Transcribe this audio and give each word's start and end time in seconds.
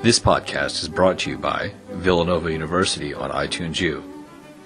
This 0.00 0.20
podcast 0.20 0.80
is 0.80 0.88
brought 0.88 1.18
to 1.20 1.30
you 1.30 1.36
by 1.36 1.72
Villanova 1.90 2.52
University 2.52 3.12
on 3.12 3.32
iTunes 3.32 3.80
U. 3.80 4.04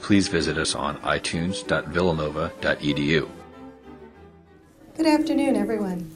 Please 0.02 0.28
visit 0.28 0.58
us 0.58 0.74
on 0.74 0.98
itunes.villanova.edu. 0.98 3.30
Good 4.94 5.06
afternoon, 5.06 5.56
everyone. 5.56 6.14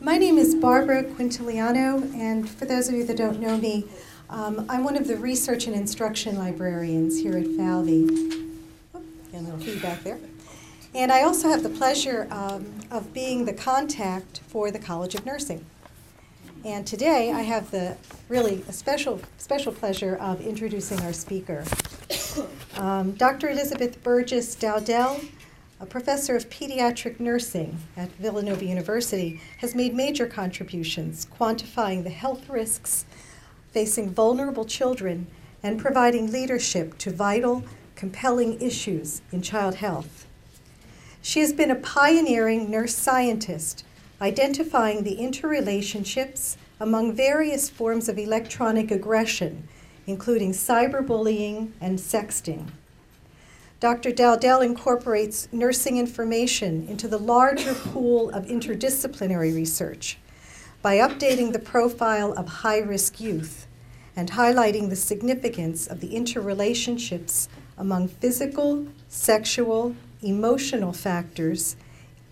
My 0.00 0.16
name 0.16 0.38
is 0.38 0.54
Barbara 0.54 1.02
Quintiliano, 1.02 2.14
and 2.14 2.48
for 2.48 2.66
those 2.66 2.88
of 2.88 2.94
you 2.94 3.02
that 3.02 3.16
don't 3.16 3.40
know 3.40 3.56
me, 3.56 3.88
um, 4.30 4.64
I'm 4.68 4.84
one 4.84 4.96
of 4.96 5.08
the 5.08 5.16
research 5.16 5.66
and 5.66 5.74
instruction 5.74 6.38
librarians 6.38 7.20
here 7.20 7.36
at 7.36 7.48
Falvey. 7.56 8.06
Oh, 8.94 9.02
a 9.34 9.40
little 9.40 9.58
feedback 9.58 10.04
there. 10.04 10.20
And 10.94 11.10
I 11.10 11.22
also 11.22 11.48
have 11.48 11.64
the 11.64 11.70
pleasure 11.70 12.28
um, 12.30 12.64
of 12.92 13.12
being 13.12 13.44
the 13.44 13.52
contact 13.52 14.38
for 14.46 14.70
the 14.70 14.78
College 14.78 15.16
of 15.16 15.26
Nursing. 15.26 15.66
And 16.66 16.84
today 16.84 17.30
I 17.30 17.42
have 17.42 17.70
the 17.70 17.96
really 18.28 18.64
a 18.68 18.72
special 18.72 19.20
special 19.38 19.72
pleasure 19.72 20.16
of 20.16 20.40
introducing 20.40 20.98
our 21.02 21.12
speaker. 21.12 21.62
Um, 22.76 23.12
Dr. 23.12 23.50
Elizabeth 23.50 24.02
Burgess 24.02 24.56
Dowdell, 24.56 25.20
a 25.78 25.86
professor 25.86 26.34
of 26.34 26.50
pediatric 26.50 27.20
nursing 27.20 27.78
at 27.96 28.10
Villanova 28.16 28.64
University, 28.64 29.40
has 29.58 29.76
made 29.76 29.94
major 29.94 30.26
contributions 30.26 31.28
quantifying 31.38 32.02
the 32.02 32.10
health 32.10 32.48
risks 32.48 33.06
facing 33.70 34.10
vulnerable 34.10 34.64
children 34.64 35.28
and 35.62 35.78
providing 35.78 36.32
leadership 36.32 36.98
to 36.98 37.12
vital, 37.12 37.62
compelling 37.94 38.60
issues 38.60 39.22
in 39.30 39.40
child 39.40 39.76
health. 39.76 40.26
She 41.22 41.38
has 41.38 41.52
been 41.52 41.70
a 41.70 41.76
pioneering 41.76 42.68
nurse 42.68 42.96
scientist 42.96 43.84
identifying 44.20 45.02
the 45.02 45.16
interrelationships 45.16 46.56
among 46.80 47.14
various 47.14 47.68
forms 47.68 48.08
of 48.08 48.18
electronic 48.18 48.90
aggression, 48.90 49.68
including 50.06 50.52
cyberbullying 50.52 51.72
and 51.80 51.98
sexting. 51.98 52.68
Dr. 53.78 54.10
Dowdell 54.10 54.62
incorporates 54.62 55.48
nursing 55.52 55.98
information 55.98 56.86
into 56.88 57.08
the 57.08 57.18
larger 57.18 57.74
pool 57.74 58.30
of 58.30 58.46
interdisciplinary 58.46 59.54
research 59.54 60.18
by 60.80 60.96
updating 60.96 61.52
the 61.52 61.58
profile 61.58 62.32
of 62.32 62.48
high 62.48 62.78
risk 62.78 63.20
youth 63.20 63.66
and 64.14 64.30
highlighting 64.30 64.88
the 64.88 64.96
significance 64.96 65.86
of 65.86 66.00
the 66.00 66.08
interrelationships 66.08 67.48
among 67.76 68.08
physical, 68.08 68.86
sexual, 69.08 69.94
emotional 70.22 70.94
factors 70.94 71.76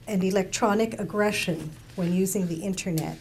and 0.06 0.25
electronic 0.25 0.98
aggression 0.98 1.70
when 1.97 2.12
using 2.12 2.47
the 2.47 2.62
internet. 2.62 3.19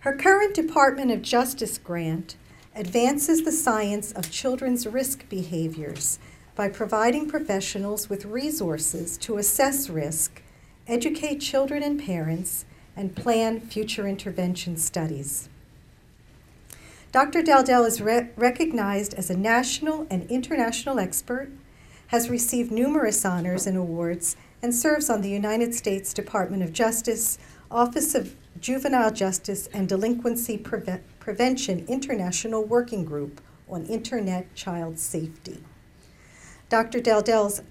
Her 0.00 0.14
current 0.16 0.54
Department 0.54 1.10
of 1.10 1.22
Justice 1.22 1.78
grant 1.78 2.36
advances 2.74 3.42
the 3.42 3.52
science 3.52 4.12
of 4.12 4.30
children's 4.30 4.86
risk 4.86 5.28
behaviors 5.28 6.18
by 6.54 6.68
providing 6.68 7.28
professionals 7.28 8.08
with 8.08 8.24
resources 8.24 9.16
to 9.18 9.38
assess 9.38 9.88
risk, 9.88 10.42
educate 10.86 11.38
children 11.38 11.82
and 11.82 12.02
parents, 12.02 12.64
and 12.96 13.16
plan 13.16 13.60
future 13.60 14.06
intervention 14.06 14.76
studies. 14.76 15.48
Dr. 17.12 17.42
Dowdell 17.42 17.84
is 17.84 18.00
re- 18.00 18.28
recognized 18.36 19.14
as 19.14 19.30
a 19.30 19.36
national 19.36 20.06
and 20.10 20.30
international 20.30 20.98
expert, 20.98 21.50
has 22.08 22.30
received 22.30 22.70
numerous 22.70 23.24
honors 23.24 23.66
and 23.66 23.76
awards, 23.76 24.36
and 24.62 24.74
serves 24.74 25.10
on 25.10 25.20
the 25.20 25.30
United 25.30 25.74
States 25.74 26.12
Department 26.12 26.62
of 26.62 26.72
Justice, 26.72 27.38
Office 27.70 28.14
of 28.14 28.34
Juvenile 28.60 29.12
Justice 29.12 29.68
and 29.72 29.88
Delinquency 29.88 30.58
Preve- 30.58 31.00
Prevention 31.20 31.84
International 31.88 32.64
Working 32.64 33.04
Group 33.04 33.40
on 33.68 33.84
Internet 33.86 34.54
Child 34.54 34.98
Safety. 34.98 35.62
Dr. 36.68 37.00
Dowdell's 37.00 37.62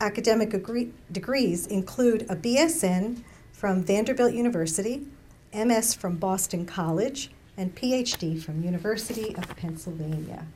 academic 0.00 0.54
agree- 0.54 0.92
degrees 1.10 1.66
include 1.66 2.22
a 2.30 2.36
BSN 2.36 3.22
from 3.52 3.82
Vanderbilt 3.82 4.32
University, 4.32 5.06
MS 5.52 5.94
from 5.94 6.16
Boston 6.16 6.64
College, 6.64 7.30
and 7.56 7.74
PhD 7.74 8.40
from 8.40 8.62
University 8.62 9.34
of 9.34 9.48
Pennsylvania. 9.56 10.46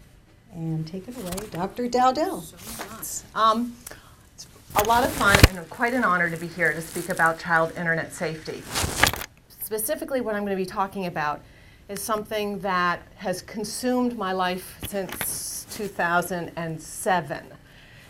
And 0.55 0.87
take 0.87 1.09
it 1.09 1.17
away, 1.17 1.49
Dr. 1.51 1.89
Dowdell. 1.89 2.45
Um, 3.35 3.75
it's 3.83 3.95
a 4.77 4.85
lot 4.85 5.05
of 5.05 5.13
fun 5.13 5.39
and 5.51 5.69
quite 5.71 5.93
an 5.93 6.03
honor 6.03 6.31
to 6.31 6.37
be 6.37 6.47
here 6.47 6.73
to 6.73 6.81
speak 6.81 7.09
about 7.09 7.39
child 7.39 7.73
internet 7.77 8.13
safety. 8.13 8.63
Specifically, 9.63 10.21
what 10.21 10.35
I'm 10.35 10.45
going 10.45 10.57
to 10.57 10.63
be 10.63 10.67
talking 10.67 11.07
about 11.07 11.43
is 11.89 12.01
something 12.01 12.59
that 12.61 13.03
has 13.17 13.43
consumed 13.43 14.17
my 14.17 14.33
life 14.33 14.79
since 14.89 15.67
2007 15.71 17.47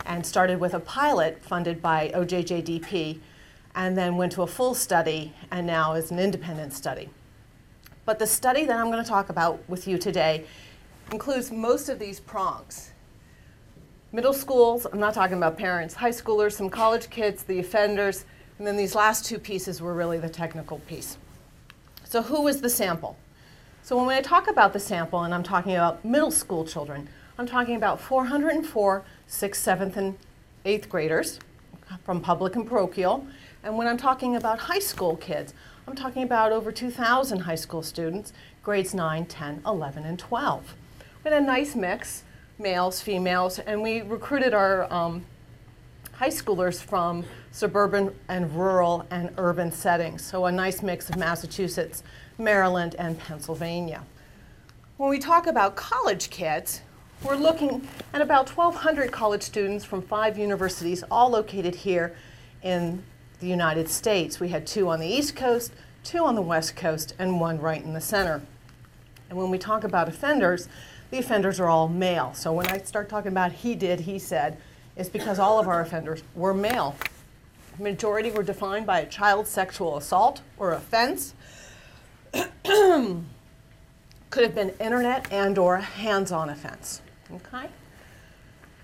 and 0.07 0.27
started 0.27 0.61
with 0.61 0.75
a 0.75 0.81
pilot 0.81 1.43
funded 1.43 1.83
by 1.83 2.11
OJJDP 2.15 3.19
and 3.75 3.99
then 3.99 4.17
went 4.17 4.33
to 4.33 4.43
a 4.43 4.47
full 4.47 4.75
study 4.75 5.33
and 5.51 5.67
now 5.67 5.95
is 5.95 6.11
an 6.11 6.19
independent 6.19 6.73
study. 6.73 7.11
But 8.05 8.19
the 8.19 8.27
study 8.27 8.65
that 8.67 8.77
I'm 8.77 8.91
going 8.91 9.03
to 9.03 9.09
talk 9.09 9.29
about 9.29 9.63
with 9.69 9.89
you 9.89 9.99
today 9.99 10.45
includes 11.11 11.51
most 11.51 11.89
of 11.89 11.99
these 11.99 12.21
prongs. 12.21 12.92
Middle 14.15 14.35
schools, 14.35 14.87
I'm 14.93 15.01
not 15.01 15.15
talking 15.15 15.39
about 15.39 15.57
parents, 15.57 15.95
high 15.95 16.11
schoolers, 16.11 16.53
some 16.53 16.69
college 16.69 17.09
kids, 17.09 17.45
the 17.45 17.59
offenders, 17.61 18.27
and 18.59 18.67
then 18.67 18.77
these 18.77 18.95
last 18.95 19.25
two 19.25 19.39
pieces 19.39 19.81
were 19.81 19.95
really 19.95 20.19
the 20.19 20.29
technical 20.29 20.81
piece. 20.81 21.17
So, 22.05 22.21
who 22.21 22.43
was 22.43 22.61
the 22.61 22.69
sample? 22.69 23.17
So, 23.83 23.97
when 23.97 24.15
I 24.15 24.21
talk 24.21 24.51
about 24.51 24.75
the 24.75 24.79
sample, 24.79 25.23
and 25.23 25.33
I'm 25.33 25.43
talking 25.43 25.73
about 25.73 26.05
middle 26.05 26.31
school 26.31 26.67
children, 26.67 27.09
I'm 27.39 27.47
talking 27.47 27.75
about 27.75 28.03
404 28.03 29.03
sixth, 29.27 29.63
seventh, 29.63 29.97
and 29.97 30.19
eighth 30.67 30.91
graders 30.91 31.41
from 32.05 32.21
public 32.21 32.55
and 32.55 32.69
parochial. 32.69 33.27
And 33.63 33.79
when 33.79 33.87
I'm 33.87 33.97
talking 33.97 34.37
about 34.37 34.59
high 34.59 34.79
school 34.79 35.17
kids, 35.17 35.55
I'm 35.89 35.97
talking 35.97 36.23
about 36.23 36.53
over 36.53 36.71
2,000 36.71 37.41
high 37.41 37.55
school 37.55 37.83
students, 37.83 38.35
grades 38.63 38.93
9, 38.93 39.25
10, 39.25 39.63
11, 39.65 40.05
and 40.05 40.19
12. 40.19 40.75
We 41.25 41.31
had 41.31 41.43
a 41.43 41.47
nice 41.47 41.75
mix, 41.75 42.25
males, 42.63 43.01
females, 43.01 43.59
and 43.59 43.83
we 43.83 44.03
recruited 44.03 44.55
our 44.55 44.91
um, 44.93 45.27
high 46.13 46.29
schoolers 46.29 46.81
from 46.81 47.25
suburban 47.51 48.15
and 48.29 48.55
rural 48.55 49.05
and 49.11 49.31
urban 49.37 49.73
settings, 49.73 50.25
so 50.25 50.47
a 50.47 50.53
nice 50.53 50.81
mix 50.81 51.11
of 51.11 51.17
Massachusetts, 51.17 52.05
Maryland, 52.39 52.95
and 53.01 53.19
Pennsylvania. 53.19 54.05
When 54.97 55.11
we 55.11 55.19
talk 55.19 55.49
about 55.49 55.75
college 55.75 56.31
kids, 56.31 56.83
we're 57.25 57.35
looking 57.35 57.87
at 58.15 58.23
about 58.23 58.49
1,200 58.49 59.11
college 59.11 59.43
students 59.43 59.85
from 59.85 60.01
five 60.01 60.39
universities, 60.39 61.03
all 61.11 61.31
located 61.31 61.75
here 61.75 62.15
in 62.63 63.03
the 63.41 63.49
United 63.49 63.89
States. 63.89 64.39
We 64.39 64.49
had 64.49 64.69
two 64.69 64.89
on 64.89 65.01
the 65.01 65.07
East 65.09 65.35
Coast, 65.35 65.73
two 66.05 66.25
on 66.25 66.37
the 66.37 66.43
West 66.43 66.77
Coast, 66.77 67.15
and 67.19 67.41
one 67.41 67.61
right 67.61 67.83
in 67.83 67.93
the 67.93 68.01
center. 68.01 68.41
And 69.29 69.37
when 69.37 69.51
we 69.51 69.59
talk 69.59 69.83
about 69.83 70.09
offenders, 70.09 70.69
the 71.13 71.19
offenders 71.19 71.61
are 71.61 71.69
all 71.69 71.89
male. 71.89 72.33
So 72.33 72.55
when 72.55 72.67
I 72.69 72.79
start 72.79 73.11
talking 73.11 73.31
about 73.31 73.53
he 73.53 73.75
did, 73.75 74.01
he 74.01 74.19
said, 74.19 74.57
it's 74.97 75.11
because 75.11 75.39
all 75.39 75.61
of 75.61 75.69
our 75.69 75.83
offenders 75.83 76.23
were 76.35 76.55
male. 76.55 76.97
Majority 77.79 78.31
were 78.31 78.43
defined 78.43 78.87
by 78.87 79.01
a 79.01 79.07
child 79.07 79.47
sexual 79.47 79.99
assault 79.99 80.41
or 80.57 80.73
offense. 80.73 81.35
Could 82.33 83.23
have 84.35 84.55
been 84.55 84.71
internet 84.81 85.31
and 85.31 85.59
or 85.59 85.77
hands-on 85.77 86.49
offense. 86.49 87.03
Okay? 87.31 87.69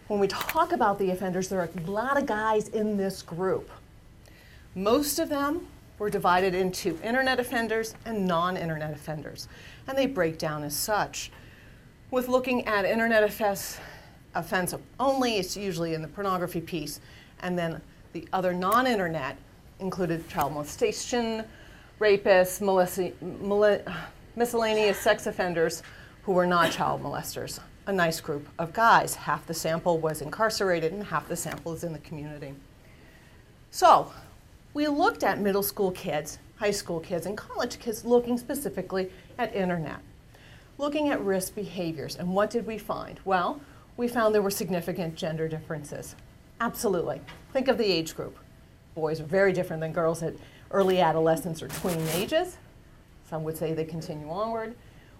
When 0.08 0.20
we 0.20 0.28
talk 0.28 0.72
about 0.72 0.98
the 0.98 1.10
offenders, 1.10 1.48
there 1.48 1.60
are 1.60 1.70
a 1.74 1.90
lot 1.90 2.18
of 2.18 2.26
guys 2.26 2.68
in 2.68 2.98
this 2.98 3.22
group. 3.22 3.70
Most 4.74 5.18
of 5.18 5.30
them 5.30 5.66
were 5.98 6.10
divided 6.10 6.54
into 6.54 6.98
internet 7.02 7.40
offenders 7.40 7.94
and 8.04 8.26
non-internet 8.26 8.92
offenders, 8.92 9.48
and 9.86 9.96
they 9.96 10.06
break 10.06 10.36
down 10.36 10.62
as 10.62 10.76
such. 10.76 11.30
With 12.10 12.28
looking 12.28 12.66
at 12.66 12.86
internet 12.86 13.22
offense, 13.22 13.78
only, 14.98 15.36
it's 15.36 15.58
usually 15.58 15.92
in 15.92 16.00
the 16.00 16.08
pornography 16.08 16.62
piece, 16.62 17.00
and 17.40 17.58
then 17.58 17.82
the 18.14 18.26
other 18.32 18.54
non-internet 18.54 19.36
included 19.78 20.26
child 20.26 20.54
molestation, 20.54 21.44
rapists, 22.00 22.62
miscellaneous 24.36 24.98
sex 24.98 25.26
offenders 25.26 25.82
who 26.22 26.32
were 26.32 26.46
not 26.46 26.72
child 26.72 27.02
molesters. 27.02 27.60
A 27.86 27.92
nice 27.92 28.22
group 28.22 28.48
of 28.58 28.72
guys. 28.72 29.14
Half 29.14 29.46
the 29.46 29.54
sample 29.54 29.98
was 29.98 30.22
incarcerated 30.22 30.92
and 30.92 31.04
half 31.04 31.28
the 31.28 31.36
sample 31.36 31.74
is 31.74 31.84
in 31.84 31.92
the 31.92 31.98
community. 32.00 32.54
So, 33.70 34.12
we 34.72 34.88
looked 34.88 35.24
at 35.24 35.40
middle 35.40 35.62
school 35.62 35.90
kids, 35.90 36.38
high 36.56 36.70
school 36.70 37.00
kids, 37.00 37.26
and 37.26 37.36
college 37.36 37.78
kids 37.78 38.04
looking 38.06 38.38
specifically 38.38 39.10
at 39.36 39.54
internet, 39.54 39.98
looking 40.78 41.08
at 41.08 41.20
risk 41.20 41.54
behaviors. 41.54 42.16
And 42.16 42.34
what 42.34 42.50
did 42.50 42.66
we 42.66 42.78
find? 42.78 43.20
Well, 43.24 43.60
we 43.96 44.08
found 44.08 44.34
there 44.34 44.42
were 44.42 44.50
significant 44.50 45.16
gender 45.16 45.48
differences. 45.48 46.14
Absolutely. 46.60 47.20
Think 47.52 47.68
of 47.68 47.78
the 47.78 47.84
age 47.84 48.14
group. 48.14 48.36
Boys 48.94 49.20
are 49.20 49.24
very 49.24 49.52
different 49.52 49.80
than 49.80 49.92
girls 49.92 50.22
at 50.22 50.34
early 50.70 51.00
adolescence 51.00 51.62
or 51.62 51.68
tween 51.68 52.06
ages. 52.14 52.56
Some 53.28 53.44
would 53.44 53.56
say 53.56 53.74
they 53.74 53.84
continue 53.84 54.30
onward. 54.30 54.74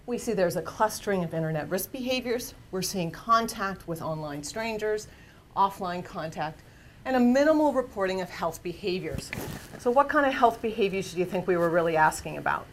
We 0.05 0.17
see 0.17 0.33
there's 0.33 0.55
a 0.55 0.61
clustering 0.61 1.23
of 1.23 1.33
internet 1.33 1.69
risk 1.69 1.91
behaviors. 1.91 2.55
We're 2.71 2.81
seeing 2.81 3.11
contact 3.11 3.87
with 3.87 4.01
online 4.01 4.43
strangers, 4.43 5.07
offline 5.55 6.03
contact, 6.03 6.61
and 7.05 7.15
a 7.15 7.19
minimal 7.19 7.73
reporting 7.73 8.21
of 8.21 8.29
health 8.29 8.63
behaviors. 8.63 9.31
So, 9.77 9.91
what 9.91 10.09
kind 10.09 10.25
of 10.25 10.33
health 10.33 10.61
behaviors 10.61 11.13
do 11.13 11.19
you 11.19 11.25
think 11.25 11.47
we 11.47 11.57
were 11.57 11.69
really 11.69 11.95
asking 11.95 12.37
about? 12.37 12.65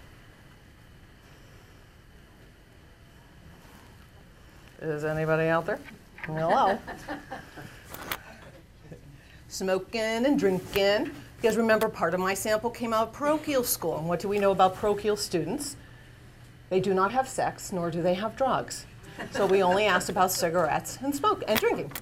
Is 4.83 5.05
anybody 5.05 5.49
out 5.49 5.65
there? 5.65 5.79
Hello. 6.27 6.79
Smoking 9.49 10.01
and 10.01 10.39
drinking. 10.39 11.07
You 11.07 11.13
guys 11.43 11.57
remember 11.57 11.89
part 11.89 12.13
of 12.13 12.21
my 12.21 12.35
sample 12.35 12.69
came 12.69 12.93
out 12.93 13.09
of 13.09 13.15
parochial 13.15 13.65
school. 13.65 13.97
And 13.97 14.07
what 14.07 14.21
do 14.21 14.29
we 14.29 14.39
know 14.39 14.51
about 14.51 14.75
parochial 14.75 15.17
students? 15.17 15.77
They 16.69 16.81
do 16.81 16.93
not 16.93 17.11
have 17.13 17.27
sex, 17.27 17.73
nor 17.73 17.91
do 17.91 18.03
they 18.03 18.15
have 18.15 18.37
drugs. 18.37 18.85
So 19.31 19.47
we 19.47 19.63
only 19.63 19.87
asked 19.87 20.11
about 20.11 20.31
cigarettes 20.31 20.99
and 21.03 21.15
smoke 21.15 21.43
and 21.49 21.59
drinking. 21.59 21.93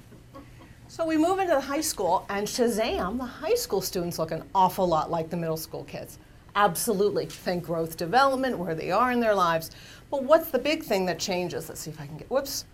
So 0.89 1.07
we 1.07 1.17
move 1.17 1.39
into 1.39 1.55
the 1.55 1.61
high 1.61 1.81
school, 1.81 2.27
and 2.29 2.47
Shazam, 2.47 3.19
the 3.19 3.25
high 3.25 3.55
school 3.55 3.81
students 3.83 4.19
look 4.19 4.33
an 4.33 4.43
awful 4.53 4.87
lot 4.87 5.13
like 5.13 5.31
the 5.31 5.37
middle 5.37 5.57
school 5.57 5.85
kids. 5.85 6.19
Absolutely. 6.57 7.27
Think 7.27 7.65
growth 7.65 7.97
development, 7.97 8.59
where 8.59 8.75
they 8.75 8.91
are 8.91 9.13
in 9.13 9.21
their 9.21 9.35
lives. 9.35 9.71
But 10.15 10.23
what's 10.23 10.51
the 10.51 10.61
big 10.61 10.85
thing 10.85 11.07
that 11.07 11.19
changes? 11.19 11.69
Let's 11.69 11.81
see 11.81 11.91
if 11.91 12.01
I 12.01 12.07
can 12.07 12.17
get, 12.17 12.31
whoops. 12.31 12.67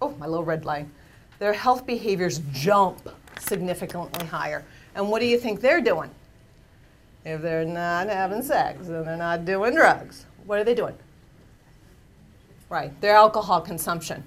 Oh, 0.00 0.08
my 0.12 0.26
little 0.26 0.42
red 0.42 0.64
line. 0.64 0.90
Their 1.38 1.52
health 1.52 1.84
behaviors 1.84 2.40
jump 2.50 3.10
significantly 3.40 4.24
higher. 4.24 4.64
And 4.94 5.10
what 5.10 5.20
do 5.20 5.26
you 5.26 5.38
think 5.38 5.60
they're 5.60 5.82
doing? 5.82 6.08
If 7.26 7.42
they're 7.42 7.66
not 7.66 8.08
having 8.08 8.40
sex 8.40 8.86
and 8.86 9.06
they're 9.06 9.18
not 9.18 9.44
doing 9.44 9.74
drugs, 9.74 10.24
what 10.46 10.60
are 10.60 10.64
they 10.64 10.74
doing? 10.74 10.96
Right, 12.70 12.98
their 13.02 13.14
alcohol 13.14 13.60
consumption. 13.60 14.24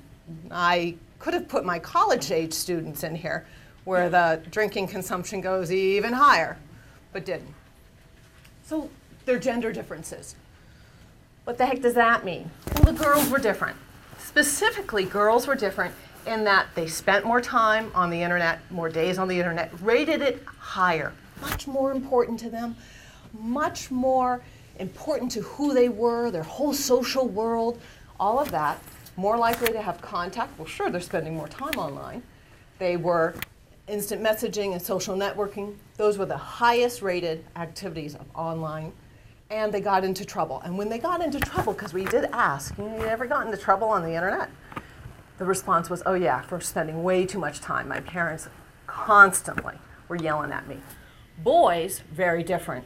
I 0.51 0.97
could 1.17 1.33
have 1.33 1.47
put 1.47 1.65
my 1.65 1.79
college 1.79 2.31
age 2.31 2.53
students 2.53 3.03
in 3.03 3.15
here 3.15 3.47
where 3.85 4.07
the 4.07 4.43
drinking 4.51 4.89
consumption 4.89 5.41
goes 5.41 5.71
even 5.71 6.13
higher, 6.13 6.59
but 7.11 7.25
didn't. 7.25 7.55
So 8.61 8.91
they're 9.25 9.39
gender 9.39 9.73
differences. 9.73 10.35
What 11.47 11.57
the 11.57 11.65
heck 11.65 11.81
does 11.81 11.93
that 11.93 12.25
mean? 12.25 12.51
Well, 12.75 12.91
the 12.91 13.01
girls 13.01 13.29
were 13.29 13.39
different. 13.39 13.77
Specifically, 14.19 15.05
girls 15.05 15.47
were 15.47 15.55
different 15.55 15.95
in 16.25 16.43
that 16.43 16.67
they 16.75 16.87
spent 16.87 17.23
more 17.23 17.39
time 17.39 17.89
on 17.95 18.09
the 18.09 18.21
internet, 18.21 18.59
more 18.69 18.89
days 18.89 19.17
on 19.17 19.29
the 19.29 19.39
internet, 19.39 19.71
rated 19.79 20.21
it 20.21 20.43
higher, 20.45 21.13
much 21.39 21.65
more 21.65 21.93
important 21.93 22.37
to 22.41 22.49
them, 22.49 22.75
much 23.31 23.89
more 23.89 24.41
important 24.79 25.31
to 25.31 25.41
who 25.41 25.73
they 25.73 25.87
were, 25.87 26.31
their 26.31 26.43
whole 26.43 26.73
social 26.73 27.25
world, 27.25 27.79
all 28.19 28.39
of 28.39 28.51
that. 28.51 28.77
More 29.15 29.37
likely 29.37 29.71
to 29.71 29.81
have 29.81 30.01
contact. 30.01 30.59
Well, 30.59 30.67
sure, 30.67 30.89
they're 30.89 30.99
spending 30.99 31.33
more 31.33 31.47
time 31.47 31.75
online. 31.77 32.23
They 32.77 32.97
were 32.97 33.35
instant 33.87 34.21
messaging 34.21 34.73
and 34.73 34.81
social 34.81 35.15
networking. 35.15 35.75
Those 35.95 36.17
were 36.17 36.25
the 36.25 36.35
highest 36.35 37.01
rated 37.01 37.45
activities 37.55 38.15
of 38.15 38.25
online. 38.35 38.91
And 39.49 39.73
they 39.73 39.79
got 39.79 40.03
into 40.03 40.25
trouble. 40.25 40.61
And 40.65 40.77
when 40.77 40.89
they 40.89 40.97
got 40.97 41.21
into 41.21 41.39
trouble, 41.39 41.73
because 41.73 41.93
we 41.93 42.05
did 42.05 42.25
ask, 42.33 42.77
you, 42.77 42.83
know, 42.83 42.97
you 42.97 43.05
ever 43.05 43.25
got 43.25 43.45
into 43.45 43.57
trouble 43.57 43.87
on 43.87 44.03
the 44.03 44.13
internet? 44.13 44.49
The 45.37 45.45
response 45.45 45.89
was, 45.89 46.03
oh, 46.05 46.15
yeah, 46.15 46.41
for 46.41 46.59
spending 46.59 47.03
way 47.03 47.25
too 47.25 47.39
much 47.39 47.61
time. 47.61 47.87
My 47.87 48.01
parents 48.01 48.49
constantly 48.87 49.75
were 50.07 50.17
yelling 50.17 50.51
at 50.51 50.67
me. 50.67 50.79
Boys, 51.37 52.01
very 52.11 52.43
different. 52.43 52.85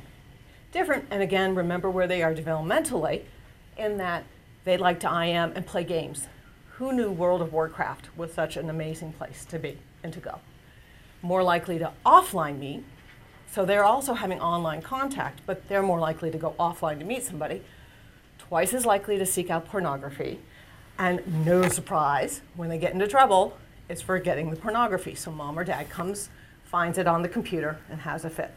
Different, 0.71 1.05
and 1.09 1.21
again, 1.21 1.55
remember 1.55 1.89
where 1.89 2.07
they 2.07 2.21
are 2.21 2.33
developmentally, 2.33 3.23
in 3.77 3.97
that 3.97 4.23
they 4.63 4.77
like 4.77 4.99
to 5.01 5.07
IM 5.07 5.53
and 5.55 5.65
play 5.65 5.83
games. 5.83 6.27
Who 6.73 6.93
knew 6.93 7.11
World 7.11 7.41
of 7.41 7.53
Warcraft 7.53 8.09
was 8.17 8.33
such 8.33 8.57
an 8.57 8.69
amazing 8.69 9.13
place 9.13 9.45
to 9.45 9.59
be 9.59 9.77
and 10.03 10.13
to 10.13 10.19
go? 10.19 10.39
More 11.21 11.43
likely 11.43 11.79
to 11.79 11.91
offline 12.05 12.59
meet, 12.59 12.83
so 13.51 13.65
they're 13.65 13.83
also 13.83 14.13
having 14.13 14.39
online 14.39 14.81
contact, 14.81 15.41
but 15.45 15.67
they're 15.67 15.83
more 15.83 15.99
likely 15.99 16.31
to 16.31 16.37
go 16.37 16.55
offline 16.57 16.99
to 16.99 17.05
meet 17.05 17.23
somebody. 17.23 17.61
Twice 18.37 18.73
as 18.73 18.85
likely 18.85 19.17
to 19.17 19.25
seek 19.25 19.49
out 19.49 19.67
pornography, 19.67 20.39
and 20.97 21.45
no 21.45 21.67
surprise, 21.67 22.41
when 22.55 22.69
they 22.69 22.77
get 22.77 22.93
into 22.93 23.07
trouble, 23.07 23.57
it's 23.89 24.01
for 24.01 24.19
getting 24.19 24.49
the 24.51 24.55
pornography. 24.55 25.15
So 25.15 25.31
mom 25.31 25.59
or 25.59 25.63
dad 25.63 25.89
comes, 25.89 26.29
finds 26.63 26.97
it 26.97 27.07
on 27.07 27.23
the 27.23 27.29
computer, 27.29 27.79
and 27.89 28.01
has 28.01 28.23
a 28.23 28.29
fit. 28.29 28.53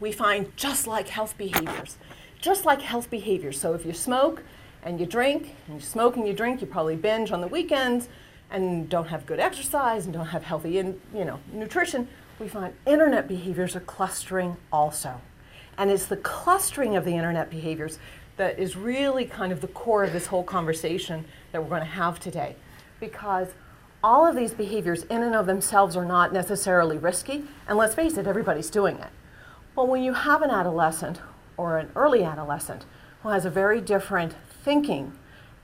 We 0.00 0.10
find 0.10 0.56
just 0.56 0.88
like 0.88 1.08
health 1.08 1.38
behaviors, 1.38 1.98
just 2.40 2.64
like 2.64 2.82
health 2.82 3.08
behaviors. 3.08 3.60
So 3.60 3.74
if 3.74 3.86
you 3.86 3.92
smoke 3.92 4.42
and 4.82 4.98
you 4.98 5.06
drink, 5.06 5.54
and 5.68 5.76
you 5.76 5.80
smoke 5.80 6.16
and 6.16 6.26
you 6.26 6.32
drink, 6.32 6.60
you 6.60 6.66
probably 6.66 6.96
binge 6.96 7.30
on 7.30 7.40
the 7.40 7.46
weekends 7.46 8.08
and 8.52 8.88
don't 8.88 9.08
have 9.08 9.26
good 9.26 9.40
exercise 9.40 10.04
and 10.04 10.14
don't 10.14 10.26
have 10.26 10.44
healthy 10.44 10.78
in, 10.78 11.00
you 11.14 11.24
know, 11.24 11.40
nutrition. 11.52 12.06
We 12.38 12.48
find 12.48 12.74
internet 12.86 13.26
behaviors 13.26 13.74
are 13.74 13.80
clustering 13.80 14.56
also. 14.72 15.20
And 15.78 15.90
it's 15.90 16.06
the 16.06 16.18
clustering 16.18 16.94
of 16.94 17.04
the 17.04 17.16
internet 17.16 17.50
behaviors 17.50 17.98
that 18.36 18.58
is 18.58 18.76
really 18.76 19.24
kind 19.24 19.52
of 19.52 19.60
the 19.60 19.68
core 19.68 20.04
of 20.04 20.12
this 20.12 20.26
whole 20.26 20.44
conversation 20.44 21.24
that 21.50 21.62
we're 21.62 21.68
going 21.68 21.80
to 21.80 21.86
have 21.86 22.20
today. 22.20 22.56
Because 23.00 23.48
all 24.04 24.26
of 24.26 24.36
these 24.36 24.52
behaviors, 24.52 25.04
in 25.04 25.22
and 25.22 25.34
of 25.34 25.46
themselves, 25.46 25.96
are 25.96 26.04
not 26.04 26.32
necessarily 26.32 26.98
risky. 26.98 27.44
And 27.66 27.78
let's 27.78 27.94
face 27.94 28.16
it, 28.16 28.26
everybody's 28.26 28.70
doing 28.70 28.96
it. 28.98 29.10
But 29.74 29.88
when 29.88 30.02
you 30.02 30.12
have 30.12 30.42
an 30.42 30.50
adolescent 30.50 31.20
or 31.56 31.78
an 31.78 31.90
early 31.94 32.22
adolescent 32.22 32.84
who 33.22 33.30
has 33.30 33.44
a 33.44 33.50
very 33.50 33.80
different 33.80 34.34
thinking 34.62 35.12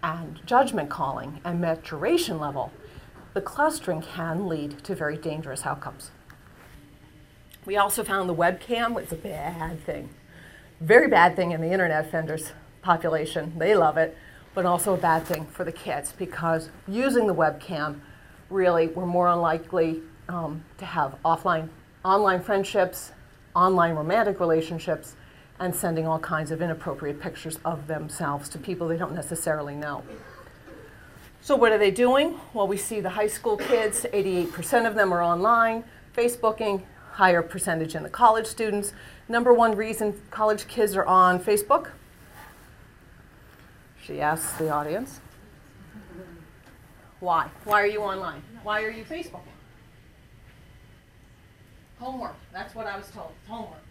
and 0.02 0.40
judgment 0.46 0.90
calling 0.90 1.40
and 1.44 1.60
maturation 1.60 2.38
level, 2.38 2.72
the 3.34 3.40
clustering 3.40 4.02
can 4.02 4.48
lead 4.48 4.82
to 4.84 4.94
very 4.94 5.16
dangerous 5.16 5.66
outcomes. 5.66 6.10
We 7.66 7.76
also 7.76 8.02
found 8.02 8.28
the 8.28 8.34
webcam 8.34 8.94
was 8.94 9.12
a 9.12 9.16
bad 9.16 9.84
thing. 9.84 10.10
Very 10.80 11.08
bad 11.08 11.36
thing 11.36 11.52
in 11.52 11.60
the 11.60 11.70
internet 11.70 12.06
offenders 12.06 12.52
population. 12.82 13.52
They 13.58 13.74
love 13.74 13.96
it, 13.96 14.16
but 14.54 14.64
also 14.64 14.94
a 14.94 14.96
bad 14.96 15.24
thing 15.24 15.46
for 15.46 15.64
the 15.64 15.72
kids 15.72 16.12
because 16.16 16.70
using 16.86 17.26
the 17.26 17.34
webcam, 17.34 18.00
really, 18.48 18.86
we're 18.88 19.06
more 19.06 19.28
unlikely 19.28 20.00
um, 20.28 20.64
to 20.78 20.84
have 20.84 21.16
offline, 21.24 21.68
online 22.04 22.40
friendships, 22.42 23.12
online 23.54 23.94
romantic 23.94 24.40
relationships, 24.40 25.16
and 25.60 25.74
sending 25.74 26.06
all 26.06 26.18
kinds 26.18 26.50
of 26.50 26.62
inappropriate 26.62 27.20
pictures 27.20 27.58
of 27.64 27.86
themselves 27.86 28.48
to 28.50 28.58
people 28.58 28.88
they 28.88 28.96
don't 28.96 29.14
necessarily 29.14 29.74
know. 29.74 30.02
So, 31.40 31.56
what 31.56 31.72
are 31.72 31.78
they 31.78 31.90
doing? 31.90 32.38
Well, 32.52 32.68
we 32.68 32.76
see 32.76 33.00
the 33.00 33.10
high 33.10 33.26
school 33.26 33.56
kids, 33.56 34.04
88% 34.12 34.86
of 34.86 34.94
them 34.94 35.12
are 35.12 35.22
online, 35.22 35.84
Facebooking, 36.16 36.82
higher 37.12 37.42
percentage 37.42 37.94
in 37.94 38.02
the 38.02 38.08
college 38.08 38.46
students. 38.46 38.92
Number 39.28 39.52
one 39.52 39.74
reason 39.76 40.20
college 40.30 40.68
kids 40.68 40.94
are 40.96 41.04
on 41.06 41.40
Facebook? 41.40 41.90
She 44.02 44.20
asks 44.20 44.52
the 44.58 44.70
audience. 44.70 45.20
Why? 47.20 47.48
Why 47.64 47.82
are 47.82 47.86
you 47.86 48.00
online? 48.00 48.42
Why 48.62 48.82
are 48.82 48.90
you 48.90 49.04
Facebooking? 49.04 49.42
Homework. 51.98 52.36
That's 52.52 52.74
what 52.74 52.86
I 52.86 52.96
was 52.96 53.10
told. 53.10 53.32
Homework. 53.48 53.82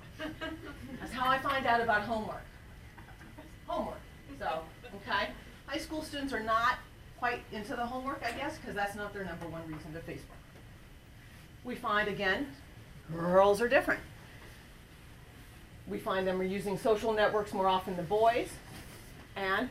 That's 1.00 1.14
how 1.14 1.30
I 1.30 1.40
find 1.40 1.66
out 1.66 1.82
about 1.82 2.02
homework. 2.02 2.44
Homework. 3.68 4.00
So, 4.40 4.62
okay. 4.96 5.30
High 5.66 5.78
school 5.78 6.02
students 6.02 6.34
are 6.34 6.44
not 6.44 6.80
quite 7.18 7.42
into 7.52 7.76
the 7.76 7.86
homework, 7.86 8.24
I 8.26 8.32
guess, 8.32 8.58
because 8.58 8.76
that's 8.76 8.96
not 8.96 9.14
their 9.14 9.26
number 9.26 9.48
one 9.48 9.62
reason 9.68 9.94
to 9.94 10.00
Facebook. 10.00 10.38
We 11.64 11.76
find 11.76 12.08
again, 12.08 12.48
girls 13.14 13.62
are 13.62 13.68
different. 13.68 14.00
We 15.88 15.98
find 16.00 16.28
them 16.28 16.40
are 16.40 16.46
using 16.46 16.78
social 16.78 17.14
networks 17.14 17.54
more 17.54 17.68
often 17.68 17.96
than 17.96 18.06
boys, 18.06 18.50
and 19.36 19.70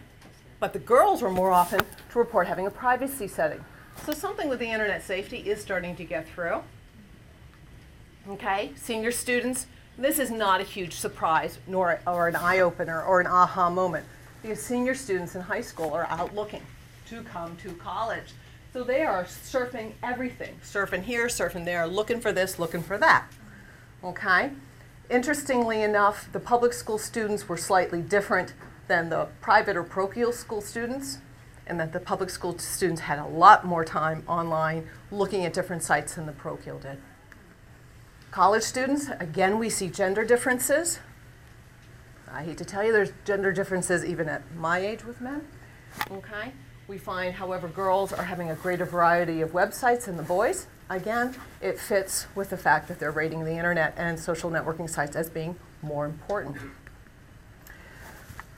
but 0.59 0.73
the 0.73 0.79
girls 0.79 1.23
are 1.23 1.31
more 1.31 1.51
often 1.51 1.81
to 1.81 2.19
report 2.19 2.47
having 2.47 2.67
a 2.67 2.71
privacy 2.71 3.29
setting. 3.29 3.65
So 4.05 4.13
something 4.13 4.49
with 4.49 4.59
the 4.59 4.71
internet 4.71 5.03
safety 5.03 5.39
is 5.39 5.61
starting 5.61 5.97
to 5.97 6.05
get 6.05 6.29
through. 6.29 6.63
Okay, 8.29 8.73
senior 8.77 9.13
students, 9.13 9.67
this 9.99 10.19
is 10.19 10.31
not 10.31 10.61
a 10.61 10.65
huge 10.65 10.95
surprise 10.95 11.59
nor 11.67 12.01
or 12.07 12.29
an 12.29 12.37
eye 12.37 12.61
opener 12.61 13.03
or 13.03 13.21
an 13.21 13.27
aha 13.27 13.71
moment 13.71 14.05
because 14.43 14.63
senior 14.63 14.95
students 14.95 15.35
in 15.35 15.41
high 15.41 15.61
school 15.61 15.93
are 15.93 16.07
out 16.07 16.35
looking 16.35 16.63
to 17.09 17.23
come 17.23 17.57
to 17.57 17.73
college. 17.75 18.33
So 18.73 18.85
they 18.85 19.03
are 19.03 19.25
surfing 19.25 19.93
everything, 20.03 20.59
surfing 20.63 21.03
here, 21.03 21.29
surfing 21.29 21.65
there, 21.65 21.87
looking 21.87 22.21
for 22.21 22.31
this, 22.31 22.59
looking 22.59 22.83
for 22.83 22.99
that. 22.99 23.27
Okay? 24.05 24.51
Interestingly 25.09 25.83
enough, 25.83 26.29
the 26.33 26.41
public 26.41 26.73
school 26.73 26.99
students 26.99 27.49
were 27.49 27.57
slightly 27.57 28.03
different 28.03 28.53
than 28.89 29.09
the 29.09 29.29
private 29.41 29.77
or 29.77 29.83
parochial 29.83 30.33
school 30.33 30.61
students, 30.61 31.19
and 31.67 31.81
that 31.81 31.93
the 31.93 32.01
public 32.01 32.29
school 32.29 32.59
students 32.59 33.03
had 33.03 33.19
a 33.19 33.27
lot 33.27 33.65
more 33.65 33.85
time 33.85 34.23
online 34.29 34.87
looking 35.11 35.45
at 35.45 35.53
different 35.53 35.83
sites 35.83 36.15
than 36.15 36.27
the 36.27 36.33
parochial 36.33 36.79
did. 36.79 36.99
College 38.37 38.65
students, 38.65 39.09
again, 39.19 39.59
we 39.59 39.71
see 39.71 39.89
gender 39.89 40.23
differences. 40.23 40.99
I 42.31 42.43
hate 42.43 42.59
to 42.59 42.67
tell 42.67 42.85
you, 42.85 42.93
there's 42.93 43.13
gender 43.25 43.51
differences 43.51 44.05
even 44.05 44.29
at 44.29 44.55
my 44.55 44.79
age 44.79 45.07
with 45.07 45.23
men. 45.23 45.49
Okay? 46.11 46.53
We 46.87 46.99
find, 46.99 47.33
however, 47.33 47.67
girls 47.67 48.13
are 48.13 48.25
having 48.25 48.51
a 48.51 48.55
greater 48.55 48.85
variety 48.85 49.41
of 49.41 49.53
websites 49.53 50.05
than 50.05 50.19
the 50.19 50.23
boys. 50.23 50.67
Again, 50.91 51.35
it 51.63 51.81
fits 51.81 52.27
with 52.35 52.51
the 52.51 52.59
fact 52.59 52.89
that 52.89 52.99
they're 52.99 53.11
rating 53.11 53.43
the 53.43 53.57
internet 53.57 53.95
and 53.97 54.21
social 54.21 54.51
networking 54.51 54.91
sites 54.91 55.17
as 55.17 55.31
being 55.31 55.57
more 55.81 56.05
important. 56.05 56.59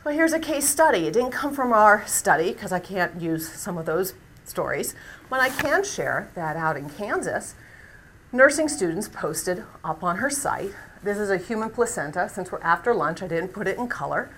Well, 0.02 0.12
here's 0.12 0.32
a 0.32 0.40
case 0.40 0.68
study. 0.68 1.06
It 1.06 1.12
didn't 1.12 1.30
come 1.30 1.54
from 1.54 1.72
our 1.72 2.04
study 2.04 2.52
because 2.52 2.72
I 2.72 2.80
can't 2.80 3.22
use 3.22 3.48
some 3.48 3.78
of 3.78 3.86
those 3.86 4.14
stories, 4.44 4.96
but 5.30 5.38
I 5.38 5.50
can 5.50 5.84
share 5.84 6.32
that 6.34 6.56
out 6.56 6.76
in 6.76 6.90
Kansas, 6.90 7.54
nursing 8.30 8.68
students 8.68 9.08
posted 9.08 9.64
up 9.82 10.02
on 10.02 10.16
her 10.16 10.28
site. 10.28 10.72
This 11.02 11.18
is 11.18 11.30
a 11.30 11.38
human 11.38 11.70
placenta. 11.70 12.28
Since 12.28 12.52
we're 12.52 12.60
after 12.60 12.92
lunch, 12.92 13.22
I 13.22 13.26
didn't 13.28 13.54
put 13.54 13.66
it 13.66 13.78
in 13.78 13.88
color, 13.88 14.30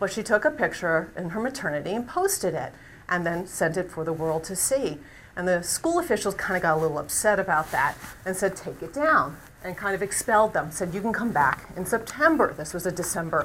but 0.00 0.10
she 0.10 0.22
took 0.22 0.44
a 0.44 0.50
picture 0.50 1.12
in 1.16 1.30
her 1.30 1.40
maternity 1.40 1.92
and 1.92 2.08
posted 2.08 2.54
it 2.54 2.72
and 3.08 3.24
then 3.24 3.46
sent 3.46 3.76
it 3.76 3.90
for 3.90 4.04
the 4.04 4.12
world 4.12 4.42
to 4.44 4.56
see. 4.56 4.98
And 5.36 5.46
the 5.46 5.62
school 5.62 5.98
officials 5.98 6.34
kind 6.34 6.56
of 6.56 6.62
got 6.62 6.78
a 6.78 6.80
little 6.80 6.98
upset 6.98 7.38
about 7.38 7.70
that 7.70 7.96
and 8.24 8.34
said, 8.34 8.56
take 8.56 8.82
it 8.82 8.92
down, 8.92 9.36
and 9.62 9.76
kind 9.76 9.94
of 9.94 10.02
expelled 10.02 10.54
them, 10.54 10.70
said, 10.70 10.94
you 10.94 11.00
can 11.00 11.12
come 11.12 11.30
back 11.30 11.68
in 11.76 11.84
September. 11.84 12.54
This 12.56 12.72
was 12.72 12.86
a 12.86 12.90
December. 12.90 13.44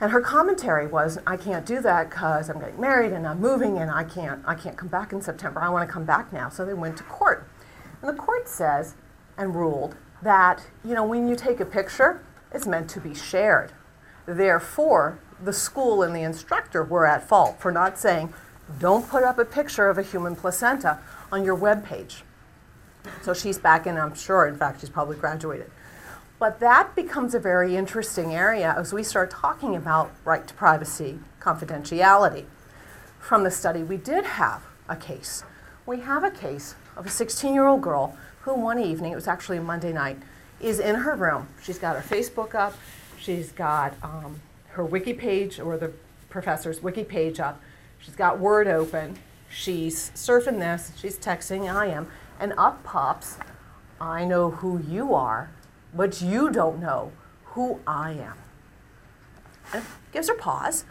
And 0.00 0.12
her 0.12 0.20
commentary 0.20 0.86
was, 0.86 1.18
I 1.26 1.36
can't 1.36 1.64
do 1.64 1.80
that 1.80 2.10
because 2.10 2.50
I'm 2.50 2.60
getting 2.60 2.80
married 2.80 3.12
and 3.12 3.26
I'm 3.26 3.40
moving 3.40 3.78
and 3.78 3.90
I 3.90 4.04
can't, 4.04 4.42
I 4.46 4.54
can't 4.54 4.76
come 4.76 4.88
back 4.88 5.12
in 5.12 5.22
September. 5.22 5.60
I 5.60 5.68
want 5.70 5.88
to 5.88 5.92
come 5.92 6.04
back 6.04 6.32
now. 6.32 6.48
So 6.48 6.66
they 6.66 6.74
went 6.74 6.96
to 6.98 7.04
court. 7.04 7.48
And 8.04 8.14
the 8.14 8.22
court 8.22 8.50
says 8.50 8.96
and 9.38 9.54
ruled 9.54 9.96
that, 10.20 10.66
you 10.84 10.94
know, 10.94 11.06
when 11.06 11.26
you 11.26 11.34
take 11.34 11.58
a 11.58 11.64
picture, 11.64 12.22
it's 12.52 12.66
meant 12.66 12.90
to 12.90 13.00
be 13.00 13.14
shared. 13.14 13.72
Therefore, 14.26 15.18
the 15.42 15.54
school 15.54 16.02
and 16.02 16.14
the 16.14 16.20
instructor 16.20 16.84
were 16.84 17.06
at 17.06 17.26
fault 17.26 17.58
for 17.58 17.72
not 17.72 17.98
saying, 17.98 18.34
don't 18.78 19.08
put 19.08 19.22
up 19.22 19.38
a 19.38 19.44
picture 19.46 19.88
of 19.88 19.96
a 19.96 20.02
human 20.02 20.36
placenta 20.36 20.98
on 21.32 21.46
your 21.46 21.54
web 21.54 21.82
page. 21.82 22.24
So 23.22 23.32
she's 23.32 23.56
back 23.56 23.86
in, 23.86 23.96
I'm 23.96 24.14
sure, 24.14 24.46
in 24.46 24.58
fact, 24.58 24.82
she's 24.82 24.90
probably 24.90 25.16
graduated. 25.16 25.70
But 26.38 26.60
that 26.60 26.94
becomes 26.94 27.34
a 27.34 27.40
very 27.40 27.74
interesting 27.74 28.34
area 28.34 28.74
as 28.76 28.92
we 28.92 29.02
start 29.02 29.30
talking 29.30 29.76
about 29.76 30.12
right 30.26 30.46
to 30.46 30.52
privacy, 30.52 31.20
confidentiality. 31.40 32.44
From 33.18 33.44
the 33.44 33.50
study, 33.50 33.82
we 33.82 33.96
did 33.96 34.24
have 34.24 34.62
a 34.90 34.96
case. 34.96 35.42
We 35.86 36.00
have 36.00 36.22
a 36.22 36.30
case 36.30 36.74
of 36.96 37.06
a 37.06 37.10
16 37.10 37.54
year 37.54 37.66
old 37.66 37.82
girl 37.82 38.16
who, 38.42 38.54
one 38.54 38.78
evening, 38.78 39.12
it 39.12 39.16
was 39.16 39.28
actually 39.28 39.58
a 39.58 39.62
Monday 39.62 39.92
night, 39.92 40.18
is 40.60 40.78
in 40.78 40.94
her 40.96 41.16
room. 41.16 41.48
She's 41.62 41.78
got 41.78 41.96
her 41.96 42.02
Facebook 42.02 42.54
up, 42.54 42.74
she's 43.18 43.52
got 43.52 43.94
um, 44.02 44.40
her 44.68 44.84
wiki 44.84 45.12
page 45.14 45.58
or 45.58 45.76
the 45.76 45.92
professor's 46.28 46.82
wiki 46.82 47.04
page 47.04 47.40
up, 47.40 47.60
she's 47.98 48.16
got 48.16 48.38
Word 48.38 48.66
open, 48.66 49.16
she's 49.48 50.10
surfing 50.10 50.58
this, 50.58 50.92
she's 50.96 51.18
texting, 51.18 51.64
IM, 51.64 52.08
and 52.38 52.52
up 52.58 52.82
pops, 52.84 53.38
I 54.00 54.24
know 54.24 54.50
who 54.50 54.82
you 54.88 55.14
are, 55.14 55.50
but 55.94 56.20
you 56.20 56.50
don't 56.50 56.80
know 56.80 57.12
who 57.44 57.80
I 57.86 58.12
am. 58.12 58.34
And 59.72 59.84
gives 60.12 60.28
her 60.28 60.34
pause. 60.34 60.84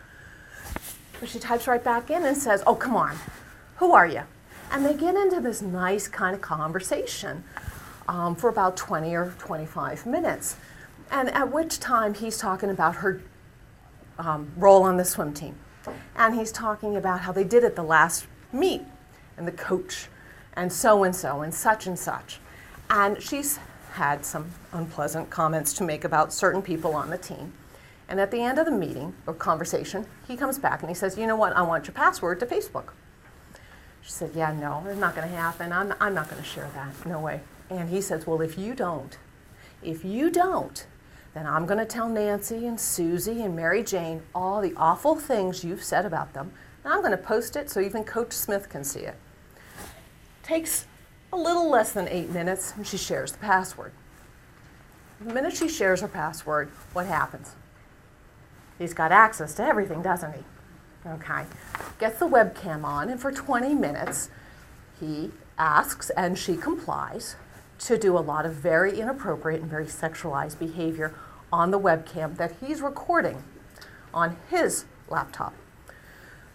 But 1.19 1.29
she 1.29 1.39
types 1.39 1.67
right 1.67 1.83
back 1.83 2.10
in 2.10 2.25
and 2.25 2.36
says, 2.36 2.63
Oh, 2.65 2.75
come 2.75 2.95
on, 2.95 3.17
who 3.77 3.91
are 3.91 4.07
you? 4.07 4.24
And 4.74 4.84
they 4.84 4.96
get 4.96 5.13
into 5.13 5.39
this 5.39 5.62
nice 5.62 6.08
kind 6.08 6.36
of 6.36 6.42
conversation 6.42 7.44
um, 8.08 8.36
for 8.36 8.50
about 8.50 8.75
20 8.75 9.13
or 9.13 9.36
25 9.38 10.08
minutes. 10.08 10.58
And 11.12 11.30
at 11.30 11.51
which 11.51 11.80
time 11.80 12.15
he's 12.15 12.39
talking 12.39 12.72
about 12.72 12.96
her 12.96 13.22
um, 14.18 14.51
role 14.58 14.82
on 14.82 14.98
the 14.98 15.06
swim 15.06 15.32
team. 15.32 15.56
And 16.15 16.34
he's 16.34 16.51
talking 16.51 16.96
about 16.96 17.22
how 17.22 17.32
they 17.32 17.44
did 17.44 17.63
it 17.63 17.75
the 17.75 17.84
last 17.84 18.25
meet 18.51 18.82
and 19.38 19.48
the 19.48 19.51
coach 19.51 20.08
and 20.53 20.74
so 20.74 21.03
and 21.03 21.15
so 21.15 21.42
and 21.42 21.53
such 21.53 21.86
and 21.86 21.98
such. 21.98 22.39
And 22.89 23.22
she's 23.22 23.60
had 23.92 24.25
some 24.25 24.51
unpleasant 24.72 25.30
comments 25.30 25.74
to 25.74 25.84
make 25.84 26.03
about 26.03 26.34
certain 26.34 26.63
people 26.63 26.96
on 26.96 27.12
the 27.12 27.18
team. 27.18 27.53
And 28.10 28.20
at 28.20 28.32
the 28.32 28.42
end 28.42 28.58
of 28.58 28.65
the 28.65 28.72
meeting 28.72 29.13
or 29.27 29.36
conversation, 29.36 30.08
he 30.27 30.36
comes 30.36 30.58
back 30.58 30.82
and 30.82 30.89
he 30.89 30.96
says, 30.96 31.15
You 31.15 31.27
know 31.27 31.36
what? 31.36 31.56
I 31.56 31.62
want 31.62 31.86
your 31.86 31.94
password 31.94 32.39
to 32.39 32.48
Facebook. 32.48 32.89
She 34.03 34.12
said, 34.12 34.31
Yeah, 34.36 34.53
no, 34.53 34.83
it's 34.88 35.00
not 35.00 35.15
going 35.15 35.27
to 35.27 35.36
happen. 35.36 35.72
I'm, 35.72 35.93
I'm 36.00 36.13
not 36.13 36.29
going 36.29 36.41
to 36.41 36.48
share 36.48 36.69
that. 36.75 37.05
No 37.05 37.19
way. 37.19 37.41
And 37.69 37.89
he 37.89 38.01
says, 38.01 38.27
Well, 38.27 38.41
if 38.41 38.57
you 38.57 38.75
don't, 38.75 39.17
if 39.81 40.03
you 40.03 40.29
don't, 40.29 40.86
then 41.33 41.48
I'm 41.48 41.65
going 41.65 41.79
to 41.79 41.86
tell 41.86 42.10
Nancy 42.10 42.67
and 42.67 42.79
Susie 42.79 43.41
and 43.41 43.55
Mary 43.55 43.83
Jane 43.83 44.22
all 44.36 44.62
the 44.62 44.74
awful 44.77 45.15
things 45.15 45.63
you've 45.63 45.83
said 45.83 46.05
about 46.05 46.33
them. 46.33 46.51
And 46.83 46.93
I'm 46.93 47.00
going 47.00 47.12
to 47.12 47.17
post 47.17 47.55
it 47.55 47.69
so 47.69 47.79
even 47.79 48.03
Coach 48.03 48.33
Smith 48.33 48.69
can 48.69 48.83
see 48.83 49.01
it. 49.01 49.15
Takes 50.43 50.86
a 51.31 51.38
little 51.38 51.69
less 51.69 51.93
than 51.93 52.07
eight 52.10 52.29
minutes 52.29 52.74
and 52.75 52.86
she 52.86 52.98
shares 52.98 53.31
the 53.31 53.39
password. 53.39 53.93
The 55.19 55.33
minute 55.33 55.55
she 55.55 55.69
shares 55.69 56.01
her 56.01 56.07
password, 56.07 56.69
what 56.91 57.07
happens? 57.07 57.55
He's 58.77 58.93
got 58.93 59.12
access 59.12 59.55
to 59.55 59.63
everything, 59.63 60.01
doesn't 60.01 60.33
he? 60.33 60.43
Okay. 61.05 61.45
Gets 62.00 62.19
the 62.19 62.27
webcam 62.27 62.83
on, 62.83 63.10
and 63.10 63.19
for 63.19 63.31
20 63.31 63.74
minutes, 63.74 64.29
he 65.00 65.31
asks 65.57 66.10
and 66.12 66.38
she 66.38 66.55
complies 66.55 67.36
to 67.79 67.98
do 67.98 68.17
a 68.17 68.19
lot 68.19 68.45
of 68.45 68.53
very 68.53 69.00
inappropriate 69.00 69.62
and 69.62 69.69
very 69.69 69.86
sexualized 69.86 70.57
behavior 70.57 71.13
on 71.51 71.72
the 71.72 71.79
webcam 71.79 72.38
that 72.38 72.55
he's 72.62 72.81
recording 72.81 73.43
on 74.13 74.38
his 74.50 74.86
laptop. 75.10 75.53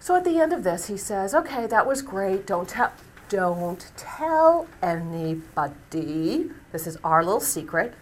So 0.01 0.17
at 0.17 0.25
the 0.25 0.39
end 0.39 0.53
of 0.53 0.65
this, 0.65 0.87
he 0.87 0.97
says, 0.97 1.35
Okay, 1.35 1.67
that 1.67 1.87
was 1.87 2.03
great. 2.03 2.47
Don't 2.47 2.69
tell. 2.69 2.93
Don't 3.29 3.93
tell 3.95 4.67
anybody. 4.83 6.51
This 6.73 6.87
is 6.87 6.97
our 7.05 7.23
little 7.23 7.41
secret. 7.41 7.93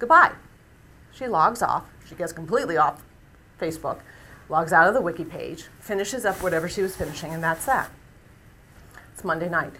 Goodbye. 0.00 0.32
She 1.12 1.28
logs 1.28 1.62
off. 1.62 1.84
She 2.08 2.16
gets 2.16 2.32
completely 2.32 2.76
off 2.76 3.04
Facebook, 3.60 4.00
logs 4.48 4.72
out 4.72 4.88
of 4.88 4.94
the 4.94 5.00
wiki 5.00 5.24
page, 5.24 5.66
finishes 5.80 6.24
up 6.24 6.42
whatever 6.42 6.68
she 6.68 6.82
was 6.82 6.96
finishing, 6.96 7.32
and 7.32 7.42
that's 7.42 7.66
that. 7.66 7.90
It's 9.12 9.24
Monday 9.24 9.48
night. 9.48 9.72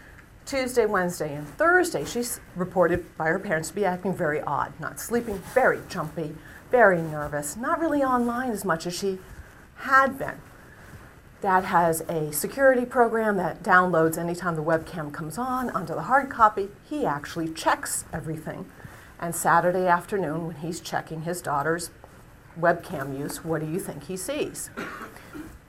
Tuesday, 0.46 0.84
Wednesday, 0.84 1.34
and 1.34 1.48
Thursday, 1.48 2.04
she's 2.04 2.40
reported 2.54 3.16
by 3.16 3.28
her 3.28 3.38
parents 3.38 3.70
to 3.70 3.74
be 3.74 3.84
acting 3.84 4.14
very 4.14 4.40
odd, 4.42 4.78
not 4.78 5.00
sleeping, 5.00 5.38
very 5.54 5.80
jumpy, 5.88 6.36
very 6.70 7.00
nervous, 7.00 7.56
not 7.56 7.80
really 7.80 8.02
online 8.02 8.50
as 8.50 8.64
much 8.64 8.86
as 8.86 8.94
she 8.94 9.18
had 9.76 10.18
been. 10.18 10.36
Dad 11.40 11.64
has 11.64 12.00
a 12.02 12.32
security 12.32 12.86
program 12.86 13.36
that 13.36 13.62
downloads 13.62 14.16
anytime 14.16 14.56
the 14.56 14.62
webcam 14.62 15.12
comes 15.12 15.36
on 15.36 15.68
onto 15.70 15.94
the 15.94 16.02
hard 16.02 16.30
copy. 16.30 16.68
He 16.88 17.04
actually 17.04 17.52
checks 17.52 18.04
everything. 18.12 18.66
And 19.18 19.34
Saturday 19.34 19.86
afternoon, 19.86 20.46
when 20.46 20.56
he's 20.56 20.80
checking 20.80 21.22
his 21.22 21.42
daughter's 21.42 21.90
webcam 22.60 23.18
use, 23.18 23.44
what 23.44 23.60
do 23.60 23.66
you 23.66 23.78
think 23.78 24.04
he 24.04 24.16
sees? 24.16 24.70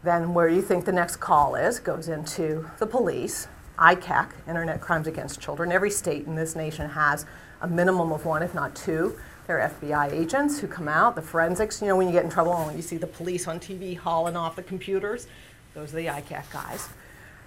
Then, 0.03 0.33
where 0.33 0.47
do 0.49 0.55
you 0.55 0.61
think 0.61 0.85
the 0.85 0.91
next 0.91 1.17
call 1.17 1.55
is? 1.55 1.79
Goes 1.79 2.09
into 2.09 2.69
the 2.77 2.85
police, 2.85 3.47
ICAC, 3.79 4.31
Internet 4.47 4.79
Crimes 4.79 5.07
Against 5.07 5.39
Children. 5.39 5.71
Every 5.71 5.89
state 5.89 6.27
in 6.27 6.35
this 6.35 6.55
nation 6.55 6.89
has 6.89 7.25
a 7.61 7.67
minimum 7.67 8.11
of 8.11 8.25
one, 8.25 8.43
if 8.43 8.53
not 8.53 8.75
two. 8.75 9.17
There 9.47 9.59
are 9.59 9.69
FBI 9.69 10.11
agents 10.11 10.59
who 10.59 10.67
come 10.67 10.87
out, 10.87 11.15
the 11.15 11.21
forensics. 11.21 11.81
You 11.81 11.87
know, 11.87 11.95
when 11.95 12.07
you 12.07 12.13
get 12.13 12.23
in 12.23 12.29
trouble 12.29 12.53
and 12.53 12.75
you 12.75 12.81
see 12.81 12.97
the 12.97 13.07
police 13.07 13.47
on 13.47 13.59
TV 13.59 13.97
hauling 13.97 14.35
off 14.35 14.55
the 14.55 14.63
computers, 14.63 15.27
those 15.73 15.93
are 15.93 15.97
the 15.97 16.07
ICAC 16.07 16.51
guys. 16.51 16.89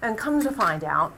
And 0.01 0.17
comes 0.17 0.45
to 0.45 0.51
find 0.51 0.83
out, 0.83 1.13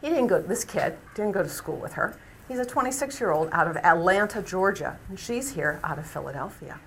he 0.00 0.08
didn't 0.08 0.28
go, 0.28 0.40
this 0.40 0.64
kid 0.64 0.96
didn't 1.14 1.32
go 1.32 1.42
to 1.42 1.48
school 1.48 1.76
with 1.76 1.94
her. 1.94 2.16
He's 2.48 2.58
a 2.58 2.64
26 2.64 3.20
year 3.20 3.30
old 3.30 3.48
out 3.52 3.68
of 3.68 3.76
Atlanta, 3.76 4.42
Georgia, 4.42 4.98
and 5.08 5.18
she's 5.18 5.52
here 5.52 5.80
out 5.84 5.98
of 5.98 6.06
Philadelphia. 6.06 6.80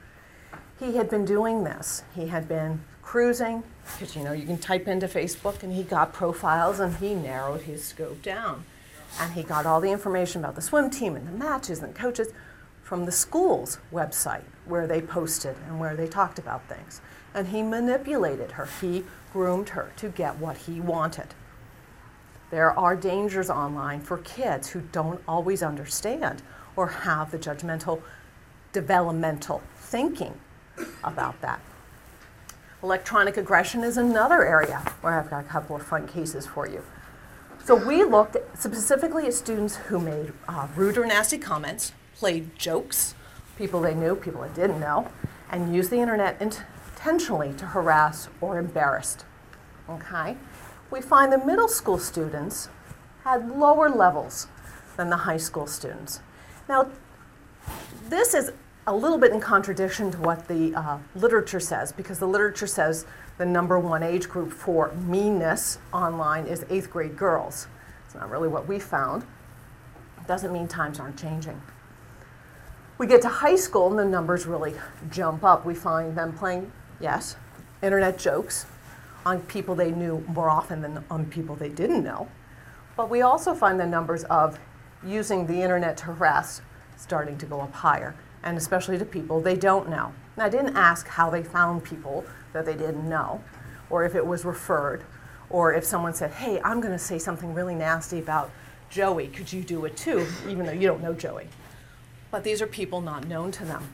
He 0.79 0.97
had 0.97 1.09
been 1.09 1.25
doing 1.25 1.63
this. 1.63 2.03
He 2.15 2.27
had 2.27 2.47
been 2.47 2.83
cruising, 3.01 3.63
because 3.93 4.15
you 4.15 4.23
know, 4.23 4.33
you 4.33 4.45
can 4.45 4.57
type 4.57 4.87
into 4.87 5.07
Facebook, 5.07 5.63
and 5.63 5.73
he 5.73 5.83
got 5.83 6.13
profiles 6.13 6.79
and 6.79 6.95
he 6.97 7.13
narrowed 7.13 7.61
his 7.61 7.83
scope 7.85 8.21
down. 8.21 8.65
And 9.19 9.33
he 9.33 9.43
got 9.43 9.65
all 9.65 9.79
the 9.79 9.91
information 9.91 10.43
about 10.43 10.55
the 10.55 10.61
swim 10.61 10.89
team 10.89 11.15
and 11.15 11.27
the 11.27 11.31
matches 11.31 11.79
and 11.79 11.93
the 11.93 11.99
coaches 11.99 12.29
from 12.81 13.05
the 13.05 13.11
school's 13.11 13.77
website 13.91 14.43
where 14.65 14.87
they 14.87 15.01
posted 15.01 15.55
and 15.67 15.79
where 15.79 15.95
they 15.95 16.07
talked 16.07 16.39
about 16.39 16.67
things 16.67 17.01
and 17.33 17.47
he 17.47 17.61
manipulated 17.61 18.51
her. 18.51 18.67
He 18.81 19.03
groomed 19.31 19.69
her 19.69 19.91
to 19.97 20.09
get 20.09 20.37
what 20.37 20.57
he 20.57 20.79
wanted. 20.79 21.33
There 22.51 22.77
are 22.77 22.95
dangers 22.95 23.49
online 23.49 24.01
for 24.01 24.19
kids 24.19 24.69
who 24.69 24.81
don't 24.91 25.21
always 25.27 25.63
understand 25.63 26.43
or 26.75 26.87
have 26.87 27.31
the 27.31 27.39
judgmental, 27.39 28.01
developmental 28.71 29.63
thinking 29.75 30.39
about 31.03 31.39
that. 31.41 31.59
Electronic 32.81 33.37
aggression 33.37 33.83
is 33.83 33.97
another 33.97 34.45
area 34.45 34.79
where 35.01 35.19
I've 35.19 35.29
got 35.29 35.45
a 35.45 35.47
couple 35.47 35.75
of 35.75 35.83
fun 35.83 36.07
cases 36.07 36.45
for 36.45 36.67
you. 36.67 36.83
So 37.63 37.75
we 37.75 38.03
looked 38.03 38.35
specifically 38.59 39.25
at 39.25 39.33
students 39.33 39.77
who 39.77 39.99
made 39.99 40.33
uh, 40.49 40.67
rude 40.75 40.97
or 40.97 41.05
nasty 41.05 41.37
comments, 41.37 41.93
played 42.13 42.57
jokes, 42.57 43.15
people 43.57 43.79
they 43.79 43.95
knew, 43.95 44.15
people 44.15 44.41
they 44.41 44.53
didn't 44.53 44.81
know, 44.81 45.09
and 45.49 45.73
use 45.73 45.87
the 45.87 45.97
internet 45.97 46.41
intentionally 46.41 47.53
to 47.53 47.67
harass 47.67 48.27
or 48.41 48.59
embarrass. 48.59 49.17
Okay? 49.89 50.35
We 50.91 50.99
find 50.99 51.31
the 51.31 51.37
middle 51.37 51.69
school 51.69 51.97
students 51.97 52.67
had 53.23 53.49
lower 53.49 53.89
levels 53.89 54.47
than 54.97 55.09
the 55.09 55.17
high 55.17 55.37
school 55.37 55.65
students. 55.65 56.19
Now, 56.67 56.89
this 58.09 58.33
is 58.33 58.51
a 58.85 58.95
little 58.95 59.17
bit 59.17 59.31
in 59.31 59.39
contradiction 59.39 60.11
to 60.11 60.17
what 60.19 60.47
the 60.47 60.75
uh, 60.75 60.97
literature 61.15 61.59
says, 61.59 61.91
because 61.91 62.19
the 62.19 62.27
literature 62.27 62.67
says 62.67 63.05
the 63.37 63.45
number 63.45 63.79
one 63.79 64.03
age 64.03 64.27
group 64.27 64.51
for 64.51 64.93
meanness 65.05 65.79
online 65.93 66.45
is 66.45 66.65
eighth 66.69 66.89
grade 66.89 67.17
girls. 67.17 67.67
It's 68.05 68.15
not 68.15 68.29
really 68.29 68.49
what 68.49 68.67
we 68.67 68.79
found. 68.79 69.23
It 70.19 70.27
doesn't 70.27 70.51
mean 70.51 70.67
times 70.67 70.99
aren't 70.99 71.17
changing. 71.17 71.61
We 72.97 73.07
get 73.07 73.21
to 73.23 73.29
high 73.29 73.55
school 73.55 73.89
and 73.89 73.97
the 73.97 74.05
numbers 74.05 74.45
really 74.45 74.73
jump 75.09 75.43
up. 75.43 75.65
We 75.65 75.75
find 75.75 76.15
them 76.17 76.33
playing, 76.33 76.71
yes, 76.99 77.37
internet 77.81 78.17
jokes 78.17 78.65
on 79.25 79.41
people 79.41 79.75
they 79.75 79.91
knew 79.91 80.23
more 80.27 80.49
often 80.49 80.81
than 80.81 81.03
on 81.09 81.25
people 81.25 81.55
they 81.55 81.69
didn't 81.69 82.03
know. 82.03 82.27
But 82.95 83.09
we 83.09 83.21
also 83.21 83.55
find 83.55 83.79
the 83.79 83.85
numbers 83.85 84.25
of 84.25 84.59
using 85.05 85.47
the 85.47 85.61
internet 85.61 85.97
to 85.97 86.05
harass 86.05 86.61
starting 86.97 87.37
to 87.37 87.45
go 87.45 87.61
up 87.61 87.73
higher, 87.73 88.15
and 88.43 88.57
especially 88.57 88.97
to 88.97 89.05
people 89.05 89.39
they 89.39 89.55
don't 89.55 89.89
know. 89.89 90.13
Now, 90.37 90.45
I 90.45 90.49
didn't 90.49 90.75
ask 90.75 91.07
how 91.07 91.29
they 91.29 91.43
found 91.43 91.83
people 91.83 92.25
that 92.53 92.65
they 92.65 92.75
didn't 92.75 93.07
know, 93.07 93.43
or 93.89 94.05
if 94.05 94.15
it 94.15 94.25
was 94.25 94.45
referred, 94.45 95.03
or 95.49 95.73
if 95.73 95.83
someone 95.83 96.13
said, 96.13 96.31
hey, 96.31 96.59
I'm 96.63 96.81
going 96.81 96.93
to 96.93 96.99
say 96.99 97.19
something 97.19 97.53
really 97.53 97.75
nasty 97.75 98.19
about 98.19 98.51
Joey, 98.89 99.27
could 99.27 99.51
you 99.51 99.63
do 99.63 99.85
it 99.85 99.95
too, 99.95 100.25
even 100.47 100.65
though 100.65 100.71
you 100.71 100.87
don't 100.87 101.01
know 101.01 101.13
Joey. 101.13 101.47
But 102.31 102.43
these 102.43 102.61
are 102.61 102.67
people 102.67 103.01
not 103.01 103.27
known 103.27 103.51
to 103.51 103.65
them. 103.65 103.87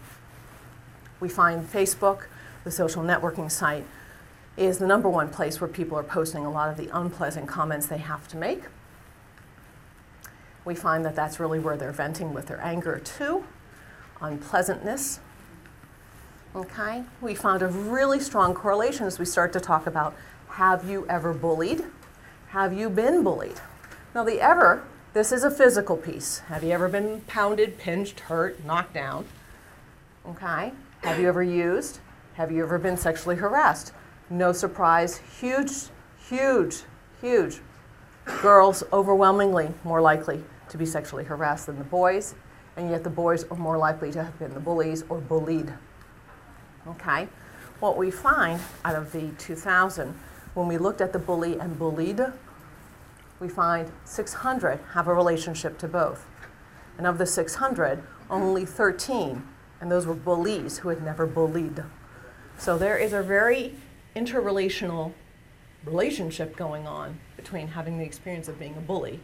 We 1.19 1.29
find 1.29 1.65
Facebook, 1.65 2.25
the 2.63 2.71
social 2.71 3.03
networking 3.03 3.51
site, 3.51 3.85
is 4.55 4.77
the 4.77 4.87
number 4.87 5.09
one 5.09 5.29
place 5.29 5.61
where 5.61 5.69
people 5.69 5.97
are 5.97 6.03
posting 6.03 6.45
a 6.45 6.51
lot 6.51 6.69
of 6.69 6.77
the 6.77 6.89
unpleasant 6.97 7.47
comments 7.47 7.85
they 7.85 7.97
have 7.97 8.27
to 8.29 8.37
make. 8.37 8.63
We 10.65 10.75
find 10.75 11.03
that 11.05 11.15
that's 11.15 11.39
really 11.39 11.59
where 11.59 11.77
they're 11.77 11.91
venting 11.91 12.33
with 12.33 12.47
their 12.47 12.61
anger 12.61 12.99
too, 12.99 13.45
unpleasantness. 14.21 15.19
Okay? 16.55 17.03
We 17.21 17.35
found 17.35 17.61
a 17.61 17.67
really 17.67 18.19
strong 18.19 18.53
correlation 18.53 19.05
as 19.05 19.19
we 19.19 19.25
start 19.25 19.53
to 19.53 19.59
talk 19.59 19.88
about 19.88 20.15
have 20.49 20.89
you 20.89 21.05
ever 21.07 21.33
bullied? 21.33 21.85
Have 22.49 22.73
you 22.73 22.89
been 22.89 23.23
bullied? 23.23 23.61
Now, 24.13 24.23
the 24.23 24.41
ever, 24.41 24.83
this 25.13 25.31
is 25.31 25.43
a 25.43 25.51
physical 25.51 25.95
piece. 25.95 26.39
Have 26.47 26.63
you 26.63 26.71
ever 26.71 26.89
been 26.89 27.21
pounded, 27.21 27.77
pinched, 27.77 28.21
hurt, 28.21 28.65
knocked 28.65 28.93
down? 28.93 29.25
Okay? 30.27 30.73
Have 31.03 31.19
you 31.19 31.27
ever 31.27 31.43
used? 31.43 31.99
Have 32.33 32.51
you 32.51 32.63
ever 32.63 32.77
been 32.77 32.97
sexually 32.97 33.35
harassed? 33.35 33.93
No 34.29 34.51
surprise, 34.51 35.17
huge, 35.39 35.71
huge, 36.27 36.83
huge. 37.21 37.59
Girls 38.41 38.83
overwhelmingly 38.91 39.69
more 39.83 40.01
likely 40.01 40.43
to 40.69 40.77
be 40.77 40.85
sexually 40.85 41.23
harassed 41.23 41.67
than 41.67 41.77
the 41.77 41.83
boys, 41.83 42.35
and 42.79 42.89
yet 42.89 43.03
the 43.03 43.09
boys 43.09 43.43
are 43.51 43.57
more 43.57 43.77
likely 43.77 44.09
to 44.09 44.24
have 44.24 44.39
been 44.39 44.53
the 44.53 44.59
bullies 44.59 45.03
or 45.09 45.17
bullied. 45.19 45.74
Okay? 46.88 47.27
What 47.81 47.98
we 47.98 48.09
find 48.09 48.62
out 48.86 48.95
of 48.95 49.12
the 49.12 49.31
2000, 49.38 50.17
when 50.53 50.67
we 50.69 50.77
looked 50.77 51.01
at 51.01 51.12
the 51.12 51.19
bully 51.19 51.59
and 51.59 51.77
bullied, 51.77 52.21
we 53.41 53.50
find 53.50 53.91
600 54.05 54.79
have 54.93 55.09
a 55.09 55.13
relationship 55.13 55.77
to 55.79 55.89
both. 55.89 56.25
And 56.98 57.05
of 57.05 57.17
the 57.17 57.25
600, 57.25 58.01
only 58.29 58.65
13, 58.65 59.43
and 59.81 59.91
those 59.91 60.05
were 60.05 60.15
bullies 60.15 60.77
who 60.77 60.88
had 60.88 61.03
never 61.03 61.25
bullied. 61.25 61.83
So 62.57 62.77
there 62.77 62.98
is 62.98 63.12
a 63.12 63.21
very 63.21 63.75
interrelational 64.15 65.12
relationship 65.83 66.55
going 66.55 66.88
on 66.88 67.19
between 67.36 67.67
having 67.67 67.97
the 67.97 68.06
experience 68.06 68.47
of 68.47 68.58
being 68.58 68.77
a 68.77 68.82
bully 68.82 69.19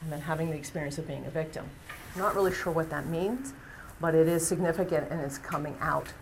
and 0.00 0.10
then 0.10 0.22
having 0.22 0.50
the 0.50 0.56
experience 0.56 0.96
of 0.96 1.06
being 1.06 1.26
a 1.26 1.30
victim. 1.30 1.68
Not 2.16 2.34
really 2.34 2.52
sure 2.52 2.72
what 2.72 2.90
that 2.90 3.06
means, 3.06 3.52
but 4.00 4.14
it 4.14 4.28
is 4.28 4.46
significant 4.46 5.10
and 5.10 5.20
it's 5.20 5.38
coming 5.38 5.76
out 5.80 6.12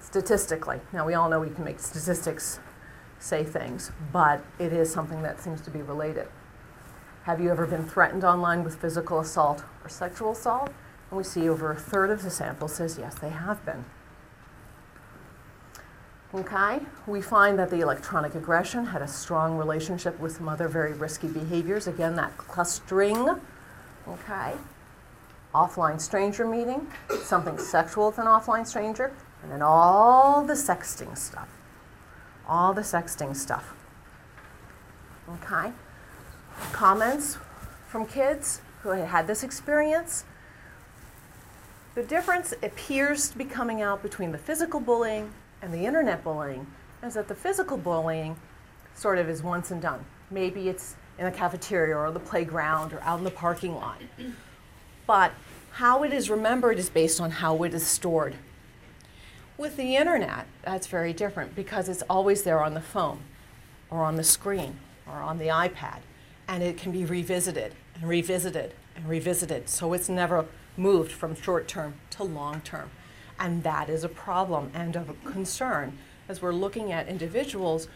statistically. 0.00 0.80
Now, 0.92 1.06
we 1.06 1.14
all 1.14 1.28
know 1.28 1.40
we 1.40 1.50
can 1.50 1.64
make 1.64 1.80
statistics 1.80 2.60
say 3.18 3.44
things, 3.44 3.92
but 4.12 4.42
it 4.58 4.72
is 4.72 4.90
something 4.90 5.22
that 5.22 5.40
seems 5.40 5.60
to 5.62 5.70
be 5.70 5.82
related. 5.82 6.26
Have 7.24 7.40
you 7.40 7.50
ever 7.50 7.66
been 7.66 7.86
threatened 7.86 8.24
online 8.24 8.64
with 8.64 8.76
physical 8.80 9.20
assault 9.20 9.62
or 9.84 9.88
sexual 9.88 10.32
assault? 10.32 10.70
And 11.10 11.18
we 11.18 11.24
see 11.24 11.48
over 11.48 11.70
a 11.70 11.76
third 11.76 12.10
of 12.10 12.22
the 12.22 12.30
sample 12.30 12.66
says 12.66 12.98
yes, 12.98 13.14
they 13.16 13.28
have 13.28 13.64
been. 13.64 13.84
Okay, 16.32 16.80
we 17.06 17.20
find 17.20 17.58
that 17.58 17.70
the 17.70 17.80
electronic 17.80 18.36
aggression 18.36 18.86
had 18.86 19.02
a 19.02 19.08
strong 19.08 19.56
relationship 19.56 20.18
with 20.20 20.36
some 20.36 20.48
other 20.48 20.68
very 20.68 20.92
risky 20.92 21.26
behaviors. 21.26 21.88
Again, 21.88 22.14
that 22.14 22.38
clustering. 22.38 23.28
Okay, 24.08 24.54
offline 25.54 26.00
stranger 26.00 26.46
meeting, 26.46 26.86
something 27.22 27.58
sexual 27.58 28.08
with 28.08 28.18
an 28.18 28.26
offline 28.26 28.66
stranger, 28.66 29.12
and 29.42 29.50
then 29.50 29.62
all 29.62 30.44
the 30.44 30.54
sexting 30.54 31.16
stuff. 31.16 31.48
All 32.48 32.72
the 32.72 32.82
sexting 32.82 33.34
stuff. 33.34 33.74
Okay, 35.28 35.72
comments 36.72 37.38
from 37.88 38.06
kids 38.06 38.60
who 38.82 38.90
had 38.90 39.08
had 39.08 39.26
this 39.26 39.42
experience. 39.42 40.24
The 41.94 42.02
difference 42.02 42.52
appears 42.62 43.30
to 43.30 43.38
be 43.38 43.44
coming 43.44 43.82
out 43.82 44.02
between 44.02 44.32
the 44.32 44.38
physical 44.38 44.80
bullying 44.80 45.32
and 45.62 45.72
the 45.72 45.84
internet 45.86 46.24
bullying 46.24 46.66
is 47.02 47.14
that 47.14 47.28
the 47.28 47.34
physical 47.34 47.76
bullying 47.76 48.36
sort 48.94 49.18
of 49.18 49.28
is 49.28 49.42
once 49.42 49.70
and 49.70 49.82
done. 49.82 50.04
Maybe 50.30 50.68
it's 50.68 50.96
in 51.18 51.24
the 51.24 51.30
cafeteria 51.30 51.96
or 51.96 52.10
the 52.10 52.20
playground 52.20 52.92
or 52.92 53.00
out 53.02 53.18
in 53.18 53.24
the 53.24 53.30
parking 53.30 53.74
lot. 53.74 54.00
But 55.10 55.32
how 55.72 56.04
it 56.04 56.12
is 56.12 56.30
remembered 56.30 56.78
is 56.78 56.88
based 56.88 57.20
on 57.20 57.32
how 57.32 57.64
it 57.64 57.74
is 57.74 57.84
stored. 57.84 58.36
With 59.58 59.76
the 59.76 59.96
internet, 59.96 60.46
that's 60.62 60.86
very 60.86 61.12
different 61.12 61.56
because 61.56 61.88
it's 61.88 62.04
always 62.08 62.44
there 62.44 62.62
on 62.62 62.74
the 62.74 62.80
phone 62.80 63.18
or 63.90 64.04
on 64.04 64.14
the 64.14 64.22
screen 64.22 64.78
or 65.08 65.14
on 65.14 65.38
the 65.38 65.48
iPad, 65.48 66.02
and 66.46 66.62
it 66.62 66.76
can 66.76 66.92
be 66.92 67.04
revisited 67.04 67.74
and 67.96 68.08
revisited 68.08 68.72
and 68.94 69.08
revisited. 69.08 69.68
So 69.68 69.94
it's 69.94 70.08
never 70.08 70.46
moved 70.76 71.10
from 71.10 71.34
short 71.34 71.66
term 71.66 71.94
to 72.10 72.22
long 72.22 72.60
term. 72.60 72.90
And 73.36 73.64
that 73.64 73.88
is 73.88 74.04
a 74.04 74.08
problem 74.08 74.70
and 74.74 74.94
of 74.94 75.10
a 75.10 75.14
concern 75.28 75.98
as 76.28 76.40
we're 76.40 76.52
looking 76.52 76.92
at 76.92 77.08
individuals 77.08 77.88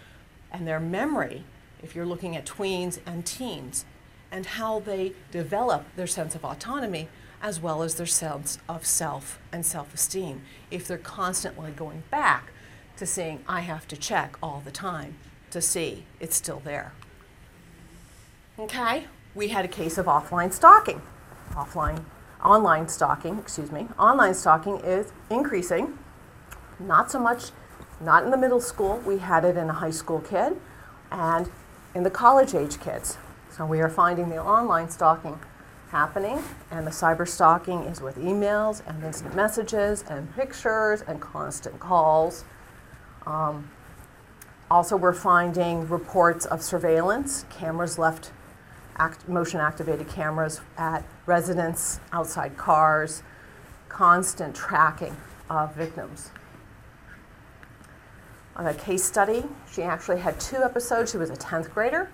and 0.50 0.66
their 0.66 0.80
memory, 0.80 1.44
if 1.80 1.94
you're 1.94 2.06
looking 2.06 2.34
at 2.34 2.44
tweens 2.44 2.98
and 3.06 3.24
teens, 3.24 3.84
and 4.34 4.46
how 4.46 4.80
they 4.80 5.12
develop 5.30 5.86
their 5.94 6.08
sense 6.08 6.34
of 6.34 6.44
autonomy 6.44 7.08
as 7.40 7.60
well 7.60 7.84
as 7.84 7.94
their 7.94 8.04
sense 8.04 8.58
of 8.68 8.84
self 8.84 9.38
and 9.52 9.64
self 9.64 9.94
esteem. 9.94 10.42
If 10.72 10.88
they're 10.88 10.98
constantly 10.98 11.70
going 11.70 12.02
back 12.10 12.50
to 12.96 13.06
saying, 13.06 13.44
I 13.46 13.60
have 13.60 13.86
to 13.88 13.96
check 13.96 14.36
all 14.42 14.60
the 14.64 14.72
time 14.72 15.14
to 15.52 15.62
see 15.62 16.04
it's 16.18 16.34
still 16.34 16.60
there. 16.64 16.92
Okay, 18.58 19.04
we 19.36 19.48
had 19.48 19.64
a 19.64 19.68
case 19.68 19.98
of 19.98 20.06
offline 20.06 20.52
stalking. 20.52 21.00
Offline 21.52 22.04
online 22.42 22.88
stalking, 22.88 23.38
excuse 23.38 23.70
me, 23.70 23.86
online 23.98 24.34
stalking 24.34 24.78
is 24.78 25.12
increasing. 25.30 25.96
Not 26.80 27.08
so 27.08 27.20
much, 27.20 27.52
not 28.00 28.24
in 28.24 28.32
the 28.32 28.36
middle 28.36 28.60
school. 28.60 29.00
We 29.06 29.18
had 29.18 29.44
it 29.44 29.56
in 29.56 29.70
a 29.70 29.74
high 29.74 29.92
school 29.92 30.18
kid 30.18 30.56
and 31.12 31.48
in 31.94 32.02
the 32.02 32.10
college 32.10 32.52
age 32.52 32.80
kids. 32.80 33.16
So 33.56 33.64
we 33.64 33.80
are 33.82 33.88
finding 33.88 34.30
the 34.30 34.42
online 34.42 34.90
stalking 34.90 35.38
happening, 35.90 36.42
and 36.72 36.84
the 36.84 36.90
cyber 36.90 37.28
stalking 37.28 37.84
is 37.84 38.00
with 38.00 38.18
emails 38.18 38.82
and 38.84 39.04
instant 39.04 39.36
messages 39.36 40.02
and 40.10 40.34
pictures 40.34 41.02
and 41.02 41.20
constant 41.20 41.78
calls. 41.78 42.44
Um, 43.26 43.70
also, 44.68 44.96
we're 44.96 45.12
finding 45.12 45.88
reports 45.88 46.46
of 46.46 46.64
surveillance, 46.64 47.44
cameras 47.48 47.96
left 47.96 48.32
act, 48.96 49.28
motion 49.28 49.60
activated 49.60 50.08
cameras 50.08 50.60
at 50.76 51.04
residents, 51.26 52.00
outside 52.10 52.56
cars, 52.56 53.22
constant 53.88 54.56
tracking 54.56 55.16
of 55.48 55.72
victims. 55.76 56.30
On 58.56 58.66
a 58.66 58.74
case 58.74 59.04
study, 59.04 59.44
she 59.70 59.82
actually 59.82 60.18
had 60.18 60.40
two 60.40 60.56
episodes. 60.56 61.12
She 61.12 61.18
was 61.18 61.30
a 61.30 61.36
10th 61.36 61.72
grader. 61.72 62.10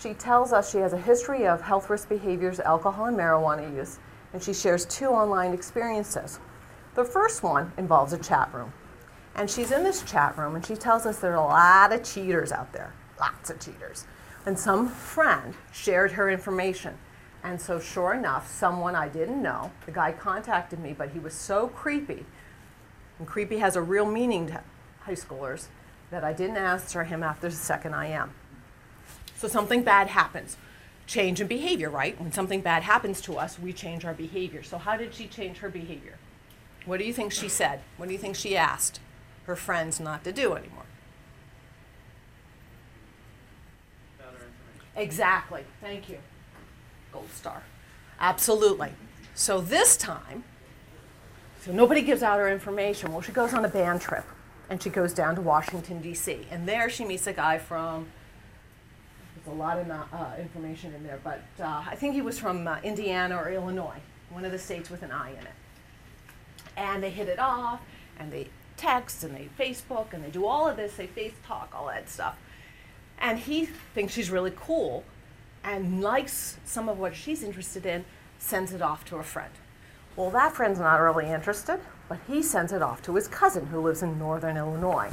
She 0.00 0.14
tells 0.14 0.52
us 0.52 0.70
she 0.70 0.78
has 0.78 0.92
a 0.92 0.98
history 0.98 1.46
of 1.46 1.62
health 1.62 1.90
risk 1.90 2.08
behaviors, 2.08 2.60
alcohol 2.60 3.06
and 3.06 3.16
marijuana 3.16 3.74
use, 3.74 3.98
and 4.32 4.42
she 4.42 4.52
shares 4.52 4.84
two 4.86 5.06
online 5.06 5.52
experiences. 5.52 6.38
The 6.94 7.04
first 7.04 7.42
one 7.42 7.72
involves 7.76 8.12
a 8.12 8.18
chat 8.18 8.52
room. 8.52 8.72
And 9.34 9.50
she's 9.50 9.70
in 9.70 9.84
this 9.84 10.02
chat 10.02 10.36
room 10.38 10.54
and 10.54 10.64
she 10.64 10.76
tells 10.76 11.04
us 11.06 11.18
there 11.18 11.32
are 11.32 11.34
a 11.36 11.40
lot 11.40 11.92
of 11.92 12.02
cheaters 12.02 12.52
out 12.52 12.72
there, 12.72 12.94
lots 13.20 13.50
of 13.50 13.60
cheaters 13.60 14.06
and 14.46 14.58
some 14.58 14.88
friend 14.88 15.54
shared 15.72 16.12
her 16.12 16.30
information. 16.30 16.96
And 17.42 17.60
so, 17.60 17.78
sure 17.78 18.14
enough, 18.14 18.50
someone 18.50 18.94
I 18.94 19.08
didn't 19.08 19.42
know, 19.42 19.72
the 19.84 19.92
guy 19.92 20.12
contacted 20.12 20.78
me, 20.78 20.94
but 20.96 21.10
he 21.10 21.18
was 21.18 21.34
so 21.34 21.68
creepy 21.68 22.24
And 23.18 23.26
creepy 23.26 23.58
has 23.58 23.76
a 23.76 23.82
real 23.82 24.06
meaning 24.06 24.46
to 24.48 24.62
high 25.00 25.12
schoolers 25.12 25.66
that 26.10 26.22
I 26.22 26.32
didn't 26.32 26.56
answer 26.56 27.04
him 27.04 27.22
after 27.22 27.48
the 27.48 27.54
second 27.54 27.94
IM. 27.94 28.32
So 29.36 29.48
something 29.48 29.82
bad 29.82 30.08
happens. 30.08 30.56
Change 31.06 31.40
in 31.40 31.46
behavior, 31.46 31.90
right? 31.90 32.18
When 32.20 32.32
something 32.32 32.62
bad 32.62 32.82
happens 32.82 33.20
to 33.22 33.36
us, 33.36 33.58
we 33.58 33.72
change 33.72 34.04
our 34.04 34.14
behavior. 34.14 34.62
So 34.62 34.78
how 34.78 34.96
did 34.96 35.14
she 35.14 35.28
change 35.28 35.58
her 35.58 35.68
behavior? 35.68 36.18
What 36.84 36.98
do 36.98 37.04
you 37.04 37.12
think 37.12 37.32
she 37.32 37.48
said? 37.48 37.80
What 37.96 38.06
do 38.06 38.12
you 38.12 38.18
think 38.18 38.34
she 38.34 38.56
asked 38.56 39.00
her 39.44 39.56
friends 39.56 40.00
not 40.00 40.24
to 40.24 40.32
do 40.32 40.54
anymore? 40.54 40.84
Exactly. 44.96 45.64
Thank 45.80 46.08
you. 46.08 46.18
Gold 47.12 47.30
star. 47.30 47.62
Absolutely. 48.18 48.92
So 49.34 49.60
this 49.60 49.96
time, 49.96 50.44
so 51.60 51.72
nobody 51.72 52.00
gives 52.00 52.22
out 52.22 52.38
her 52.38 52.48
information. 52.48 53.12
Well, 53.12 53.20
she 53.20 53.32
goes 53.32 53.52
on 53.52 53.64
a 53.64 53.68
band 53.68 54.00
trip 54.00 54.24
and 54.70 54.82
she 54.82 54.88
goes 54.88 55.12
down 55.12 55.34
to 55.34 55.42
Washington, 55.42 56.00
D.C. 56.00 56.46
And 56.50 56.66
there 56.66 56.88
she 56.88 57.04
meets 57.04 57.26
a 57.26 57.32
guy 57.32 57.58
from, 57.58 58.06
there's 59.46 59.56
a 59.56 59.60
lot 59.60 59.78
of 59.78 59.90
uh, 59.90 60.32
information 60.40 60.92
in 60.94 61.04
there, 61.04 61.20
but 61.22 61.42
uh, 61.60 61.84
I 61.88 61.94
think 61.94 62.14
he 62.14 62.22
was 62.22 62.38
from 62.38 62.66
uh, 62.66 62.78
Indiana 62.82 63.36
or 63.36 63.50
Illinois, 63.50 64.00
one 64.30 64.44
of 64.44 64.52
the 64.52 64.58
states 64.58 64.90
with 64.90 65.02
an 65.02 65.12
I 65.12 65.30
in 65.30 65.38
it. 65.38 65.54
And 66.76 67.02
they 67.02 67.10
hit 67.10 67.28
it 67.28 67.38
off 67.38 67.80
and 68.18 68.32
they 68.32 68.48
text 68.76 69.24
and 69.24 69.34
they 69.34 69.48
Facebook 69.58 70.12
and 70.12 70.24
they 70.24 70.30
do 70.30 70.46
all 70.46 70.68
of 70.68 70.76
this, 70.76 70.96
they 70.96 71.06
face 71.06 71.32
talk, 71.46 71.72
all 71.74 71.86
that 71.86 72.08
stuff. 72.08 72.36
And 73.18 73.38
he 73.38 73.66
thinks 73.66 74.12
she's 74.12 74.30
really 74.30 74.52
cool 74.54 75.04
and 75.64 76.02
likes 76.02 76.58
some 76.64 76.88
of 76.88 76.98
what 76.98 77.14
she's 77.14 77.42
interested 77.42 77.86
in, 77.86 78.04
sends 78.38 78.72
it 78.72 78.82
off 78.82 79.04
to 79.06 79.16
a 79.16 79.22
friend. 79.22 79.52
Well, 80.16 80.30
that 80.30 80.54
friend's 80.54 80.78
not 80.78 80.96
really 80.96 81.30
interested, 81.30 81.78
but 82.08 82.18
he 82.26 82.42
sends 82.42 82.72
it 82.72 82.82
off 82.82 83.00
to 83.02 83.14
his 83.14 83.28
cousin 83.28 83.66
who 83.66 83.80
lives 83.80 84.02
in 84.02 84.18
northern 84.18 84.56
Illinois. 84.56 85.12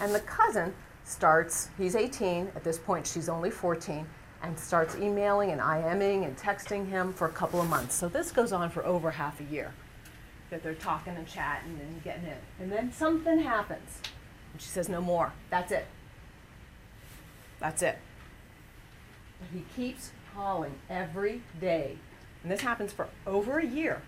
And 0.00 0.14
the 0.14 0.20
cousin 0.20 0.74
starts, 1.10 1.68
he's 1.76 1.96
18, 1.96 2.52
at 2.54 2.64
this 2.64 2.78
point 2.78 3.06
she's 3.06 3.28
only 3.28 3.50
14, 3.50 4.06
and 4.42 4.58
starts 4.58 4.96
emailing 4.96 5.50
and 5.50 5.60
IMing 5.60 6.24
and 6.24 6.36
texting 6.36 6.88
him 6.88 7.12
for 7.12 7.26
a 7.26 7.32
couple 7.32 7.60
of 7.60 7.68
months. 7.68 7.94
So 7.94 8.08
this 8.08 8.30
goes 8.30 8.52
on 8.52 8.70
for 8.70 8.84
over 8.86 9.10
half 9.10 9.40
a 9.40 9.44
year 9.44 9.72
that 10.50 10.62
they're 10.62 10.74
talking 10.74 11.14
and 11.16 11.26
chatting 11.26 11.78
and 11.80 12.02
getting 12.02 12.24
in. 12.24 12.36
And 12.58 12.72
then 12.72 12.92
something 12.92 13.38
happens. 13.38 14.00
And 14.52 14.60
she 14.60 14.68
says, 14.68 14.88
No 14.88 15.00
more. 15.00 15.32
That's 15.48 15.72
it. 15.72 15.86
That's 17.60 17.82
it. 17.82 17.98
But 19.38 19.48
he 19.52 19.64
keeps 19.76 20.10
calling 20.34 20.74
every 20.88 21.42
day. 21.60 21.96
And 22.42 22.50
this 22.50 22.60
happens 22.60 22.92
for 22.92 23.08
over 23.26 23.58
a 23.58 23.66
year. 23.66 24.02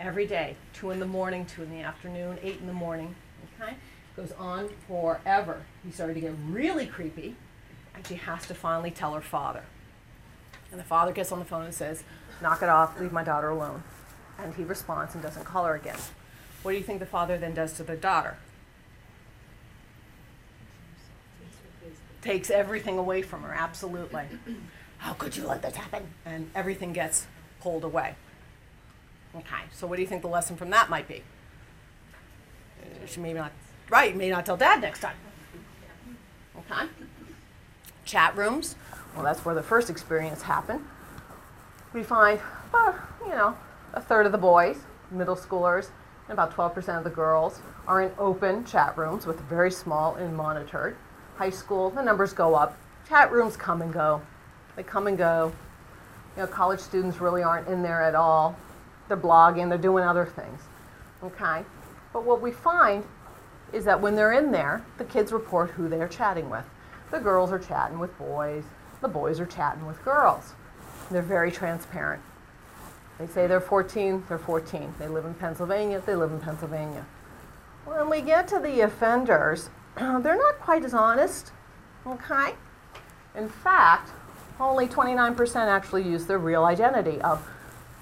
Every 0.00 0.26
day. 0.26 0.56
Two 0.72 0.90
in 0.90 1.00
the 1.00 1.06
morning, 1.06 1.44
two 1.44 1.62
in 1.62 1.70
the 1.70 1.80
afternoon, 1.80 2.38
eight 2.42 2.60
in 2.60 2.66
the 2.66 2.72
morning. 2.72 3.14
Okay? 3.60 3.74
Goes 4.18 4.32
on 4.32 4.68
forever. 4.88 5.62
He 5.84 5.92
started 5.92 6.14
to 6.14 6.20
get 6.20 6.34
really 6.48 6.86
creepy, 6.86 7.36
and 7.94 8.04
she 8.04 8.16
has 8.16 8.48
to 8.48 8.54
finally 8.54 8.90
tell 8.90 9.14
her 9.14 9.20
father. 9.20 9.62
And 10.72 10.80
the 10.80 10.84
father 10.84 11.12
gets 11.12 11.30
on 11.30 11.38
the 11.38 11.44
phone 11.44 11.64
and 11.64 11.72
says, 11.72 12.02
Knock 12.42 12.60
it 12.62 12.68
off, 12.68 12.98
leave 13.00 13.12
my 13.12 13.22
daughter 13.22 13.48
alone. 13.48 13.84
And 14.36 14.54
he 14.56 14.64
responds 14.64 15.14
and 15.14 15.22
doesn't 15.22 15.44
call 15.44 15.66
her 15.66 15.76
again. 15.76 15.98
What 16.64 16.72
do 16.72 16.78
you 16.78 16.82
think 16.82 16.98
the 16.98 17.06
father 17.06 17.38
then 17.38 17.54
does 17.54 17.74
to 17.74 17.84
the 17.84 17.94
daughter? 17.94 18.38
takes 22.20 22.50
everything 22.50 22.98
away 22.98 23.22
from 23.22 23.42
her, 23.42 23.54
absolutely. 23.54 24.24
How 24.98 25.12
could 25.12 25.36
you 25.36 25.46
let 25.46 25.62
this 25.62 25.76
happen? 25.76 26.08
And 26.26 26.50
everything 26.56 26.92
gets 26.92 27.28
pulled 27.60 27.84
away. 27.84 28.16
Okay, 29.36 29.62
so 29.72 29.86
what 29.86 29.94
do 29.94 30.02
you 30.02 30.08
think 30.08 30.22
the 30.22 30.28
lesson 30.28 30.56
from 30.56 30.70
that 30.70 30.90
might 30.90 31.06
be? 31.06 31.22
She 33.06 33.20
may 33.20 33.32
not, 33.32 33.52
right, 33.90 34.16
may 34.16 34.30
not 34.30 34.46
tell 34.46 34.56
dad 34.56 34.80
next 34.80 35.00
time. 35.00 35.16
Okay? 36.58 36.86
Chat 38.04 38.36
rooms, 38.36 38.76
well, 39.14 39.24
that's 39.24 39.44
where 39.44 39.54
the 39.54 39.62
first 39.62 39.90
experience 39.90 40.42
happened. 40.42 40.84
We 41.92 42.02
find, 42.02 42.40
uh, 42.72 42.92
you 43.22 43.30
know, 43.30 43.56
a 43.94 44.00
third 44.00 44.26
of 44.26 44.32
the 44.32 44.38
boys, 44.38 44.78
middle 45.10 45.36
schoolers, 45.36 45.88
and 46.28 46.38
about 46.38 46.54
12% 46.54 46.98
of 46.98 47.04
the 47.04 47.10
girls 47.10 47.60
are 47.86 48.02
in 48.02 48.12
open 48.18 48.64
chat 48.64 48.96
rooms 48.98 49.26
with 49.26 49.40
very 49.42 49.70
small 49.70 50.14
and 50.16 50.36
monitored 50.36 50.96
high 51.38 51.50
school, 51.50 51.88
the 51.90 52.02
numbers 52.02 52.32
go 52.32 52.56
up. 52.56 52.76
Chat 53.08 53.30
rooms 53.30 53.56
come 53.56 53.80
and 53.80 53.92
go. 53.92 54.20
They 54.74 54.82
come 54.82 55.06
and 55.06 55.16
go. 55.16 55.52
You 56.36 56.42
know, 56.42 56.48
college 56.48 56.80
students 56.80 57.20
really 57.20 57.44
aren't 57.44 57.68
in 57.68 57.80
there 57.80 58.02
at 58.02 58.16
all. 58.16 58.56
They're 59.06 59.16
blogging, 59.16 59.68
they're 59.68 59.78
doing 59.78 60.04
other 60.04 60.26
things. 60.26 60.60
Okay? 61.22 61.64
But 62.12 62.24
what 62.24 62.42
we 62.42 62.50
find 62.50 63.04
is 63.72 63.84
that 63.84 64.00
when 64.00 64.16
they're 64.16 64.32
in 64.32 64.50
there, 64.50 64.84
the 64.96 65.04
kids 65.04 65.32
report 65.32 65.70
who 65.70 65.88
they're 65.88 66.08
chatting 66.08 66.48
with. 66.50 66.64
The 67.10 67.18
girls 67.18 67.52
are 67.52 67.58
chatting 67.58 67.98
with 67.98 68.16
boys, 68.18 68.64
the 69.00 69.08
boys 69.08 69.40
are 69.40 69.46
chatting 69.46 69.86
with 69.86 70.02
girls. 70.04 70.54
They're 71.10 71.22
very 71.22 71.50
transparent. 71.50 72.22
They 73.18 73.26
say 73.26 73.46
they're 73.46 73.60
14, 73.60 74.24
they're 74.28 74.38
14. 74.38 74.94
They 74.98 75.08
live 75.08 75.24
in 75.24 75.34
Pennsylvania, 75.34 76.02
they 76.04 76.14
live 76.14 76.30
in 76.30 76.40
Pennsylvania. 76.40 77.04
When 77.84 78.10
we 78.10 78.20
get 78.20 78.46
to 78.48 78.58
the 78.58 78.80
offenders, 78.82 79.70
they're 79.96 80.36
not 80.36 80.60
quite 80.60 80.84
as 80.84 80.94
honest, 80.94 81.52
okay? 82.06 82.54
In 83.34 83.48
fact, 83.48 84.10
only 84.60 84.86
29% 84.86 85.56
actually 85.56 86.02
use 86.02 86.26
their 86.26 86.38
real 86.38 86.64
identity 86.64 87.20
of 87.22 87.48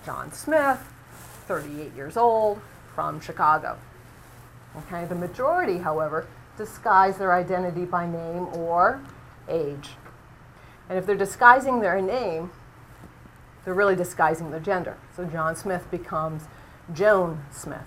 John 0.04 0.32
Smith, 0.32 0.80
38 1.46 1.94
years 1.94 2.16
old, 2.16 2.60
from 2.94 3.20
Chicago. 3.20 3.78
Okay, 4.78 5.04
the 5.06 5.14
majority, 5.14 5.78
however, 5.78 6.26
disguise 6.56 7.18
their 7.18 7.32
identity 7.32 7.84
by 7.84 8.06
name 8.06 8.48
or 8.54 9.02
age. 9.48 9.90
And 10.88 10.98
if 10.98 11.06
they're 11.06 11.16
disguising 11.16 11.80
their 11.80 12.00
name, 12.00 12.50
they're 13.64 13.74
really 13.74 13.96
disguising 13.96 14.50
their 14.50 14.60
gender. 14.60 14.96
So 15.14 15.24
John 15.24 15.56
Smith 15.56 15.90
becomes 15.90 16.44
Joan 16.92 17.44
Smith. 17.50 17.86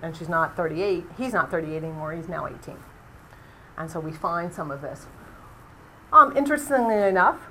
And 0.00 0.16
she's 0.16 0.28
not 0.28 0.56
38, 0.56 1.04
he's 1.16 1.32
not 1.32 1.50
38 1.50 1.78
anymore, 1.78 2.12
he's 2.12 2.28
now 2.28 2.46
18. 2.46 2.76
And 3.76 3.90
so 3.90 3.98
we 3.98 4.12
find 4.12 4.52
some 4.52 4.70
of 4.70 4.80
this. 4.80 5.06
Um, 6.12 6.36
interestingly 6.36 6.96
enough, 6.96 7.48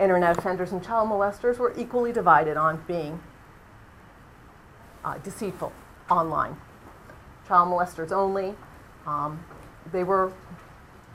internet 0.00 0.36
offenders 0.38 0.72
and 0.72 0.82
child 0.82 1.08
molesters 1.08 1.58
were 1.58 1.72
equally 1.76 2.12
divided 2.12 2.56
on 2.56 2.82
being 2.86 3.20
uh, 5.04 5.18
deceitful 5.18 5.72
online. 6.10 6.56
Child 7.48 7.68
molesters 7.68 8.12
only, 8.12 8.54
um, 9.06 9.42
they 9.90 10.04
were 10.04 10.32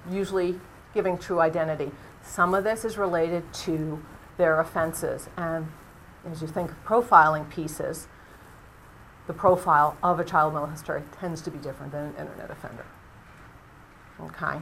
usually 0.10 0.60
giving 0.94 1.18
true 1.18 1.40
identity. 1.40 1.92
Some 2.24 2.56
of 2.56 2.64
this 2.64 2.84
is 2.84 2.98
related 2.98 3.54
to 3.54 4.04
their 4.38 4.60
offenses. 4.60 5.30
And 5.38 5.72
as 6.30 6.42
you 6.42 6.48
think 6.48 6.72
of 6.72 6.84
profiling 6.84 7.50
pieces, 7.50 8.08
the 9.28 9.34
profile 9.34 9.96
of 10.02 10.20
a 10.20 10.24
child 10.24 10.54
molester 10.54 11.04
tends 11.20 11.42
to 11.44 11.52
be 11.52 11.60
different 11.60 11.92
than 11.92 12.06
an 12.06 12.16
internet 12.16 12.50
offender. 12.50 12.86
Okay? 14.20 14.58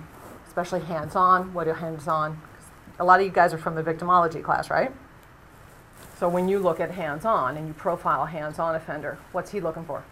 Especially 0.46 0.82
hands 0.82 1.16
on. 1.16 1.54
What 1.54 1.68
are 1.68 1.74
hands 1.74 2.08
on? 2.08 2.42
A 3.00 3.06
lot 3.06 3.20
of 3.20 3.26
you 3.26 3.32
guys 3.32 3.54
are 3.54 3.58
from 3.58 3.76
the 3.76 3.84
victimology 3.84 4.44
class, 4.44 4.70
right? 4.70 4.92
So 6.18 6.28
when 6.28 6.48
you 6.48 6.60
look 6.60 6.80
at 6.80 6.92
hands 6.92 7.26
on 7.26 7.58
and 7.58 7.68
you 7.68 7.74
profile 7.74 8.24
a 8.24 8.28
hands 8.28 8.60
on 8.60 8.76
offender, 8.76 9.18
what's 9.32 9.52
he 9.52 9.60
looking 9.60 9.86
for? 9.86 10.04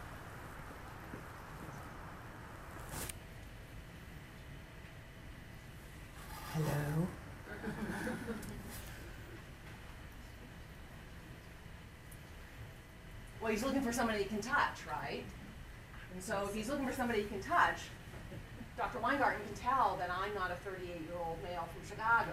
Hello? 6.54 7.08
Well, 13.42 13.52
he's 13.52 13.64
looking 13.64 13.82
for 13.82 13.94
somebody 13.94 14.24
he 14.24 14.26
can 14.26 14.42
touch, 14.42 14.80
right? 14.88 15.24
And 16.14 16.24
so 16.24 16.46
if 16.50 16.56
he's 16.56 16.68
looking 16.70 16.88
for 16.88 16.94
somebody 16.94 17.22
he 17.22 17.28
can 17.28 17.42
touch, 17.42 17.78
Dr. 18.78 19.00
Weingarten 19.00 19.42
can 19.46 19.56
tell 19.56 19.96
that 20.00 20.10
I'm 20.10 20.34
not 20.34 20.52
a 20.52 20.56
38 20.56 20.88
year 20.88 21.00
old 21.24 21.38
male 21.44 21.68
from 21.74 21.88
Chicago. 21.88 22.32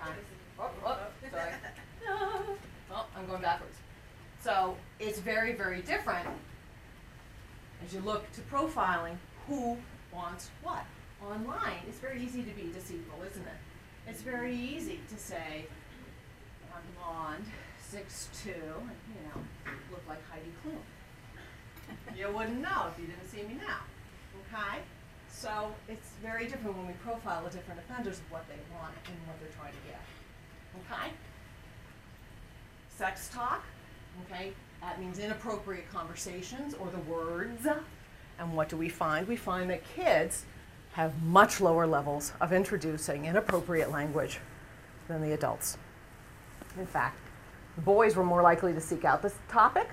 Okay. 0.00 0.10
Oh, 0.58 0.70
oh, 0.84 0.98
sorry. 1.30 1.52
Oh, 2.90 3.04
I'm 3.14 3.26
going 3.26 3.42
backwards. 3.42 3.76
So 4.42 4.74
it's 4.98 5.18
very, 5.18 5.52
very 5.52 5.82
different 5.82 6.26
as 7.84 7.92
you 7.92 8.00
look 8.00 8.30
to 8.32 8.40
profiling 8.42 9.16
who 9.46 9.76
wants 10.10 10.48
what. 10.62 10.84
Online, 11.22 11.82
it's 11.88 11.98
very 11.98 12.22
easy 12.22 12.42
to 12.42 12.50
be 12.50 12.70
deceitful, 12.72 13.20
isn't 13.28 13.42
it? 13.42 13.58
It's 14.06 14.22
very 14.22 14.54
easy 14.54 15.00
to 15.08 15.16
say, 15.16 15.66
I'm 16.74 16.82
blonde, 16.96 17.44
6'2", 17.92 18.46
and, 18.46 18.54
you 18.54 19.22
know, 19.26 19.42
look 19.90 20.02
like 20.08 20.20
Heidi 20.30 20.52
Klum. 20.62 22.16
You 22.16 22.30
wouldn't 22.34 22.60
know 22.60 22.88
if 22.92 23.00
you 23.00 23.06
didn't 23.06 23.28
see 23.28 23.42
me 23.42 23.60
now, 23.60 23.80
okay? 24.46 24.78
So 25.30 25.74
it's 25.88 26.10
very 26.22 26.46
different 26.46 26.76
when 26.76 26.86
we 26.86 26.94
profile 26.94 27.44
the 27.44 27.50
different 27.50 27.80
offenders 27.80 28.18
of 28.18 28.30
what 28.30 28.48
they 28.48 28.58
want 28.74 28.94
and 29.06 29.16
what 29.26 29.38
they're 29.40 29.56
trying 29.58 29.72
to 29.72 29.78
get, 29.88 30.02
okay? 30.84 31.12
Sex 32.96 33.28
talk, 33.32 33.64
Okay, 34.26 34.52
that 34.80 35.00
means 35.00 35.18
inappropriate 35.18 35.90
conversations 35.90 36.74
or 36.74 36.88
the 36.90 37.10
words. 37.10 37.66
And 38.38 38.54
what 38.54 38.68
do 38.68 38.76
we 38.76 38.88
find? 38.88 39.26
We 39.26 39.36
find 39.36 39.70
that 39.70 39.82
kids 39.94 40.44
have 40.92 41.22
much 41.22 41.60
lower 41.60 41.86
levels 41.86 42.32
of 42.40 42.52
introducing 42.52 43.24
inappropriate 43.24 43.90
language 43.90 44.40
than 45.06 45.22
the 45.22 45.32
adults. 45.32 45.78
In 46.78 46.86
fact, 46.86 47.18
boys 47.78 48.16
were 48.16 48.24
more 48.24 48.42
likely 48.42 48.72
to 48.72 48.80
seek 48.80 49.04
out 49.04 49.22
this 49.22 49.34
topic. 49.48 49.88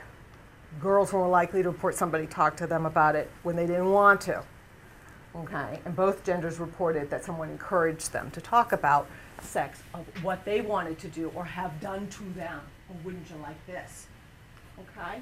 Girls 0.82 1.14
were 1.14 1.20
more 1.20 1.30
likely 1.30 1.64
to 1.64 1.70
report 1.70 1.96
somebody 1.96 2.28
talked 2.28 2.58
to 2.58 2.68
them 2.68 2.86
about 2.86 3.16
it 3.16 3.30
when 3.44 3.56
they 3.56 3.66
didn't 3.66 3.92
want 3.92 4.22
to. 4.22 4.44
Okay, 5.36 5.80
and 5.84 5.96
both 5.96 6.24
genders 6.24 6.60
reported 6.60 7.10
that 7.10 7.24
someone 7.24 7.50
encouraged 7.50 8.14
them 8.14 8.32
to 8.32 8.42
talk 8.42 8.72
about 8.72 9.08
sex, 9.42 9.84
of 9.94 10.06
what 10.24 10.46
they 10.46 10.62
wanted 10.62 10.98
to 11.00 11.08
do 11.08 11.32
or 11.36 11.44
have 11.44 11.80
done 11.82 12.08
to 12.08 12.24
them. 12.36 12.62
Or 12.90 12.96
wouldn't 13.04 13.30
you 13.30 13.36
like 13.42 13.66
this? 13.68 14.08
Okay. 14.80 15.22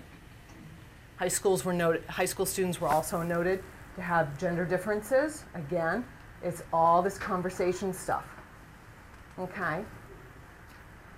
High 1.17 1.27
schools 1.27 1.65
were 1.65 1.73
noted. 1.73 2.05
High 2.05 2.25
school 2.25 2.45
students 2.45 2.79
were 2.79 2.88
also 2.88 3.23
noted 3.23 3.63
to 3.95 4.01
have 4.01 4.38
gender 4.38 4.65
differences. 4.65 5.43
Again, 5.56 6.06
it's 6.41 6.63
all 6.73 7.01
this 7.01 7.17
conversation 7.17 7.93
stuff. 7.93 8.25
Okay. 9.39 9.84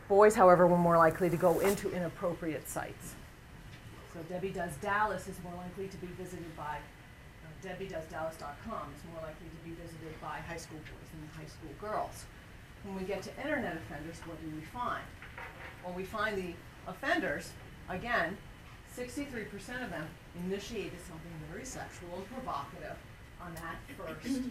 Boys, 0.07 0.35
however, 0.35 0.67
were 0.67 0.77
more 0.77 0.97
likely 0.97 1.29
to 1.29 1.37
go 1.37 1.59
into 1.59 1.91
inappropriate 1.91 2.67
sites. 2.69 3.15
So 4.13 4.19
Debbie 4.29 4.51
Does 4.51 4.75
Dallas 4.77 5.27
is 5.27 5.35
more 5.43 5.55
likely 5.55 5.87
to 5.87 5.97
be 5.97 6.07
visited 6.07 6.55
by 6.55 6.77
uh, 6.77 7.67
DebbieDoesDallas.com 7.67 8.93
is 8.95 9.03
more 9.11 9.21
likely 9.21 9.49
to 9.49 9.69
be 9.69 9.71
visited 9.71 10.21
by 10.21 10.37
high 10.47 10.57
school 10.57 10.77
boys 10.77 11.09
than 11.11 11.27
high 11.35 11.49
school 11.49 11.71
girls. 11.81 12.25
When 12.83 12.95
we 12.95 13.03
get 13.03 13.23
to 13.23 13.35
internet 13.41 13.75
offenders, 13.75 14.17
what 14.25 14.39
do 14.39 14.55
we 14.55 14.61
find? 14.61 15.03
Well, 15.83 15.93
we 15.95 16.03
find 16.03 16.37
the 16.37 16.53
offenders, 16.87 17.51
again, 17.89 18.37
63% 18.95 19.83
of 19.83 19.89
them 19.89 20.07
initiated 20.43 20.99
something 21.07 21.31
very 21.51 21.65
sexual 21.65 22.11
and 22.17 22.27
provocative 22.31 22.97
on 23.41 23.53
that 23.55 23.77
first 23.97 24.41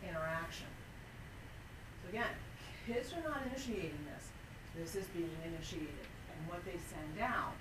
interaction. 0.00 0.70
So 2.02 2.08
again, 2.08 2.32
kids 2.86 3.12
are 3.12 3.28
not 3.28 3.42
initiating 3.50 4.00
this. 4.08 4.32
This 4.76 4.96
is 4.96 5.06
being 5.12 5.30
initiated. 5.44 6.08
And 6.32 6.48
what 6.48 6.64
they 6.64 6.78
send 6.80 7.20
out, 7.20 7.54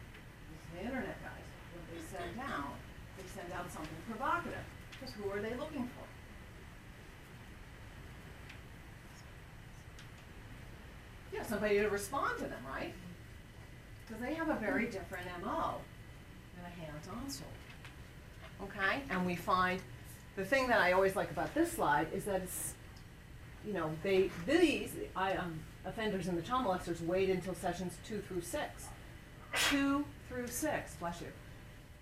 this 0.49 0.59
is 0.59 0.69
the 0.73 0.81
internet 0.85 1.17
guys, 1.21 1.47
what 1.75 1.85
they 1.91 2.01
send 2.01 2.39
out, 2.39 2.75
they 3.17 3.27
send 3.29 3.51
out 3.53 3.71
something 3.71 3.99
provocative. 4.07 4.65
Because 4.91 5.13
who 5.15 5.29
are 5.29 5.41
they 5.41 5.55
looking 5.55 5.89
for? 5.93 6.05
Yeah, 11.33 11.43
somebody 11.43 11.79
to 11.79 11.87
respond 11.87 12.37
to 12.39 12.45
them, 12.45 12.61
right? 12.67 12.93
Because 14.05 14.21
they 14.21 14.33
have 14.35 14.49
a 14.49 14.55
very 14.55 14.85
different 14.85 15.25
MO 15.43 15.81
than 16.55 16.65
a 16.65 16.85
hands-on 16.85 17.29
soldier. 17.29 17.62
Okay, 18.63 19.01
and 19.09 19.25
we 19.25 19.35
find 19.35 19.81
the 20.35 20.45
thing 20.45 20.67
that 20.67 20.79
I 20.79 20.93
always 20.93 21.15
like 21.15 21.31
about 21.31 21.53
this 21.53 21.73
slide 21.73 22.07
is 22.13 22.25
that 22.25 22.41
it's, 22.41 22.73
you 23.65 23.73
know, 23.73 23.91
they 24.03 24.29
these 24.45 24.91
I 25.15 25.33
um, 25.35 25.59
offenders 25.85 26.27
and 26.27 26.37
the 26.37 26.41
child 26.41 26.65
molesters 26.65 27.05
wait 27.05 27.29
until 27.29 27.55
sessions 27.55 27.97
two 28.07 28.21
through 28.21 28.41
six, 28.41 28.87
two 29.69 30.05
through 30.29 30.47
six. 30.47 30.95
Bless 30.95 31.21
you. 31.21 31.27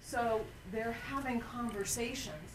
So 0.03 0.41
they're 0.71 0.97
having 1.09 1.39
conversations 1.39 2.51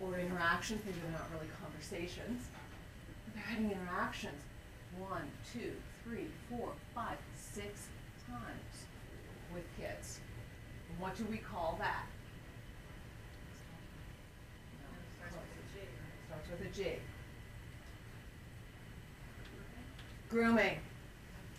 or 0.00 0.18
interactions. 0.18 0.80
Maybe 0.84 0.98
they're 1.02 1.18
not 1.18 1.28
really 1.34 1.50
conversations. 1.60 2.44
They're 3.34 3.42
having 3.42 3.70
interactions 3.70 4.40
one, 4.98 5.28
two, 5.52 5.72
three, 6.04 6.26
four, 6.48 6.70
five, 6.94 7.18
six 7.36 7.88
times 8.28 8.84
with 9.52 9.64
kids. 9.78 10.20
And 10.88 11.00
what 11.00 11.16
do 11.16 11.24
we 11.30 11.38
call 11.38 11.76
that? 11.80 12.06
Starts 16.44 16.60
with 16.60 16.70
a 16.70 16.82
G. 16.82 16.96
Grooming. 20.28 20.78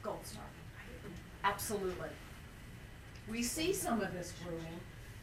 Gold 0.04 0.26
star. 0.26 0.44
Absolutely. 1.44 2.10
We 3.30 3.42
see 3.42 3.74
some 3.74 4.02
of 4.02 4.14
this 4.14 4.34
grooming 4.44 4.80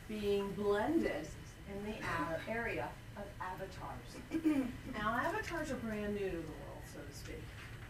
being 0.08 0.50
blended 0.52 1.28
in 1.68 1.92
the 1.92 2.50
area 2.50 2.88
of 3.16 3.24
avatars. 3.40 4.68
now, 4.94 5.20
avatars 5.24 5.70
are 5.70 5.76
brand 5.76 6.14
new 6.14 6.30
to 6.30 6.36
the 6.36 6.42
world, 6.42 6.82
so 6.92 7.00
to 7.00 7.16
speak. 7.16 7.42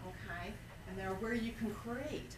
Okay? 0.07 0.53
And 0.89 0.99
they're 0.99 1.15
where 1.15 1.35
you 1.35 1.53
can 1.53 1.73
create 1.75 2.37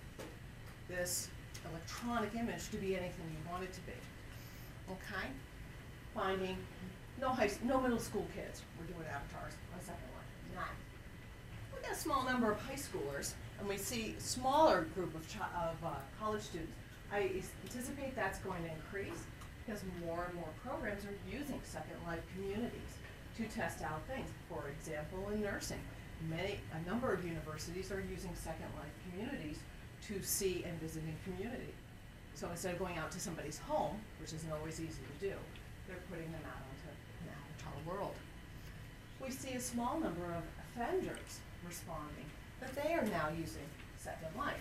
this 0.89 1.29
electronic 1.71 2.35
image 2.35 2.71
to 2.71 2.77
be 2.77 2.97
anything 2.97 3.25
you 3.31 3.51
want 3.51 3.65
it 3.65 3.73
to 3.73 3.81
be. 3.81 3.93
Okay? 4.91 5.29
Finding 6.15 6.57
no 7.25 7.31
high, 7.31 7.51
no 7.65 7.81
middle 7.81 7.99
school 7.99 8.27
kids 8.37 8.61
were 8.79 8.85
doing 8.85 9.09
avatars 9.09 9.57
on 9.73 9.81
second 9.81 10.09
one. 10.13 10.29
None. 10.55 10.77
We 11.73 11.81
got 11.81 11.97
a 11.97 11.99
small 11.99 12.23
number 12.23 12.53
of 12.53 12.61
high 12.61 12.77
schoolers, 12.77 13.33
and 13.59 13.67
we 13.67 13.79
see 13.79 14.15
smaller 14.19 14.83
group 14.95 15.15
of, 15.15 15.25
of 15.57 15.77
uh, 15.83 15.95
college 16.21 16.43
students. 16.43 16.73
I 17.11 17.41
anticipate 17.65 18.15
that's 18.15 18.39
going 18.41 18.63
to 18.65 18.71
increase 18.71 19.25
because 19.65 19.81
more 20.05 20.27
and 20.29 20.35
more 20.35 20.53
programs 20.63 21.05
are 21.07 21.17
using 21.25 21.59
Second 21.65 21.97
Life 22.07 22.21
communities 22.37 22.93
to 23.39 23.45
test 23.45 23.81
out 23.83 24.03
things. 24.07 24.29
For 24.51 24.69
example, 24.69 25.31
in 25.33 25.41
nursing, 25.41 25.81
many, 26.29 26.61
a 26.77 26.89
number 26.89 27.11
of 27.11 27.25
universities 27.25 27.91
are 27.91 28.05
using 28.13 28.35
Second 28.35 28.69
Life 28.77 28.93
communities 29.09 29.61
to 30.09 30.23
see 30.23 30.63
and 30.69 30.79
visit 30.79 31.03
in 31.09 31.17
community. 31.25 31.73
So 32.35 32.51
instead 32.51 32.75
of 32.75 32.79
going 32.79 32.99
out 32.99 33.11
to 33.13 33.21
somebody's 33.21 33.57
home, 33.57 33.97
which 34.21 34.35
isn't 34.35 34.53
always 34.53 34.79
easy 34.79 35.01
to 35.01 35.29
do, 35.29 35.35
they're 35.89 36.05
putting 36.11 36.31
them 36.33 36.43
out 36.45 36.65
world. 37.87 38.15
We 39.23 39.31
see 39.31 39.55
a 39.55 39.61
small 39.61 39.99
number 39.99 40.25
of 40.27 40.43
offenders 40.59 41.41
responding 41.67 42.27
that 42.61 42.75
they 42.75 42.95
are 42.95 43.05
now 43.05 43.29
using 43.31 43.67
Second 43.97 44.37
Life. 44.37 44.61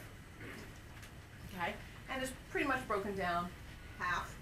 Okay, 1.53 1.73
and 2.11 2.21
it's 2.21 2.31
pretty 2.51 2.67
much 2.67 2.85
broken 2.87 3.15
down 3.15 3.47
half 3.99 4.33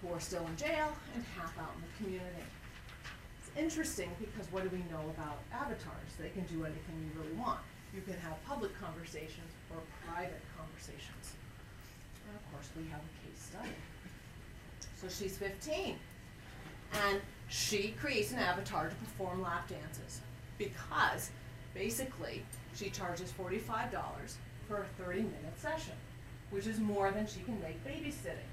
who 0.00 0.12
are 0.14 0.20
still 0.20 0.46
in 0.46 0.56
jail 0.56 0.92
and 1.14 1.24
half 1.36 1.58
out 1.58 1.72
in 1.76 1.82
the 1.82 1.92
community. 1.98 2.46
It's 3.40 3.50
interesting 3.58 4.10
because 4.18 4.50
what 4.52 4.62
do 4.62 4.70
we 4.70 4.82
know 4.90 5.02
about 5.16 5.38
avatars? 5.52 6.16
They 6.18 6.30
can 6.30 6.44
do 6.44 6.64
anything 6.64 6.96
you 7.02 7.20
really 7.20 7.34
want. 7.36 7.60
You 7.94 8.00
can 8.00 8.14
have 8.20 8.42
public 8.46 8.72
conversations 8.80 9.50
or 9.70 9.82
private 10.06 10.40
conversations. 10.56 11.34
And 12.26 12.36
of 12.36 12.52
course, 12.52 12.70
we 12.76 12.84
have 12.88 13.00
a 13.00 13.12
case 13.26 13.50
study. 13.50 13.74
So 15.00 15.08
she's 15.08 15.36
15, 15.36 15.96
and 17.08 17.20
she 17.50 17.94
creates 18.00 18.30
an 18.32 18.38
avatar 18.38 18.88
to 18.88 18.94
perform 18.94 19.42
lap 19.42 19.68
dances 19.68 20.20
because 20.56 21.30
basically 21.74 22.44
she 22.74 22.90
charges 22.90 23.32
$45 23.38 23.90
for 24.68 24.82
a 24.82 25.02
30 25.02 25.22
minute 25.22 25.58
session, 25.58 25.94
which 26.50 26.68
is 26.68 26.78
more 26.78 27.10
than 27.10 27.26
she 27.26 27.40
can 27.40 27.60
make 27.60 27.84
babysitting, 27.84 28.48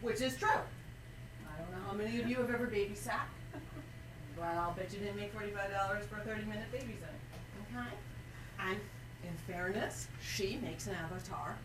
which 0.00 0.22
is 0.22 0.36
true. 0.36 0.48
I 0.48 1.60
don't 1.60 1.70
know 1.70 1.86
how 1.86 1.92
many 1.92 2.18
of 2.18 2.26
you 2.26 2.36
have 2.36 2.50
ever 2.50 2.66
babysat, 2.66 3.26
but 4.36 4.44
I'll 4.44 4.72
bet 4.72 4.90
you 4.90 4.98
didn't 5.00 5.16
make 5.16 5.34
$45 5.36 6.02
for 6.04 6.16
a 6.16 6.24
30 6.24 6.46
minute 6.46 6.72
babysitting. 6.72 7.76
Okay? 7.76 7.90
And 8.58 8.78
in 9.22 9.36
fairness, 9.46 10.08
she 10.22 10.58
makes 10.62 10.86
an 10.86 10.94
avatar 10.94 11.56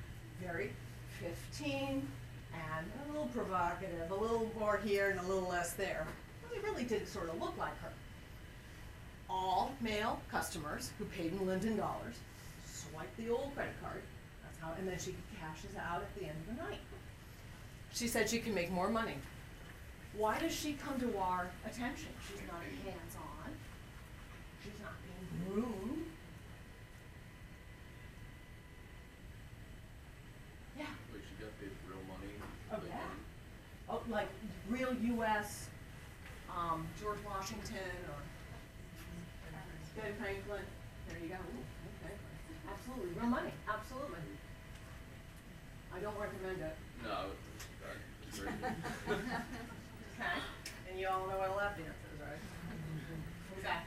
very 0.42 0.74
15 1.22 2.06
and 2.78 2.86
a 3.06 3.12
little 3.12 3.28
provocative, 3.28 4.12
a 4.12 4.16
little 4.16 4.52
more 4.60 4.78
here 4.78 5.10
and 5.10 5.20
a 5.20 5.24
little 5.24 5.50
less 5.50 5.74
there. 5.74 6.08
But 6.44 6.58
it 6.58 6.64
really 6.64 6.84
did 6.84 7.08
sort 7.08 7.30
of 7.30 7.40
look 7.40 7.58
like 7.58 7.78
her. 7.82 7.92
All 9.30 9.74
male 9.82 10.22
customers 10.32 10.92
who 10.98 11.06
paid 11.06 11.34
in 11.34 11.46
Linden 11.46 11.78
dollars 11.78 12.16
swipe 12.66 13.16
the 13.18 13.30
old 13.30 13.54
credit 13.56 13.74
card. 13.82 14.02
That's 14.44 14.58
how, 14.60 14.74
and 14.78 14.88
then 14.88 14.98
she 14.98 15.16
cashes 15.40 15.76
out 15.76 16.02
at 16.02 16.16
the 16.16 16.26
end 16.26 16.38
of 16.48 16.56
the 16.56 16.64
night. 16.64 16.80
She 17.94 18.08
said 18.08 18.30
she 18.30 18.40
can 18.40 18.54
make 18.54 18.72
more 18.72 18.90
money. 18.90 19.16
Why 20.16 20.40
does 20.40 20.54
she 20.54 20.74
come 20.74 21.00
to 21.00 21.18
our 21.18 21.48
attention? 21.66 22.10
She's 22.28 22.42
not 22.48 22.62
hands-on. 22.84 23.52
She's 24.64 24.80
not 24.82 24.94
being 25.04 25.54
groomed. 25.54 26.06
Yeah. 30.78 30.86
Like 31.12 31.22
she 31.22 31.44
got 31.44 31.60
paid 31.60 31.70
real 31.88 32.02
money. 32.08 32.34
Oh, 32.72 32.80
yeah. 32.88 33.90
Oh, 33.90 34.02
like 34.10 34.28
real 34.88 35.18
U.S. 35.18 35.68
Um, 36.50 36.88
George 37.02 37.20
Washington 37.26 37.92
or 38.08 38.20
Ben 39.96 40.14
Franklin. 40.20 40.64
There 41.08 41.20
you 41.22 41.30
go. 41.30 41.36
Ooh, 41.36 42.06
okay. 42.06 42.14
Absolutely, 42.72 43.20
real 43.20 43.30
money. 43.30 43.52
Absolutely. 43.68 44.20
I 45.94 46.00
don't 46.00 46.18
recommend 46.20 46.62
it. 46.62 46.76
No, 47.04 47.34
it's 48.28 48.38
very 48.40 48.54
good. 48.62 49.18
Okay. 50.18 50.42
And 50.90 51.00
you 51.00 51.08
all 51.08 51.28
know 51.28 51.38
what 51.38 51.50
a 51.50 51.54
lap 51.54 51.78
dance 51.78 51.94
is, 52.14 52.20
right? 52.20 52.42
Okay. 53.60 53.80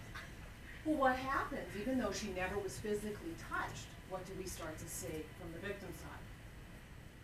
Well, 0.84 0.96
what 0.96 1.16
happens, 1.16 1.66
even 1.80 1.98
though 1.98 2.12
she 2.12 2.28
never 2.28 2.58
was 2.58 2.78
physically 2.78 3.34
touched, 3.50 3.90
what 4.08 4.24
do 4.26 4.32
we 4.38 4.46
start 4.46 4.78
to 4.78 4.88
see 4.88 5.26
from 5.38 5.52
the 5.52 5.58
victim 5.58 5.88
side? 5.98 6.22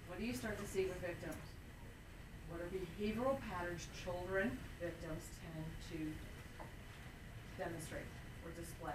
what 0.07 0.21
do 0.21 0.25
you 0.25 0.35
start 0.35 0.57
to 0.59 0.67
see 0.67 0.87
with 0.87 1.01
victims? 1.01 1.37
What 2.49 2.61
are 2.61 2.71
behavioral 2.71 3.39
patterns 3.51 3.87
children, 4.05 4.59
victims 4.81 5.25
tend 5.43 5.67
to 5.93 5.99
demonstrate 7.59 8.09
or 8.45 8.51
display 8.59 8.95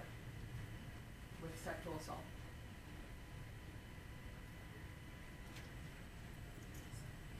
with 1.41 1.51
sexual 1.63 1.93
assault? 1.99 2.23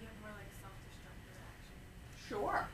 You 0.01 0.07
more 0.21 0.33
like 0.35 0.51
self-destructive 0.59 1.37
action. 1.41 1.77
Sure. 2.27 2.67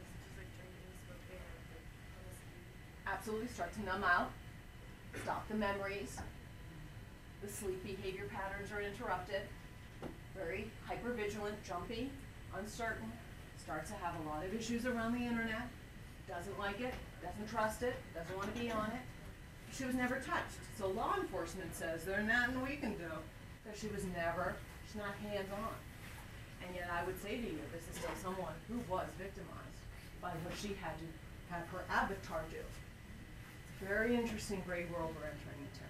It's 0.00 0.20
just 0.24 0.36
like 0.36 0.50
drinking, 0.58 0.90
smoking, 1.06 1.40
or 1.40 1.52
like 1.64 1.80
promiscuity. 2.12 2.64
Absolutely 3.06 3.48
start 3.48 3.72
to 3.74 3.82
numb 3.84 4.04
out, 4.04 4.32
stop 5.22 5.48
the 5.48 5.54
memories. 5.54 6.18
The 7.42 7.48
sleep 7.48 7.82
behavior 7.84 8.28
patterns 8.28 8.70
are 8.72 8.82
interrupted. 8.82 9.42
Very 10.36 10.70
hypervigilant, 10.88 11.56
jumpy, 11.66 12.10
uncertain, 12.58 13.10
starts 13.62 13.90
to 13.90 13.96
have 13.96 14.14
a 14.24 14.28
lot 14.28 14.44
of 14.44 14.54
issues 14.54 14.86
around 14.86 15.12
the 15.14 15.24
internet, 15.24 15.68
doesn't 16.28 16.58
like 16.58 16.80
it, 16.80 16.94
doesn't 17.22 17.48
trust 17.48 17.82
it, 17.82 17.94
doesn't 18.14 18.36
want 18.36 18.52
to 18.54 18.60
be 18.60 18.70
on 18.70 18.86
it. 18.90 19.02
She 19.72 19.84
was 19.84 19.94
never 19.94 20.16
touched. 20.16 20.58
So 20.78 20.88
law 20.88 21.14
enforcement 21.20 21.74
says 21.74 22.04
there's 22.04 22.26
nothing 22.26 22.60
we 22.62 22.76
can 22.76 22.96
do. 22.96 23.10
That 23.66 23.76
she 23.76 23.88
was 23.88 24.04
never, 24.16 24.54
she's 24.86 24.96
not 24.96 25.14
hands 25.22 25.48
on. 25.52 25.74
And 26.66 26.74
yet 26.74 26.90
I 26.92 27.04
would 27.04 27.20
say 27.22 27.36
to 27.36 27.46
you, 27.46 27.60
this 27.72 27.84
is 27.90 28.00
still 28.00 28.16
someone 28.22 28.54
who 28.68 28.80
was 28.88 29.06
victimized 29.18 29.80
by 30.20 30.30
what 30.30 30.56
she 30.56 30.76
had 30.80 30.98
to 30.98 31.54
have 31.54 31.66
her 31.68 31.84
avatar 31.90 32.42
do. 32.50 32.56
It's 32.56 33.82
a 33.82 33.84
very 33.84 34.16
interesting 34.16 34.62
gray 34.66 34.86
world 34.92 35.14
we're 35.16 35.26
entering 35.26 35.60
into. 35.60 35.84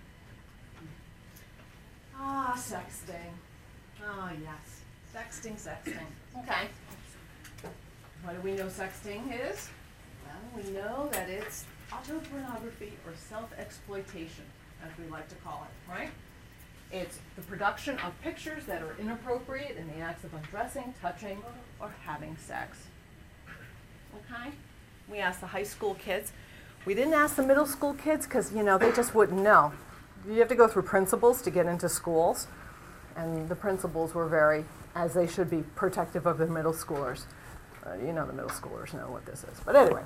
Ah, 2.17 2.55
sexting. 2.57 3.33
Oh, 4.05 4.31
yes. 4.43 4.80
Sexting, 5.15 5.55
sexting. 5.55 6.07
Okay. 6.39 6.69
What 8.23 8.35
do 8.35 8.49
we 8.49 8.55
know 8.55 8.67
sexting 8.67 9.23
is? 9.33 9.69
Well, 10.25 10.63
we 10.63 10.71
know 10.71 11.09
that 11.13 11.29
it's 11.29 11.65
autopornography 11.91 12.93
or 13.07 13.15
self-exploitation, 13.29 14.45
as 14.85 14.91
we 14.99 15.11
like 15.11 15.29
to 15.29 15.35
call 15.37 15.67
it, 15.67 15.91
right? 15.91 16.11
It's 16.93 17.19
the 17.37 17.43
production 17.43 17.99
of 18.01 18.21
pictures 18.21 18.67
that 18.67 18.83
are 18.83 18.95
inappropriate 19.01 19.77
in 19.77 19.89
the 19.89 19.99
acts 19.99 20.25
of 20.25 20.35
undressing, 20.35 20.95
touching, 21.01 21.43
or 21.81 21.93
having 22.05 22.37
sex. 22.37 22.79
Okay? 24.15 24.51
We 25.09 25.19
asked 25.19 25.41
the 25.41 25.49
high 25.49 25.65
school 25.65 25.95
kids. 25.95 26.33
We 26.85 26.95
didn't 26.95 27.15
ask 27.15 27.37
the 27.37 27.43
middle 27.43 27.67
school 27.67 27.95
kids 27.95 28.27
because, 28.27 28.53
you 28.53 28.63
know, 28.63 28.79
they 28.79 28.93
just 28.93 29.15
wouldn't 29.15 29.41
know. 29.41 29.73
You 30.29 30.39
have 30.41 30.49
to 30.49 30.55
go 30.55 30.69
through 30.69 30.83
principals 30.83 31.43
to 31.43 31.51
get 31.51 31.67
into 31.67 31.89
schools, 31.89 32.47
and 33.17 33.49
the 33.49 33.57
principals 33.57 34.15
were 34.15 34.27
very, 34.27 34.65
as 34.95 35.15
they 35.15 35.27
should 35.27 35.51
be, 35.51 35.63
protective 35.75 36.27
of 36.27 36.39
the 36.39 36.47
middle 36.47 36.73
schoolers. 36.73 37.25
Uh, 37.87 37.95
you 37.95 38.13
know, 38.13 38.27
the 38.27 38.33
middle 38.33 38.51
schoolers 38.51 38.93
know 38.93 39.11
what 39.11 39.25
this 39.27 39.45
is. 39.45 39.61
But 39.65 39.77
anyway, 39.77 40.03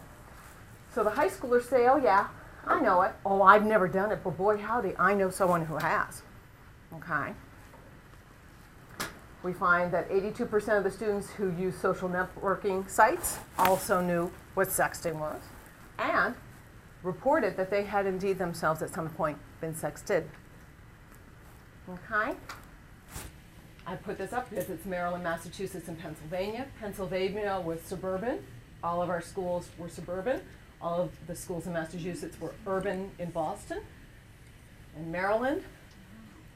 so 0.95 1.03
the 1.03 1.11
high 1.11 1.29
schoolers 1.29 1.65
say, 1.65 1.87
oh, 1.89 1.97
yeah, 1.97 2.29
I 2.67 2.81
know 2.81 3.03
it. 3.03 3.13
Oh, 3.27 3.43
I've 3.43 3.65
never 3.65 3.89
done 3.89 4.13
it, 4.13 4.21
but 4.23 4.37
boy, 4.37 4.59
howdy, 4.59 4.95
I 4.99 5.15
know 5.15 5.31
someone 5.31 5.65
who 5.67 5.77
has. 5.77 6.23
Okay? 6.95 7.33
We 9.43 9.53
find 9.53 9.93
that 9.93 10.09
82% 10.09 10.79
of 10.79 10.85
the 10.85 10.91
students 10.91 11.31
who 11.31 11.51
use 11.51 11.77
social 11.77 12.09
networking 12.09 12.89
sites 12.89 13.39
also 13.59 14.01
knew 14.01 14.31
what 14.55 14.69
sexting 14.69 15.17
was 15.17 15.43
and 15.99 16.35
reported 17.03 17.57
that 17.57 17.71
they 17.71 17.85
had 17.85 18.07
indeed 18.07 18.39
themselves 18.39 18.83
at 18.83 18.91
some 18.91 19.09
point 19.11 19.39
been 19.61 19.75
sexted. 19.75 20.25
Okay? 21.89 22.35
I 23.87 23.97
put 23.97 24.17
this 24.17 24.33
up 24.33 24.49
because 24.49 24.71
it's 24.71 24.87
Maryland, 24.87 25.23
Massachusetts, 25.23 25.89
and 25.89 25.99
Pennsylvania. 25.99 26.67
Pennsylvania 26.81 27.61
was 27.63 27.81
suburban. 27.83 28.39
All 28.83 29.03
of 29.03 29.11
our 29.11 29.21
schools 29.21 29.69
were 29.79 29.89
suburban. 29.89 30.41
All 30.81 31.03
of 31.03 31.11
the 31.27 31.37
schools 31.37 31.67
in 31.67 31.75
Massachusetts 31.75 32.41
were 32.41 32.55
urban 32.67 33.11
in 33.19 33.31
Boston. 33.31 33.81
In 34.97 35.11
Maryland, 35.11 35.63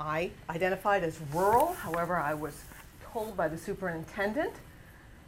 I 0.01 0.31
identified 0.49 1.03
as 1.05 1.19
rural. 1.33 1.75
However, 1.75 2.17
I 2.17 2.33
was 2.33 2.62
told 3.12 3.37
by 3.37 3.49
the 3.49 3.59
superintendent 3.59 4.55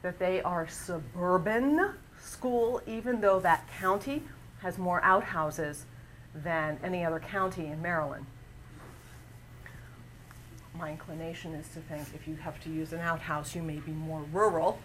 that 0.03 0.19
they 0.19 0.41
are 0.43 0.69
suburban 0.69 1.95
school, 2.19 2.81
even 2.87 3.21
though 3.21 3.41
that 3.41 3.69
county 3.79 4.23
has 4.63 4.79
more 4.79 5.03
outhouses 5.03 5.85
than 6.35 6.79
any 6.83 7.05
other 7.05 7.21
county 7.21 7.67
in 7.67 7.83
Maryland. 7.83 8.25
My 10.75 10.91
inclination 10.91 11.55
is 11.55 11.69
to 11.71 11.81
think 11.81 12.07
if 12.15 12.29
you 12.29 12.37
have 12.37 12.61
to 12.63 12.71
use 12.71 12.93
an 12.93 13.01
outhouse, 13.01 13.55
you 13.55 13.63
may 13.63 13.79
be 13.79 13.93
more 13.93 14.23
rural 14.33 14.79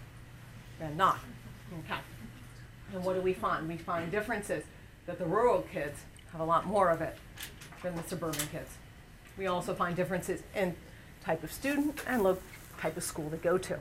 than 0.80 0.98
not. 0.98 1.20
Okay. 1.86 2.00
And 2.94 3.04
what 3.04 3.16
do 3.16 3.22
we 3.22 3.34
find? 3.34 3.68
We 3.68 3.78
find 3.78 4.12
differences 4.12 4.64
that 5.06 5.20
the 5.20 5.26
rural 5.26 5.62
kids 5.62 6.00
have 6.32 6.42
a 6.42 6.46
lot 6.46 6.66
more 6.66 6.90
of 6.90 7.02
it 7.02 7.18
than 7.84 7.96
the 7.96 8.04
suburban 8.04 8.48
kids. 8.52 8.72
We 9.38 9.48
also 9.48 9.74
find 9.74 9.96
differences 9.96 10.42
in 10.56 10.76
type 11.24 11.44
of 11.44 11.52
student 11.52 12.02
and 12.08 12.24
lo- 12.24 12.38
type 12.80 12.98
of 12.98 13.04
school 13.04 13.30
they 13.30 13.38
go 13.38 13.58
to. 13.58 13.80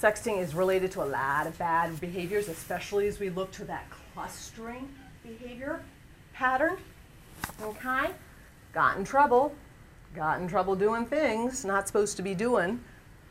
Sexting 0.00 0.38
is 0.38 0.54
related 0.54 0.90
to 0.92 1.02
a 1.02 1.04
lot 1.04 1.46
of 1.46 1.58
bad 1.58 2.00
behaviors, 2.00 2.48
especially 2.48 3.06
as 3.06 3.20
we 3.20 3.28
look 3.28 3.52
to 3.52 3.64
that 3.64 3.84
clustering 4.14 4.88
behavior 5.22 5.82
pattern. 6.32 6.78
Okay? 7.62 8.10
Got 8.72 8.96
in 8.96 9.04
trouble. 9.04 9.54
Got 10.14 10.40
in 10.40 10.48
trouble 10.48 10.74
doing 10.74 11.06
things 11.06 11.64
not 11.64 11.86
supposed 11.86 12.16
to 12.16 12.22
be 12.22 12.34
doing. 12.34 12.80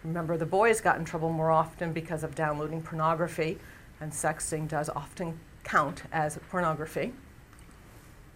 Remember, 0.04 0.38
the 0.38 0.46
boys 0.46 0.80
got 0.80 0.98
in 0.98 1.04
trouble 1.04 1.30
more 1.30 1.52
often 1.52 1.92
because 1.92 2.24
of 2.24 2.36
downloading 2.36 2.82
pornography, 2.82 3.58
and 4.00 4.12
sexting 4.12 4.68
does 4.68 4.90
often 4.90 5.38
count 5.64 6.04
as 6.12 6.40
pornography. 6.50 7.12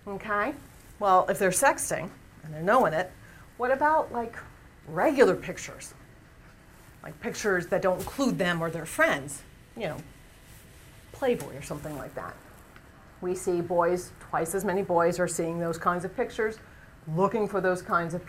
Okay? 0.05 0.53
Well, 0.99 1.25
if 1.29 1.39
they're 1.39 1.51
sexting 1.51 2.09
and 2.43 2.53
they're 2.53 2.61
knowing 2.61 2.93
it, 2.93 3.11
what 3.57 3.71
about 3.71 4.11
like 4.11 4.35
regular 4.87 5.35
pictures? 5.35 5.93
Like 7.01 7.19
pictures 7.21 7.67
that 7.67 7.81
don't 7.81 7.99
include 7.99 8.37
them 8.37 8.61
or 8.61 8.69
their 8.69 8.85
friends, 8.85 9.41
you 9.77 9.87
know, 9.87 9.97
Playboy 11.13 11.55
or 11.55 11.61
something 11.61 11.97
like 11.97 12.13
that. 12.15 12.35
We 13.21 13.35
see 13.35 13.61
boys, 13.61 14.11
twice 14.19 14.53
as 14.53 14.65
many 14.65 14.81
boys 14.81 15.19
are 15.19 15.27
seeing 15.27 15.59
those 15.59 15.77
kinds 15.77 16.03
of 16.03 16.13
pictures, 16.15 16.57
looking 17.07 17.47
for 17.47 17.61
those 17.61 17.81
kinds 17.81 18.13
of 18.13 18.21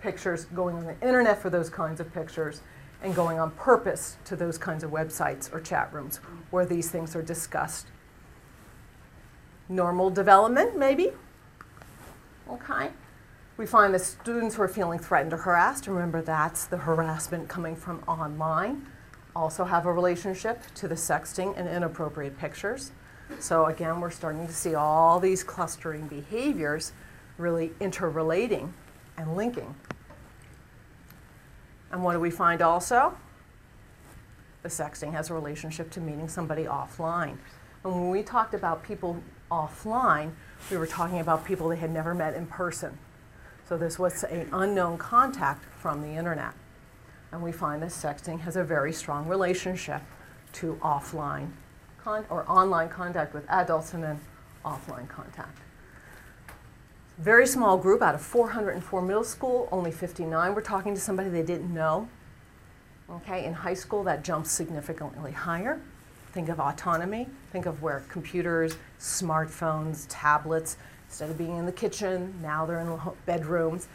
pictures, 0.00 0.44
going 0.46 0.76
on 0.76 0.84
the 0.84 1.00
internet 1.00 1.40
for 1.40 1.50
those 1.50 1.70
kinds 1.70 2.00
of 2.00 2.12
pictures, 2.12 2.60
and 3.02 3.14
going 3.14 3.38
on 3.38 3.50
purpose 3.52 4.16
to 4.24 4.36
those 4.36 4.58
kinds 4.58 4.84
of 4.84 4.90
websites 4.90 5.52
or 5.52 5.60
chat 5.60 5.92
rooms 5.92 6.18
where 6.50 6.64
these 6.64 6.90
things 6.90 7.16
are 7.16 7.22
discussed. 7.22 7.88
Normal 9.68 10.10
development, 10.10 10.78
maybe? 10.78 11.12
Okay. 12.48 12.90
We 13.56 13.66
find 13.66 13.94
that 13.94 14.00
students 14.00 14.56
who 14.56 14.62
are 14.62 14.68
feeling 14.68 14.98
threatened 14.98 15.32
or 15.32 15.38
harassed, 15.38 15.86
remember 15.86 16.22
that's 16.22 16.66
the 16.66 16.78
harassment 16.78 17.48
coming 17.48 17.76
from 17.76 18.02
online, 18.06 18.86
also 19.34 19.64
have 19.64 19.86
a 19.86 19.92
relationship 19.92 20.62
to 20.74 20.88
the 20.88 20.94
sexting 20.94 21.56
and 21.56 21.68
inappropriate 21.68 22.38
pictures. 22.38 22.92
So 23.38 23.66
again, 23.66 24.00
we're 24.00 24.10
starting 24.10 24.46
to 24.46 24.52
see 24.52 24.74
all 24.74 25.18
these 25.20 25.42
clustering 25.42 26.06
behaviors 26.06 26.92
really 27.38 27.72
interrelating 27.80 28.72
and 29.16 29.36
linking. 29.36 29.74
And 31.90 32.02
what 32.02 32.14
do 32.14 32.20
we 32.20 32.30
find 32.30 32.62
also? 32.62 33.16
The 34.62 34.68
sexting 34.68 35.12
has 35.12 35.30
a 35.30 35.34
relationship 35.34 35.90
to 35.90 36.00
meeting 36.00 36.28
somebody 36.28 36.64
offline. 36.64 37.36
And 37.84 37.92
when 37.92 38.10
we 38.10 38.22
talked 38.22 38.54
about 38.54 38.82
people 38.82 39.22
offline, 39.50 40.32
we 40.70 40.76
were 40.76 40.86
talking 40.86 41.20
about 41.20 41.44
people 41.44 41.68
they 41.68 41.76
had 41.76 41.90
never 41.90 42.14
met 42.14 42.34
in 42.34 42.46
person. 42.46 42.98
So 43.68 43.76
this 43.76 43.98
was 43.98 44.24
an 44.24 44.48
unknown 44.52 44.98
contact 44.98 45.64
from 45.76 46.00
the 46.00 46.08
internet. 46.08 46.54
And 47.32 47.42
we 47.42 47.52
find 47.52 47.82
that 47.82 47.90
sexting 47.90 48.40
has 48.40 48.56
a 48.56 48.64
very 48.64 48.92
strong 48.92 49.26
relationship 49.26 50.02
to 50.54 50.74
offline 50.82 51.50
con- 52.02 52.26
or 52.30 52.48
online 52.48 52.88
contact 52.88 53.34
with 53.34 53.48
adults 53.48 53.94
and 53.94 54.02
then 54.02 54.20
offline 54.64 55.08
contact. 55.08 55.58
Very 57.18 57.46
small 57.46 57.76
group 57.76 58.00
out 58.00 58.14
of 58.14 58.22
404 58.22 59.02
middle 59.02 59.24
school, 59.24 59.68
only 59.70 59.90
59 59.90 60.54
were 60.54 60.62
talking 60.62 60.94
to 60.94 61.00
somebody 61.00 61.28
they 61.28 61.42
didn't 61.42 61.72
know. 61.72 62.08
Okay, 63.10 63.44
in 63.44 63.52
high 63.52 63.74
school 63.74 64.02
that 64.04 64.24
jumps 64.24 64.50
significantly 64.50 65.32
higher. 65.32 65.80
Think 66.32 66.48
of 66.48 66.58
autonomy, 66.58 67.28
think 67.50 67.66
of 67.66 67.82
where 67.82 68.02
computers, 68.08 68.78
smartphones, 68.98 70.06
tablets, 70.08 70.78
instead 71.06 71.28
of 71.28 71.36
being 71.36 71.58
in 71.58 71.66
the 71.66 71.72
kitchen, 71.72 72.34
now 72.40 72.64
they're 72.64 72.80
in 72.80 72.98
bedrooms. 73.26 73.86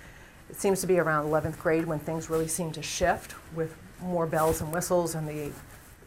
It 0.51 0.55
seems 0.55 0.79
to 0.81 0.87
be 0.87 0.99
around 0.99 1.25
11th 1.25 1.57
grade 1.57 1.85
when 1.85 1.97
things 1.97 2.29
really 2.29 2.47
seem 2.47 2.71
to 2.73 2.83
shift 2.83 3.33
with 3.55 3.75
more 3.99 4.27
bells 4.27 4.61
and 4.61 4.71
whistles 4.71 5.15
and 5.15 5.27
the 5.27 5.51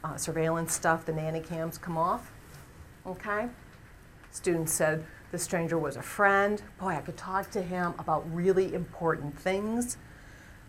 uh, 0.05 0.17
surveillance 0.17 0.73
stuff, 0.73 1.05
the 1.05 1.13
nanny 1.13 1.41
cams 1.41 1.77
come 1.77 1.99
off. 1.99 2.31
Okay? 3.05 3.49
Students 4.31 4.73
said 4.73 5.05
the 5.33 5.39
stranger 5.39 5.79
was 5.79 5.97
a 5.97 6.03
friend. 6.03 6.63
Boy, 6.79 6.89
I 6.97 7.01
could 7.01 7.17
talk 7.17 7.51
to 7.53 7.63
him 7.63 7.95
about 7.99 8.25
really 8.35 8.75
important 8.75 9.39
things. 9.39 9.97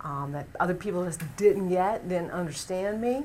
um, 0.01 0.32
that 0.32 0.47
other 0.59 0.74
people 0.74 1.05
just 1.05 1.22
didn't 1.38 1.70
get, 1.70 2.07
didn't 2.09 2.32
understand 2.32 3.01
me. 3.01 3.24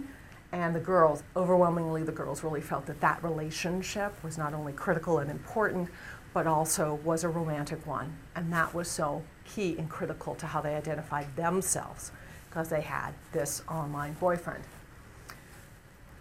And 0.53 0.75
the 0.75 0.81
girls, 0.81 1.23
overwhelmingly, 1.35 2.03
the 2.03 2.13
girls 2.13 2.45
really 2.45 2.61
felt 2.61 2.87
that 2.87 3.01
that 3.01 3.23
relationship 3.23 4.13
was 4.23 4.39
not 4.39 4.55
only 4.55 4.73
critical 4.73 5.19
and 5.19 5.31
important, 5.31 5.89
but 6.33 6.47
also 6.47 7.01
was 7.05 7.25
a 7.25 7.29
romantic 7.29 7.87
one. 7.87 8.17
And 8.35 8.53
that 8.53 8.75
was 8.75 8.89
so 8.89 9.23
key 9.45 9.77
and 9.79 9.89
critical 9.89 10.35
to 10.37 10.47
how 10.47 10.61
they 10.61 10.75
identified 10.75 11.35
themselves 11.37 12.13
because 12.49 12.69
they 12.69 12.83
had 12.83 13.15
this 13.33 13.63
online 13.69 14.15
boyfriend. 14.15 14.65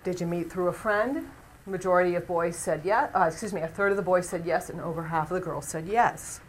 Did 0.04 0.22
you 0.22 0.28
meet 0.28 0.52
through 0.52 0.68
a 0.68 0.74
friend? 0.74 1.30
Majority 1.66 2.16
of 2.16 2.28
boys 2.28 2.56
said 2.56 2.82
yes. 2.84 3.10
Uh, 3.16 3.24
excuse 3.24 3.52
me, 3.52 3.62
a 3.62 3.68
third 3.68 3.92
of 3.92 3.98
the 3.98 4.04
boys 4.04 4.30
said 4.30 4.46
yes, 4.46 4.70
and 4.70 4.80
over 4.80 5.04
half 5.04 5.32
of 5.32 5.36
the 5.36 5.44
girls 5.44 5.68
said 5.68 5.88
yes. 5.88 6.40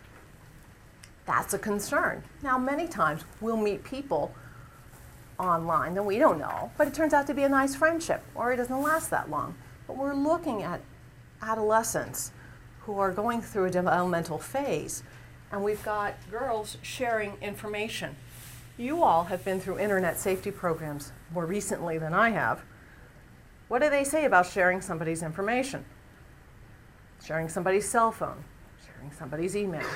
That's 1.24 1.54
a 1.54 1.58
concern. 1.58 2.22
Now, 2.42 2.58
many 2.58 2.86
times 2.86 3.24
we'll 3.40 3.56
meet 3.56 3.82
people 3.82 4.34
online 5.38 5.94
that 5.94 6.04
we 6.04 6.18
don't 6.18 6.38
know, 6.38 6.70
but 6.76 6.86
it 6.86 6.94
turns 6.94 7.12
out 7.12 7.26
to 7.26 7.34
be 7.34 7.42
a 7.42 7.48
nice 7.48 7.74
friendship, 7.74 8.22
or 8.34 8.52
it 8.52 8.56
doesn't 8.56 8.82
last 8.82 9.10
that 9.10 9.30
long. 9.30 9.54
But 9.86 9.96
we're 9.96 10.14
looking 10.14 10.62
at 10.62 10.80
adolescents 11.42 12.32
who 12.80 12.98
are 12.98 13.12
going 13.12 13.40
through 13.40 13.66
a 13.66 13.70
developmental 13.70 14.38
phase, 14.38 15.02
and 15.50 15.64
we've 15.64 15.82
got 15.82 16.14
girls 16.30 16.76
sharing 16.82 17.34
information. 17.40 18.16
You 18.78 19.02
all 19.02 19.24
have 19.24 19.44
been 19.44 19.60
through 19.60 19.78
internet 19.78 20.18
safety 20.18 20.50
programs 20.50 21.12
more 21.32 21.46
recently 21.46 21.98
than 21.98 22.12
I 22.12 22.30
have. 22.30 22.62
What 23.68 23.82
do 23.82 23.90
they 23.90 24.04
say 24.04 24.24
about 24.24 24.46
sharing 24.46 24.80
somebody's 24.80 25.22
information? 25.22 25.84
Sharing 27.24 27.48
somebody's 27.48 27.88
cell 27.88 28.12
phone, 28.12 28.44
sharing 28.86 29.12
somebody's 29.12 29.56
email. 29.56 29.86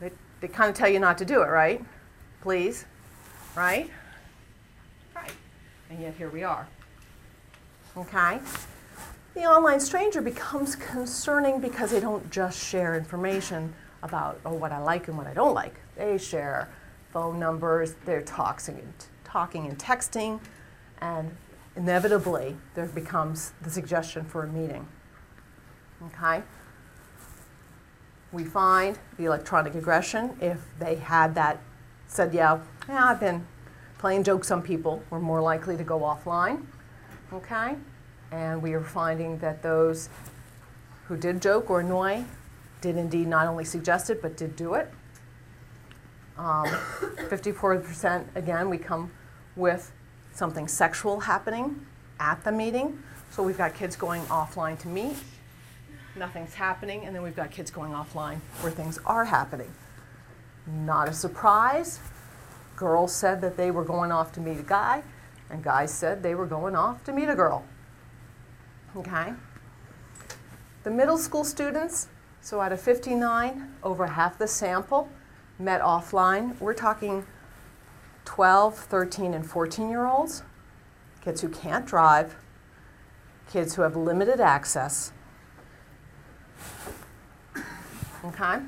They, 0.00 0.10
they 0.40 0.48
kind 0.48 0.68
of 0.68 0.76
tell 0.76 0.88
you 0.88 0.98
not 0.98 1.18
to 1.18 1.24
do 1.24 1.42
it, 1.42 1.46
right? 1.46 1.84
Please, 2.40 2.86
right? 3.54 3.88
Right. 5.14 5.32
And 5.90 6.00
yet 6.00 6.14
here 6.14 6.30
we 6.30 6.42
are. 6.42 6.66
Okay? 7.96 8.40
The 9.34 9.44
online 9.44 9.78
stranger 9.78 10.20
becomes 10.20 10.74
concerning 10.74 11.60
because 11.60 11.92
they 11.92 12.00
don't 12.00 12.28
just 12.30 12.58
share 12.58 12.96
information 12.96 13.72
about 14.02 14.40
oh, 14.44 14.54
what 14.54 14.72
I 14.72 14.78
like 14.78 15.06
and 15.06 15.16
what 15.16 15.28
I 15.28 15.34
don't 15.34 15.54
like. 15.54 15.74
They 15.96 16.18
share 16.18 16.68
phone 17.12 17.38
numbers, 17.38 17.94
they're 18.04 18.22
talking 18.22 18.76
and, 18.76 18.92
talking 19.22 19.66
and 19.66 19.78
texting, 19.78 20.40
and 21.00 21.30
inevitably 21.76 22.56
there 22.74 22.86
becomes 22.86 23.52
the 23.62 23.70
suggestion 23.70 24.24
for 24.24 24.44
a 24.44 24.48
meeting. 24.48 24.86
Okay? 26.06 26.42
We 28.32 28.44
find 28.44 28.98
the 29.16 29.24
electronic 29.24 29.74
aggression, 29.74 30.36
if 30.40 30.60
they 30.78 30.96
had 30.96 31.34
that, 31.34 31.60
said, 32.06 32.32
yeah, 32.32 32.60
yeah, 32.88 33.10
I've 33.10 33.20
been 33.20 33.46
playing 33.98 34.24
jokes 34.24 34.50
on 34.50 34.62
people, 34.62 35.02
we're 35.10 35.20
more 35.20 35.40
likely 35.40 35.76
to 35.76 35.84
go 35.84 36.00
offline. 36.00 36.64
Okay? 37.32 37.76
And 38.32 38.62
we 38.62 38.72
are 38.72 38.82
finding 38.82 39.38
that 39.38 39.62
those 39.62 40.08
who 41.06 41.16
did 41.16 41.42
joke 41.42 41.70
or 41.70 41.80
annoy 41.80 42.24
did 42.80 42.96
indeed 42.96 43.26
not 43.26 43.46
only 43.46 43.64
suggest 43.64 44.10
it, 44.10 44.22
but 44.22 44.36
did 44.36 44.56
do 44.56 44.74
it. 44.74 44.90
Um, 46.38 46.64
54% 47.28 48.24
again, 48.36 48.70
we 48.70 48.78
come 48.78 49.10
with 49.56 49.92
something 50.40 50.66
sexual 50.66 51.20
happening 51.20 51.84
at 52.18 52.42
the 52.44 52.50
meeting. 52.50 52.98
So 53.30 53.42
we've 53.42 53.58
got 53.58 53.74
kids 53.74 53.94
going 53.94 54.22
offline 54.22 54.78
to 54.78 54.88
meet, 54.88 55.14
nothing's 56.16 56.54
happening, 56.54 57.04
and 57.04 57.14
then 57.14 57.22
we've 57.22 57.36
got 57.36 57.50
kids 57.50 57.70
going 57.70 57.92
offline 57.92 58.38
where 58.62 58.72
things 58.72 58.98
are 59.04 59.26
happening. 59.26 59.70
Not 60.66 61.10
a 61.10 61.12
surprise. 61.12 62.00
Girls 62.74 63.14
said 63.14 63.42
that 63.42 63.58
they 63.58 63.70
were 63.70 63.84
going 63.84 64.10
off 64.10 64.32
to 64.32 64.40
meet 64.40 64.58
a 64.58 64.62
guy, 64.62 65.02
and 65.50 65.62
guys 65.62 65.92
said 65.92 66.22
they 66.22 66.34
were 66.34 66.46
going 66.46 66.74
off 66.74 67.04
to 67.04 67.12
meet 67.12 67.28
a 67.28 67.34
girl. 67.34 67.62
Okay? 68.96 69.34
The 70.84 70.90
middle 70.90 71.18
school 71.18 71.44
students, 71.44 72.08
so 72.40 72.62
out 72.62 72.72
of 72.72 72.80
59, 72.80 73.74
over 73.82 74.06
half 74.06 74.38
the 74.38 74.48
sample 74.48 75.10
met 75.58 75.82
offline. 75.82 76.58
We're 76.58 76.72
talking 76.72 77.26
12, 78.30 78.76
13, 78.76 79.34
and 79.34 79.44
14 79.44 79.90
year 79.90 80.06
olds, 80.06 80.44
kids 81.20 81.40
who 81.40 81.48
can't 81.48 81.84
drive, 81.84 82.36
kids 83.50 83.74
who 83.74 83.82
have 83.82 83.96
limited 83.96 84.40
access. 84.40 85.10
Okay? 88.24 88.60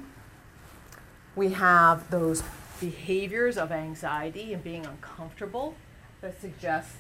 We 1.37 1.53
have 1.53 2.11
those 2.11 2.43
behaviors 2.81 3.57
of 3.57 3.71
anxiety 3.71 4.53
and 4.53 4.65
being 4.65 4.85
uncomfortable 4.85 5.77
that 6.23 6.41
suggest 6.41 6.97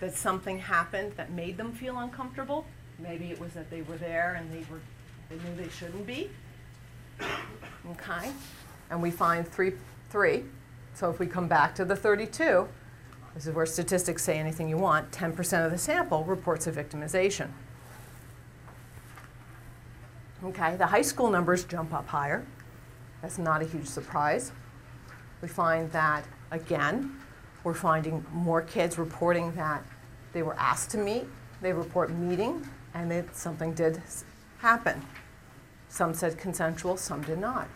that 0.00 0.14
something 0.14 0.58
happened 0.58 1.12
that 1.12 1.30
made 1.30 1.56
them 1.58 1.72
feel 1.72 1.96
uncomfortable. 2.00 2.66
Maybe 2.98 3.30
it 3.30 3.38
was 3.38 3.52
that 3.52 3.70
they 3.70 3.82
were 3.82 3.98
there 3.98 4.34
and 4.34 4.52
they 4.52 4.66
were 4.68 4.80
they 5.30 5.36
knew 5.36 5.54
they 5.56 5.70
shouldn't 5.70 6.08
be. 6.08 6.28
Okay? 7.92 8.32
And 8.90 9.00
we 9.00 9.12
find 9.12 9.46
three 9.46 9.74
three. 10.10 10.42
So 10.96 11.10
if 11.10 11.18
we 11.18 11.26
come 11.26 11.46
back 11.46 11.74
to 11.74 11.84
the 11.84 11.94
32, 11.94 12.66
this 13.34 13.46
is 13.46 13.54
where 13.54 13.66
statistics 13.66 14.24
say 14.24 14.38
anything 14.38 14.66
you 14.66 14.78
want, 14.78 15.12
10% 15.12 15.66
of 15.66 15.70
the 15.70 15.76
sample 15.76 16.24
reports 16.24 16.66
a 16.66 16.72
victimization. 16.72 17.50
Okay, 20.42 20.74
the 20.76 20.86
high 20.86 21.02
school 21.02 21.28
numbers 21.28 21.64
jump 21.64 21.92
up 21.92 22.08
higher. 22.08 22.46
That's 23.20 23.36
not 23.36 23.60
a 23.60 23.66
huge 23.66 23.86
surprise. 23.86 24.52
We 25.42 25.48
find 25.48 25.92
that, 25.92 26.24
again, 26.50 27.14
we're 27.62 27.74
finding 27.74 28.24
more 28.32 28.62
kids 28.62 28.96
reporting 28.96 29.52
that 29.52 29.84
they 30.32 30.42
were 30.42 30.54
asked 30.54 30.90
to 30.92 30.98
meet, 30.98 31.26
they 31.60 31.74
report 31.74 32.10
meeting, 32.10 32.66
and 32.94 33.10
that 33.10 33.36
something 33.36 33.74
did 33.74 34.02
happen. 34.60 35.02
Some 35.90 36.14
said 36.14 36.38
consensual, 36.38 36.96
some 36.96 37.20
did 37.20 37.38
not. 37.38 37.68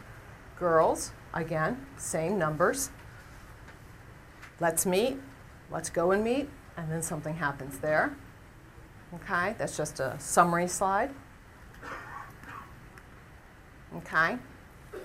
Girls, 0.58 1.12
again, 1.34 1.84
same 1.98 2.38
numbers. 2.38 2.88
Let's 4.60 4.84
meet, 4.84 5.18
let's 5.70 5.88
go 5.88 6.10
and 6.12 6.22
meet, 6.22 6.48
and 6.76 6.90
then 6.90 7.02
something 7.02 7.34
happens 7.34 7.78
there. 7.78 8.14
Okay, 9.14 9.54
that's 9.58 9.76
just 9.76 10.00
a 10.00 10.14
summary 10.20 10.68
slide. 10.68 11.10
Okay, 13.96 14.36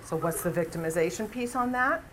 so 0.04 0.18
what's 0.18 0.44
the 0.44 0.52
victimization 0.52 1.32
piece 1.32 1.56
on 1.56 1.72
that? 1.72 2.04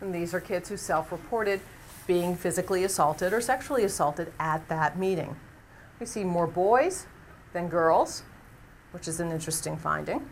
And 0.00 0.14
these 0.14 0.34
are 0.34 0.40
kids 0.40 0.68
who 0.68 0.76
self 0.76 1.10
reported 1.10 1.60
being 2.06 2.36
physically 2.36 2.84
assaulted 2.84 3.32
or 3.32 3.40
sexually 3.40 3.84
assaulted 3.84 4.32
at 4.38 4.68
that 4.68 4.98
meeting. 4.98 5.34
We 5.98 6.06
see 6.06 6.24
more 6.24 6.46
boys 6.46 7.06
than 7.52 7.68
girls, 7.68 8.22
which 8.90 9.08
is 9.08 9.18
an 9.18 9.32
interesting 9.32 9.76
finding. 9.76 10.28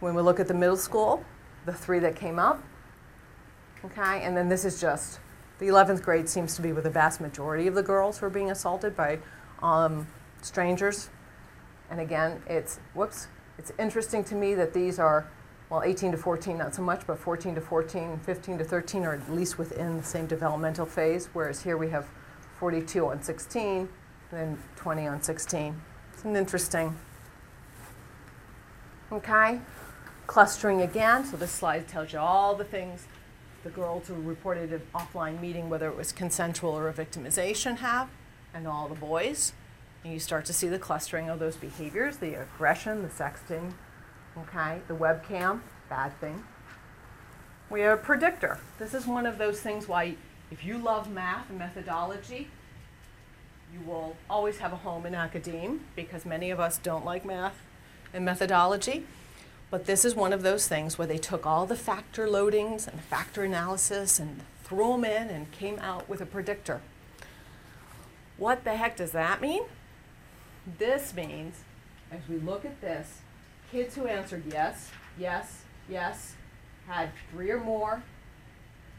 When 0.00 0.14
we 0.14 0.22
look 0.22 0.38
at 0.38 0.48
the 0.48 0.54
middle 0.54 0.76
school, 0.76 1.24
the 1.66 1.72
three 1.72 1.98
that 2.00 2.16
came 2.16 2.38
up, 2.38 2.62
okay, 3.84 4.22
and 4.22 4.36
then 4.36 4.48
this 4.48 4.64
is 4.64 4.80
just 4.80 5.20
the 5.62 5.68
11th 5.68 6.02
grade 6.02 6.28
seems 6.28 6.56
to 6.56 6.62
be 6.62 6.72
where 6.72 6.82
the 6.82 6.90
vast 6.90 7.20
majority 7.20 7.68
of 7.68 7.74
the 7.74 7.82
girls 7.82 8.18
who 8.18 8.26
are 8.26 8.30
being 8.30 8.50
assaulted 8.50 8.96
by 8.96 9.18
um, 9.62 10.06
strangers. 10.42 11.08
And 11.88 12.00
again, 12.00 12.42
it's, 12.48 12.80
whoops, 12.94 13.28
it's 13.58 13.70
interesting 13.78 14.24
to 14.24 14.34
me 14.34 14.54
that 14.54 14.74
these 14.74 14.98
are, 14.98 15.30
well, 15.70 15.82
18 15.84 16.12
to 16.12 16.18
14, 16.18 16.58
not 16.58 16.74
so 16.74 16.82
much, 16.82 17.06
but 17.06 17.16
14 17.16 17.54
to 17.54 17.60
14, 17.60 18.18
15 18.24 18.58
to 18.58 18.64
13 18.64 19.04
are 19.04 19.14
at 19.14 19.32
least 19.32 19.56
within 19.56 19.98
the 19.98 20.02
same 20.02 20.26
developmental 20.26 20.84
phase, 20.84 21.28
whereas 21.32 21.62
here 21.62 21.76
we 21.76 21.90
have 21.90 22.08
42 22.58 23.06
on 23.06 23.22
16, 23.22 23.62
and 23.68 23.88
then 24.30 24.58
20 24.74 25.06
on 25.06 25.22
16. 25.22 25.80
It's 26.12 26.24
an 26.24 26.34
interesting. 26.34 26.96
Okay, 29.12 29.60
clustering 30.26 30.80
again. 30.80 31.24
So 31.24 31.36
this 31.36 31.52
slide 31.52 31.86
tells 31.86 32.12
you 32.12 32.18
all 32.18 32.56
the 32.56 32.64
things 32.64 33.06
the 33.62 33.70
girls 33.70 34.08
who 34.08 34.14
reported 34.14 34.72
an 34.72 34.82
offline 34.94 35.40
meeting, 35.40 35.70
whether 35.70 35.88
it 35.88 35.96
was 35.96 36.12
consensual 36.12 36.70
or 36.72 36.88
a 36.88 36.92
victimization, 36.92 37.78
have, 37.78 38.08
and 38.52 38.66
all 38.66 38.88
the 38.88 38.94
boys. 38.94 39.52
And 40.04 40.12
you 40.12 40.18
start 40.18 40.44
to 40.46 40.52
see 40.52 40.68
the 40.68 40.78
clustering 40.78 41.28
of 41.28 41.38
those 41.38 41.56
behaviors, 41.56 42.16
the 42.16 42.40
aggression, 42.40 43.02
the 43.02 43.08
sexting, 43.08 43.72
okay, 44.36 44.80
the 44.88 44.94
webcam, 44.94 45.60
bad 45.88 46.18
thing. 46.20 46.44
We 47.70 47.80
have 47.82 47.98
a 47.98 48.02
predictor. 48.02 48.58
This 48.78 48.94
is 48.94 49.06
one 49.06 49.26
of 49.26 49.38
those 49.38 49.60
things 49.60 49.86
why 49.86 50.16
if 50.50 50.64
you 50.64 50.76
love 50.76 51.10
math 51.10 51.48
and 51.48 51.58
methodology, 51.58 52.48
you 53.72 53.80
will 53.86 54.16
always 54.28 54.58
have 54.58 54.72
a 54.72 54.76
home 54.76 55.06
in 55.06 55.14
academe 55.14 55.80
because 55.96 56.26
many 56.26 56.50
of 56.50 56.60
us 56.60 56.78
don't 56.78 57.04
like 57.04 57.24
math 57.24 57.62
and 58.12 58.24
methodology. 58.24 59.06
But 59.72 59.86
this 59.86 60.04
is 60.04 60.14
one 60.14 60.34
of 60.34 60.42
those 60.42 60.68
things 60.68 60.98
where 60.98 61.06
they 61.06 61.16
took 61.16 61.46
all 61.46 61.64
the 61.64 61.76
factor 61.76 62.26
loadings 62.26 62.86
and 62.86 63.00
factor 63.00 63.42
analysis 63.42 64.18
and 64.18 64.42
threw 64.62 64.92
them 64.92 65.06
in 65.06 65.30
and 65.30 65.50
came 65.50 65.78
out 65.78 66.10
with 66.10 66.20
a 66.20 66.26
predictor. 66.26 66.82
What 68.36 68.64
the 68.64 68.76
heck 68.76 68.98
does 68.98 69.12
that 69.12 69.40
mean? 69.40 69.62
This 70.76 71.14
means, 71.14 71.60
as 72.10 72.20
we 72.28 72.36
look 72.36 72.66
at 72.66 72.82
this, 72.82 73.20
kids 73.70 73.94
who 73.94 74.06
answered 74.06 74.42
yes, 74.52 74.90
yes, 75.18 75.62
yes, 75.88 76.34
had 76.86 77.08
three 77.30 77.50
or 77.50 77.58
more, 77.58 78.02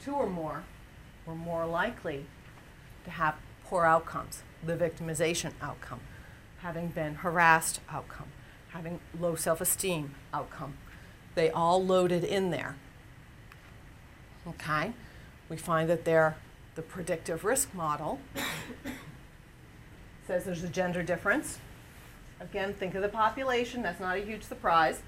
two 0.04 0.16
or 0.16 0.28
more, 0.28 0.64
were 1.28 1.36
more 1.36 1.68
likely 1.68 2.26
to 3.06 3.12
have 3.12 3.36
poor 3.64 3.86
outcomes, 3.86 4.42
the 4.66 4.76
victimization 4.76 5.52
outcome, 5.62 6.00
having 6.64 6.88
been 6.88 7.14
harassed 7.14 7.80
outcome, 7.92 8.30
having 8.74 9.00
low 9.20 9.36
self 9.36 9.62
esteem 9.62 10.16
outcome. 10.34 10.74
They 11.36 11.50
all 11.50 11.84
loaded 11.84 12.24
in 12.24 12.52
there. 12.52 12.76
Okay? 14.48 14.94
We 15.50 15.58
find 15.58 15.90
that 15.90 16.06
they're 16.06 16.36
the 16.76 16.82
predictive 16.82 17.46
risk 17.46 17.74
model 17.76 18.20
says 20.28 20.44
there's 20.44 20.64
a 20.64 20.70
gender 20.70 21.04
difference. 21.04 21.60
Again, 22.40 22.74
think 22.74 22.96
of 22.96 23.02
the 23.02 23.10
population, 23.10 23.84
that's 23.84 24.00
not 24.00 24.18
a 24.18 24.22
huge 24.22 24.44
surprise. 24.44 25.02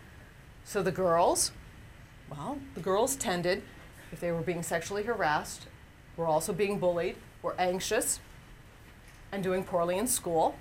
So 0.64 0.84
the 0.84 0.92
girls, 0.92 1.52
well, 2.30 2.60
the 2.76 2.82
girls 2.82 3.16
tended, 3.16 3.64
if 4.12 4.20
they 4.20 4.32
were 4.32 4.42
being 4.42 4.62
sexually 4.62 5.04
harassed, 5.04 5.68
were 6.18 6.28
also 6.28 6.54
being 6.54 6.80
bullied, 6.80 7.16
were 7.42 7.56
anxious, 7.58 8.20
and 9.32 9.44
doing 9.44 9.64
poorly 9.64 9.98
in 9.98 10.08
school. 10.08 10.56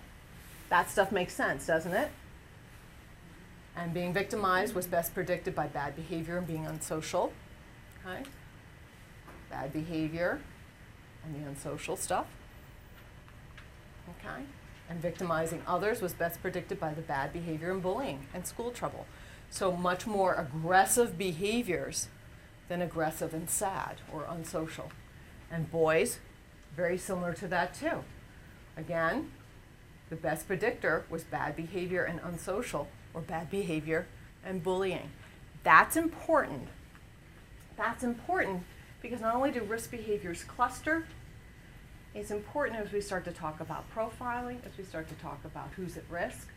That 0.71 0.91
stuff 0.91 1.13
makes 1.13 1.35
sense, 1.35 1.67
doesn't 1.67 1.93
it? 1.93 2.11
And 3.77 3.93
being 3.93 4.13
victimized 4.13 4.75
was 4.75 4.87
best 4.87 5.15
predicted 5.15 5.55
by 5.55 5.67
bad 5.67 5.97
behavior 5.97 6.39
and 6.39 6.47
being 6.47 6.67
unsocial. 6.67 7.33
Okay? 8.07 8.23
Bad 9.51 9.73
behavior 9.73 10.41
and 11.25 11.35
the 11.35 11.49
unsocial 11.49 11.97
stuff. 11.97 12.27
Okay? 14.11 14.45
And 14.89 15.01
victimizing 15.01 15.63
others 15.67 16.01
was 16.01 16.13
best 16.13 16.41
predicted 16.41 16.79
by 16.79 16.95
the 16.95 17.03
bad 17.03 17.33
behavior 17.33 17.71
and 17.71 17.83
bullying 17.83 18.27
and 18.35 18.47
school 18.47 18.71
trouble. 18.71 19.07
So 19.51 19.73
much 19.73 20.07
more 20.07 20.35
aggressive 20.35 21.17
behaviors 21.17 22.09
than 22.69 22.83
aggressive 22.83 23.35
and 23.35 23.49
sad 23.49 23.97
or 24.13 24.27
unsocial. 24.29 24.91
And 25.51 25.71
boys, 25.71 26.19
very 26.77 26.99
similar 26.99 27.33
to 27.35 27.49
that 27.49 27.75
too. 27.75 28.05
Again, 28.77 29.31
the 30.11 30.17
best 30.17 30.47
predictor 30.47 31.05
was 31.09 31.25
bad 31.25 31.57
behavior 31.57 32.05
and 32.05 32.21
unsocial, 32.23 32.89
or 33.15 33.21
bad 33.21 33.51
behavior 33.51 34.07
and 34.45 34.63
bullying. 34.63 35.11
That's 35.63 35.97
important. 35.97 36.69
That's 37.77 38.05
important 38.05 38.65
because 39.01 39.21
not 39.21 39.35
only 39.35 39.51
do 39.51 39.63
risk 39.63 39.91
behaviors 39.91 40.45
cluster, 40.45 41.07
it's 42.15 42.31
important 42.31 42.79
as 42.81 42.93
we 42.93 43.01
start 43.01 43.25
to 43.25 43.33
talk 43.33 43.61
about 43.61 43.85
profiling, 43.95 44.59
as 44.65 44.77
we 44.79 44.85
start 44.85 45.09
to 45.09 45.15
talk 45.17 45.41
about 45.45 45.71
who's 45.77 45.97
at 45.97 46.05
risk, 46.09 46.49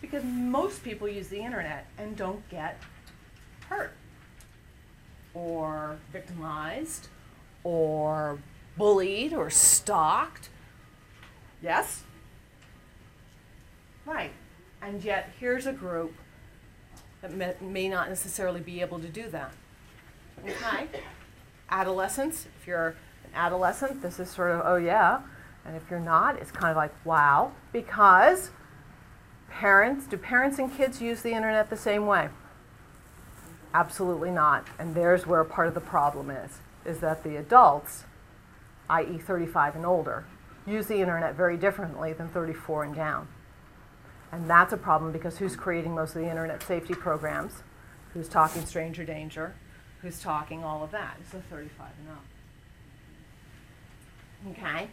because 0.00 0.24
most 0.24 0.82
people 0.82 1.08
use 1.08 1.28
the 1.28 1.40
internet 1.40 1.86
and 1.98 2.16
don't 2.16 2.48
get 2.48 2.80
hurt 3.68 3.92
or 5.34 5.98
victimized 6.12 7.08
or 7.64 8.38
bullied 8.76 9.32
or 9.34 9.50
stalked. 9.50 10.48
Yes? 11.62 12.02
Right. 14.06 14.32
And 14.84 15.02
yet, 15.02 15.32
here's 15.40 15.64
a 15.66 15.72
group 15.72 16.12
that 17.22 17.32
may, 17.32 17.54
may 17.62 17.88
not 17.88 18.10
necessarily 18.10 18.60
be 18.60 18.82
able 18.82 19.00
to 19.00 19.08
do 19.08 19.30
that. 19.30 19.54
Okay? 20.44 20.88
Adolescents, 21.70 22.46
if 22.60 22.66
you're 22.66 22.88
an 23.24 23.30
adolescent, 23.34 24.02
this 24.02 24.20
is 24.20 24.28
sort 24.28 24.50
of, 24.50 24.60
oh 24.62 24.76
yeah. 24.76 25.22
And 25.64 25.74
if 25.74 25.84
you're 25.90 26.00
not, 26.00 26.38
it's 26.38 26.50
kind 26.50 26.70
of 26.70 26.76
like, 26.76 26.92
wow. 27.06 27.52
Because 27.72 28.50
parents, 29.48 30.06
do 30.06 30.18
parents 30.18 30.58
and 30.58 30.70
kids 30.76 31.00
use 31.00 31.22
the 31.22 31.32
internet 31.32 31.70
the 31.70 31.78
same 31.78 32.06
way? 32.06 32.28
Absolutely 33.72 34.30
not. 34.30 34.66
And 34.78 34.94
there's 34.94 35.26
where 35.26 35.44
part 35.44 35.66
of 35.66 35.72
the 35.72 35.80
problem 35.80 36.28
is, 36.28 36.58
is 36.84 37.00
that 37.00 37.24
the 37.24 37.36
adults, 37.36 38.04
i.e. 38.90 39.16
35 39.16 39.76
and 39.76 39.86
older, 39.86 40.26
use 40.66 40.88
the 40.88 41.00
internet 41.00 41.34
very 41.36 41.56
differently 41.56 42.12
than 42.12 42.28
34 42.28 42.84
and 42.84 42.94
down. 42.94 43.28
And 44.34 44.50
that's 44.50 44.72
a 44.72 44.76
problem 44.76 45.12
because 45.12 45.38
who's 45.38 45.54
creating 45.54 45.94
most 45.94 46.16
of 46.16 46.22
the 46.22 46.28
internet 46.28 46.60
safety 46.64 46.92
programs? 46.92 47.62
Who's 48.12 48.28
talking 48.28 48.66
stranger 48.66 49.04
danger? 49.04 49.54
Who's 50.02 50.20
talking 50.20 50.64
all 50.64 50.82
of 50.82 50.90
that? 50.90 51.18
It's 51.20 51.30
the 51.30 51.40
35 51.42 51.86
and 52.00 52.08
up. 54.58 54.58
Okay? 54.58 54.88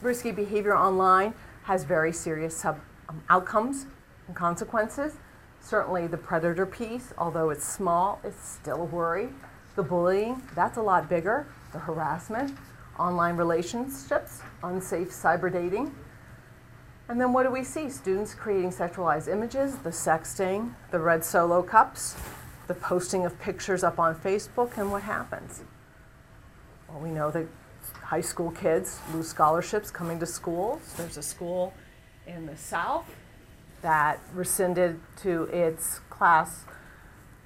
Risky 0.00 0.32
behavior 0.32 0.74
online 0.74 1.34
has 1.64 1.84
very 1.84 2.10
serious 2.10 2.56
sub, 2.56 2.80
um, 3.10 3.22
outcomes 3.28 3.84
and 4.28 4.34
consequences. 4.34 5.16
Certainly, 5.60 6.06
the 6.06 6.16
predator 6.16 6.64
piece, 6.64 7.12
although 7.18 7.50
it's 7.50 7.68
small, 7.68 8.18
it's 8.24 8.48
still 8.48 8.80
a 8.80 8.84
worry. 8.84 9.28
The 9.76 9.82
bullying, 9.82 10.42
that's 10.54 10.78
a 10.78 10.82
lot 10.82 11.10
bigger. 11.10 11.46
The 11.72 11.80
harassment, 11.80 12.56
online 12.98 13.36
relationships, 13.36 14.40
unsafe 14.62 15.10
cyber 15.10 15.52
dating. 15.52 15.94
And 17.08 17.20
then 17.20 17.32
what 17.32 17.44
do 17.44 17.50
we 17.50 17.64
see? 17.64 17.88
Students 17.88 18.34
creating 18.34 18.70
sexualized 18.70 19.28
images, 19.28 19.76
the 19.76 19.90
sexting, 19.90 20.74
the 20.90 20.98
red 20.98 21.24
solo 21.24 21.62
cups, 21.62 22.16
the 22.66 22.74
posting 22.74 23.24
of 23.24 23.40
pictures 23.40 23.82
up 23.82 23.98
on 23.98 24.14
Facebook, 24.14 24.76
and 24.76 24.92
what 24.92 25.04
happens? 25.04 25.62
Well, 26.88 27.00
we 27.00 27.10
know 27.10 27.30
that 27.30 27.46
high 28.02 28.20
school 28.20 28.50
kids 28.50 29.00
lose 29.14 29.28
scholarships 29.28 29.90
coming 29.90 30.20
to 30.20 30.26
schools. 30.26 30.92
There's 30.98 31.16
a 31.16 31.22
school 31.22 31.72
in 32.26 32.44
the 32.44 32.58
South 32.58 33.06
that 33.80 34.20
rescinded 34.34 35.00
to 35.22 35.44
its 35.44 36.00
class 36.10 36.66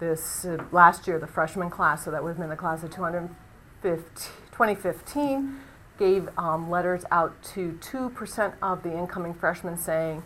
this 0.01 0.45
uh, 0.45 0.59
last 0.73 1.07
year, 1.07 1.21
the 1.21 1.29
freshman 1.29 1.71
class, 1.71 2.05
so 2.05 2.11
that 2.11 2.21
would 2.23 2.31
have 2.31 2.39
been 2.39 2.49
the 2.49 2.57
class 2.57 2.83
of 2.83 2.91
2015, 2.91 5.61
gave 5.99 6.29
um, 6.39 6.71
letters 6.71 7.05
out 7.11 7.43
to 7.43 7.79
2% 7.81 8.55
of 8.63 8.83
the 8.83 8.97
incoming 8.97 9.35
freshmen 9.35 9.77
saying, 9.77 10.23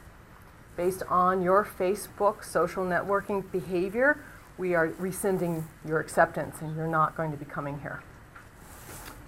based 0.76 1.02
on 1.08 1.42
your 1.42 1.64
Facebook 1.64 2.44
social 2.44 2.84
networking 2.84 3.50
behavior, 3.50 4.18
we 4.58 4.74
are 4.74 4.92
rescinding 4.98 5.66
your 5.86 6.00
acceptance 6.00 6.60
and 6.60 6.76
you're 6.76 6.86
not 6.86 7.16
going 7.16 7.30
to 7.30 7.36
be 7.36 7.44
coming 7.44 7.80
here. 7.80 8.02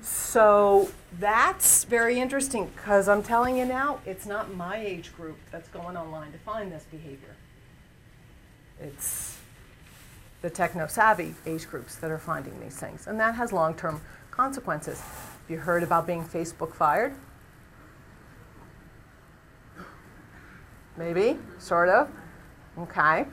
So 0.01 0.91
that's 1.18 1.84
very 1.84 2.18
interesting 2.18 2.70
because 2.74 3.09
I'm 3.09 3.22
telling 3.22 3.59
you 3.59 3.64
now, 3.64 4.01
it's 4.07 4.26
not 4.26 4.55
my 4.55 4.76
age 4.76 5.14
group 5.14 5.39
that's 5.51 5.68
going 5.68 5.97
online 5.97 6.32
to 6.32 6.39
find 6.39 6.72
this 6.72 6.84
behavior. 6.91 7.36
It's 8.80 9.39
the 10.41 10.51
techno 10.51 10.86
savvy 10.86 11.34
age 11.47 11.68
groups 11.68 11.97
that 11.97 12.11
are 12.11 12.18
finding 12.18 12.59
these 12.61 12.76
things. 12.76 13.07
And 13.07 13.18
that 13.20 13.34
has 13.34 13.53
long 13.53 13.74
term 13.74 14.01
consequences. 14.30 15.03
Have 15.49 15.57
you 15.57 15.62
heard 15.62 15.82
about 15.82 16.07
being 16.07 16.22
Facebook 16.22 16.74
fired? 16.74 17.14
Maybe, 20.99 21.38
sort 21.59 21.88
of. 21.88 22.11
Okay. 22.78 23.24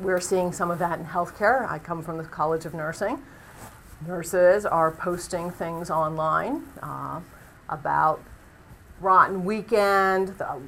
We're 0.00 0.18
seeing 0.18 0.50
some 0.50 0.70
of 0.70 0.78
that 0.78 0.98
in 0.98 1.04
healthcare. 1.04 1.70
I 1.70 1.78
come 1.78 2.02
from 2.02 2.16
the 2.16 2.24
College 2.24 2.64
of 2.64 2.72
Nursing 2.72 3.22
nurses 4.06 4.64
are 4.64 4.90
posting 4.90 5.50
things 5.50 5.90
online 5.90 6.64
uh, 6.82 7.20
about 7.68 8.22
rotten 9.00 9.44
weekend, 9.44 10.28
the 10.38 10.62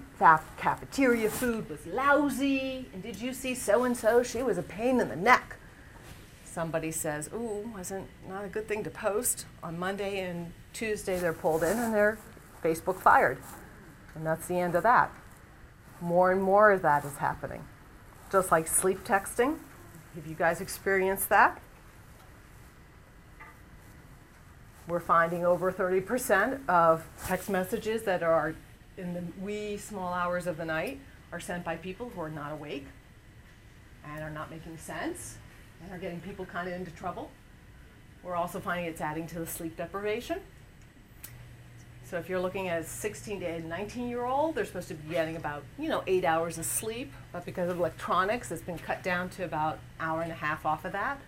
cafeteria 0.58 1.30
food 1.30 1.66
was 1.70 1.86
lousy, 1.86 2.90
and 2.92 3.02
did 3.02 3.18
you 3.18 3.32
see 3.32 3.54
so 3.54 3.84
and 3.84 3.96
so? 3.96 4.22
She 4.22 4.42
was 4.42 4.58
a 4.58 4.62
pain 4.62 5.00
in 5.00 5.08
the 5.08 5.16
neck. 5.16 5.56
Somebody 6.52 6.90
says, 6.90 7.30
"Ooh, 7.32 7.72
wasn't 7.74 8.10
not 8.28 8.44
a 8.44 8.48
good 8.48 8.68
thing 8.68 8.84
to 8.84 8.90
post." 8.90 9.46
On 9.62 9.78
Monday 9.78 10.20
and 10.20 10.52
Tuesday, 10.74 11.18
they're 11.18 11.32
pulled 11.32 11.62
in 11.62 11.78
and 11.78 11.94
they're 11.94 12.18
Facebook 12.62 13.00
fired, 13.00 13.38
and 14.14 14.26
that's 14.26 14.48
the 14.48 14.60
end 14.60 14.74
of 14.74 14.82
that. 14.82 15.10
More 16.02 16.30
and 16.30 16.42
more 16.42 16.70
of 16.70 16.82
that 16.82 17.06
is 17.06 17.16
happening, 17.16 17.64
just 18.30 18.52
like 18.52 18.68
sleep 18.68 19.02
texting. 19.02 19.60
Have 20.14 20.26
you 20.26 20.34
guys 20.34 20.60
experienced 20.60 21.30
that? 21.30 21.58
We're 24.86 25.00
finding 25.00 25.46
over 25.46 25.72
30% 25.72 26.68
of 26.68 27.08
text 27.24 27.48
messages 27.48 28.02
that 28.02 28.22
are 28.22 28.54
in 28.98 29.14
the 29.14 29.24
wee 29.40 29.78
small 29.78 30.12
hours 30.12 30.46
of 30.46 30.58
the 30.58 30.66
night 30.66 31.00
are 31.32 31.40
sent 31.40 31.64
by 31.64 31.76
people 31.76 32.10
who 32.10 32.20
are 32.20 32.28
not 32.28 32.52
awake 32.52 32.88
and 34.04 34.22
are 34.22 34.28
not 34.28 34.50
making 34.50 34.76
sense 34.76 35.38
and 35.82 35.92
are 35.92 35.98
getting 35.98 36.20
people 36.20 36.44
kind 36.44 36.68
of 36.68 36.74
into 36.74 36.90
trouble. 36.92 37.30
We're 38.22 38.36
also 38.36 38.60
finding 38.60 38.86
it's 38.86 39.00
adding 39.00 39.26
to 39.28 39.40
the 39.40 39.46
sleep 39.46 39.76
deprivation. 39.76 40.40
So 42.04 42.18
if 42.18 42.28
you're 42.28 42.40
looking 42.40 42.68
at 42.68 42.82
a 42.82 42.84
16 42.84 43.40
to 43.40 43.66
19 43.66 44.08
year 44.08 44.24
old, 44.24 44.54
they're 44.54 44.66
supposed 44.66 44.88
to 44.88 44.94
be 44.94 45.14
getting 45.14 45.36
about, 45.36 45.62
you 45.78 45.88
know, 45.88 46.02
eight 46.06 46.24
hours 46.24 46.58
of 46.58 46.66
sleep, 46.66 47.10
but 47.32 47.44
because 47.46 47.70
of 47.70 47.78
electronics, 47.78 48.50
it's 48.50 48.60
been 48.60 48.78
cut 48.78 49.02
down 49.02 49.30
to 49.30 49.44
about 49.44 49.78
hour 49.98 50.20
and 50.20 50.30
a 50.30 50.34
half 50.34 50.66
off 50.66 50.84
of 50.84 50.92
that. 50.92 51.18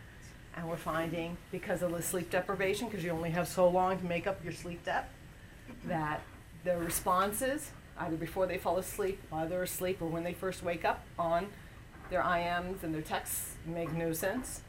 And 0.57 0.69
we're 0.69 0.77
finding, 0.77 1.37
because 1.51 1.83
of 1.83 1.91
the 1.91 2.03
sleep 2.03 2.31
deprivation, 2.31 2.89
because 2.89 3.03
you 3.03 3.11
only 3.11 3.31
have 3.31 3.49
so 3.49 3.67
long 3.67 3.99
to 3.99 4.05
make 4.05 4.27
up 4.27 4.45
your 4.45 4.53
sleep 4.53 4.85
debt, 4.85 5.09
that 5.87 6.21
the 6.65 6.77
responses, 6.77 7.71
either 7.99 8.17
before 8.17 8.47
they 8.47 8.59
fall 8.59 8.77
asleep, 8.77 9.21
while 9.31 9.49
they're 9.49 9.63
asleep, 9.63 10.01
or 10.01 10.07
when 10.07 10.23
they 10.23 10.35
first 10.35 10.63
wake 10.63 10.85
up, 10.85 11.03
on 11.19 11.49
their 12.11 12.23
IMs 12.23 12.83
and 12.83 12.95
their 12.95 13.03
texts 13.03 13.55
make 13.67 13.93
no 13.93 14.13
sense. 14.13 14.61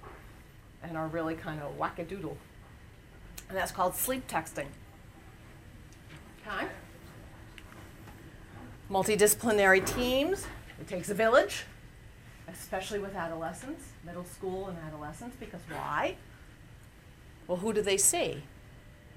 and 0.84 0.96
are 0.98 1.08
really 1.08 1.34
kind 1.34 1.60
of 1.62 1.80
wackadoodle. 1.80 2.36
And 3.50 3.58
that's 3.58 3.72
called 3.72 3.96
sleep 3.96 4.28
texting. 4.28 4.68
Okay? 6.46 6.68
Multidisciplinary 8.92 9.84
teams. 9.86 10.46
It 10.80 10.88
takes 10.88 11.10
a 11.10 11.16
village, 11.16 11.64
especially 12.48 13.00
with 13.00 13.16
adolescents, 13.16 13.86
middle 14.06 14.26
school 14.26 14.68
and 14.68 14.78
adolescents, 14.86 15.36
because 15.40 15.62
why? 15.70 16.18
Well, 17.48 17.58
who 17.58 17.74
do 17.74 17.82
they 17.82 17.98
see? 17.98 18.44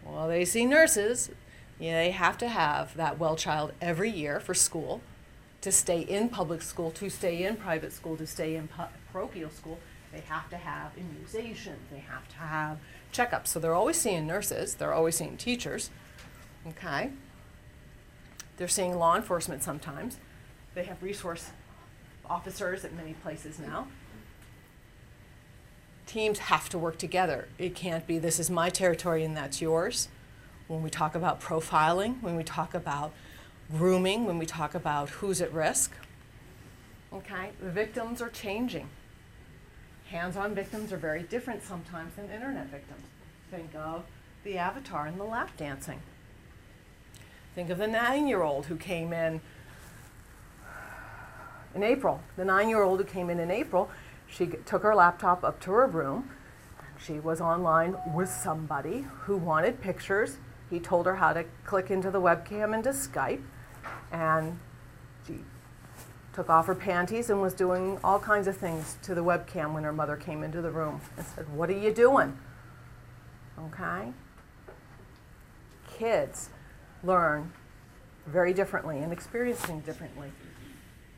Well, 0.05 0.29
they 0.29 0.45
see 0.47 0.65
nurses. 0.65 1.31
You 1.79 1.91
know, 1.91 1.99
they 1.99 2.13
have 2.13 2.39
to 2.39 2.49
have 2.49 2.97
that 2.97 3.19
well 3.19 3.37
child 3.37 3.73
every 3.81 4.11
year 4.11 4.41
for 4.41 4.55
school 4.55 5.03
to 5.61 5.73
stay 5.73 6.01
in 6.01 6.29
public 6.29 6.63
school, 6.63 6.91
to 6.93 7.11
stay 7.11 7.45
in 7.45 7.57
private 7.57 7.93
school, 7.93 8.17
to 8.17 8.27
stay 8.27 8.57
in 8.57 8.69
parochial 9.13 9.51
school. 9.51 9.79
They 10.13 10.21
have 10.21 10.49
to 10.51 10.57
have 10.57 10.93
immunizations. 10.97 11.79
They 11.91 11.99
have 11.99 12.29
to 12.29 12.37
have 12.37 12.79
checkups. 13.13 13.49
So 13.49 13.59
they're 13.59 13.75
always 13.75 13.97
seeing 13.97 14.27
nurses. 14.27 14.75
They're 14.75 14.95
always 14.95 15.17
seeing 15.17 15.37
teachers. 15.37 15.91
Okay. 16.67 17.11
They're 18.57 18.69
seeing 18.69 18.99
law 18.99 19.17
enforcement 19.17 19.63
sometimes. 19.63 20.19
They 20.75 20.85
have 20.85 21.03
resource 21.03 21.51
officers 22.29 22.85
at 22.85 22.93
many 22.95 23.15
places 23.15 23.59
now. 23.59 23.89
Teams 26.07 26.39
have 26.39 26.69
to 26.71 26.79
work 26.79 26.99
together. 26.99 27.49
It 27.59 27.75
can't 27.75 28.07
be 28.07 28.19
this 28.19 28.39
is 28.39 28.51
my 28.51 28.71
territory 28.71 29.25
and 29.25 29.37
that's 29.37 29.61
yours. 29.61 30.09
When 30.67 30.83
we 30.83 30.91
talk 30.91 31.15
about 31.15 31.41
profiling, 31.41 32.21
when 32.23 32.37
we 32.37 32.45
talk 32.45 32.75
about 32.75 33.13
grooming, 33.77 34.25
when 34.25 34.39
we 34.39 34.47
talk 34.47 34.75
about 34.75 35.11
who's 35.11 35.41
at 35.41 35.53
risk, 35.53 35.93
okay, 37.13 37.51
the 37.61 37.71
victims 37.71 38.23
are 38.23 38.31
changing. 38.31 38.89
Hands 40.11 40.37
on 40.37 40.55
victims 40.55 40.93
are 40.93 40.97
very 40.97 41.23
different 41.23 41.63
sometimes 41.63 42.15
than 42.17 42.31
internet 42.31 42.67
victims. 42.69 43.03
Think 43.51 43.75
of 43.75 44.05
the 44.45 44.57
avatar 44.57 45.07
and 45.07 45.21
the 45.21 45.25
lap 45.25 45.51
dancing. 45.57 46.01
Think 47.55 47.71
of 47.71 47.79
the 47.79 47.87
nine 47.87 48.27
year 48.27 48.43
old 48.43 48.67
who 48.67 48.77
came 48.77 49.13
in 49.13 49.41
in 51.75 51.83
April. 51.83 52.23
The 52.37 52.45
nine 52.45 52.69
year 52.69 52.83
old 52.83 53.01
who 53.01 53.05
came 53.05 53.29
in 53.29 53.39
in 53.39 53.51
April, 53.51 53.91
she 54.27 54.47
took 54.47 54.83
her 54.83 54.95
laptop 54.95 55.45
up 55.45 55.61
to 55.61 55.73
her 55.73 55.87
room. 55.87 56.31
She 57.05 57.21
was 57.21 57.41
online 57.41 57.97
with 58.15 58.29
somebody 58.29 59.07
who 59.23 59.37
wanted 59.37 59.81
pictures. 59.81 60.39
He 60.71 60.81
told 60.81 61.07
her 61.07 61.17
how 61.17 61.33
to 61.33 61.45
click 61.65 61.91
into 61.91 62.11
the 62.11 62.21
webcam 62.21 62.75
into 62.75 62.91
Skype, 62.91 63.43
and 64.13 64.59
she 65.27 65.39
took 66.33 66.49
off 66.49 66.67
her 66.67 66.75
panties 66.75 67.31
and 67.31 67.43
was 67.43 67.55
doing 67.55 67.99
all 68.05 68.19
kinds 68.19 68.47
of 68.47 68.57
things 68.57 68.97
to 69.03 69.15
the 69.15 69.23
webcam 69.23 69.75
when 69.75 69.85
her 69.85 69.93
mother 69.93 70.17
came 70.17 70.43
into 70.43 70.63
the 70.63 70.71
room 70.71 71.01
and 71.17 71.27
said, 71.27 71.53
What 71.55 71.69
are 71.71 71.79
you 71.79 71.93
doing? 71.93 72.39
Okay? 73.59 74.13
Kids 75.97 76.51
learn 77.03 77.53
very 78.27 78.53
differently 78.53 78.99
and 78.99 79.13
experience 79.13 79.61
things 79.61 79.85
differently. 79.85 80.31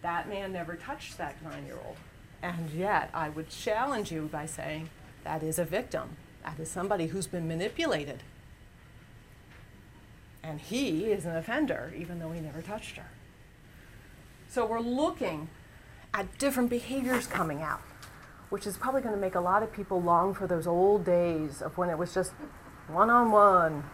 That 0.03 0.29
man 0.29 0.53
never 0.53 0.77
touched 0.77 1.19
that 1.19 1.43
nine 1.43 1.67
year 1.67 1.79
old. 1.87 1.97
And 2.43 2.71
yet, 2.71 3.11
I 3.13 3.29
would 3.29 3.51
challenge 3.51 4.11
you 4.11 4.29
by 4.33 4.47
saying 4.47 4.89
that 5.25 5.43
is 5.43 5.59
a 5.59 5.65
victim. 5.65 6.17
That 6.45 6.59
is 6.59 6.71
somebody 6.71 7.09
who's 7.09 7.27
been 7.27 7.47
manipulated. 7.47 8.23
And 10.43 10.61
he 10.61 11.07
is 11.07 11.27
an 11.27 11.37
offender, 11.37 11.93
even 11.97 12.19
though 12.19 12.33
he 12.33 12.41
never 12.41 12.63
touched 12.63 12.97
her. 12.97 13.11
So 14.49 14.67
we're 14.67 14.81
looking 14.81 15.49
at 16.13 16.39
different 16.39 16.71
behaviors 16.71 17.27
coming 17.27 17.63
out, 17.63 17.83
which 18.49 18.67
is 18.67 18.77
probably 18.77 19.01
going 19.01 19.15
to 19.15 19.21
make 19.21 19.35
a 19.35 19.41
lot 19.41 19.63
of 19.63 19.73
people 19.73 20.01
long 20.01 20.35
for 20.35 20.47
those 20.47 20.67
old 20.67 21.05
days 21.05 21.63
of 21.63 21.77
when 21.79 21.89
it 21.89 21.99
was 21.99 22.13
just 22.13 22.33
one 22.89 23.11
on 23.11 23.31
one 23.31 23.85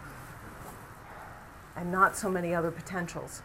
and 1.77 1.93
not 1.93 2.17
so 2.17 2.31
many 2.31 2.55
other 2.55 2.71
potentials 2.71 3.43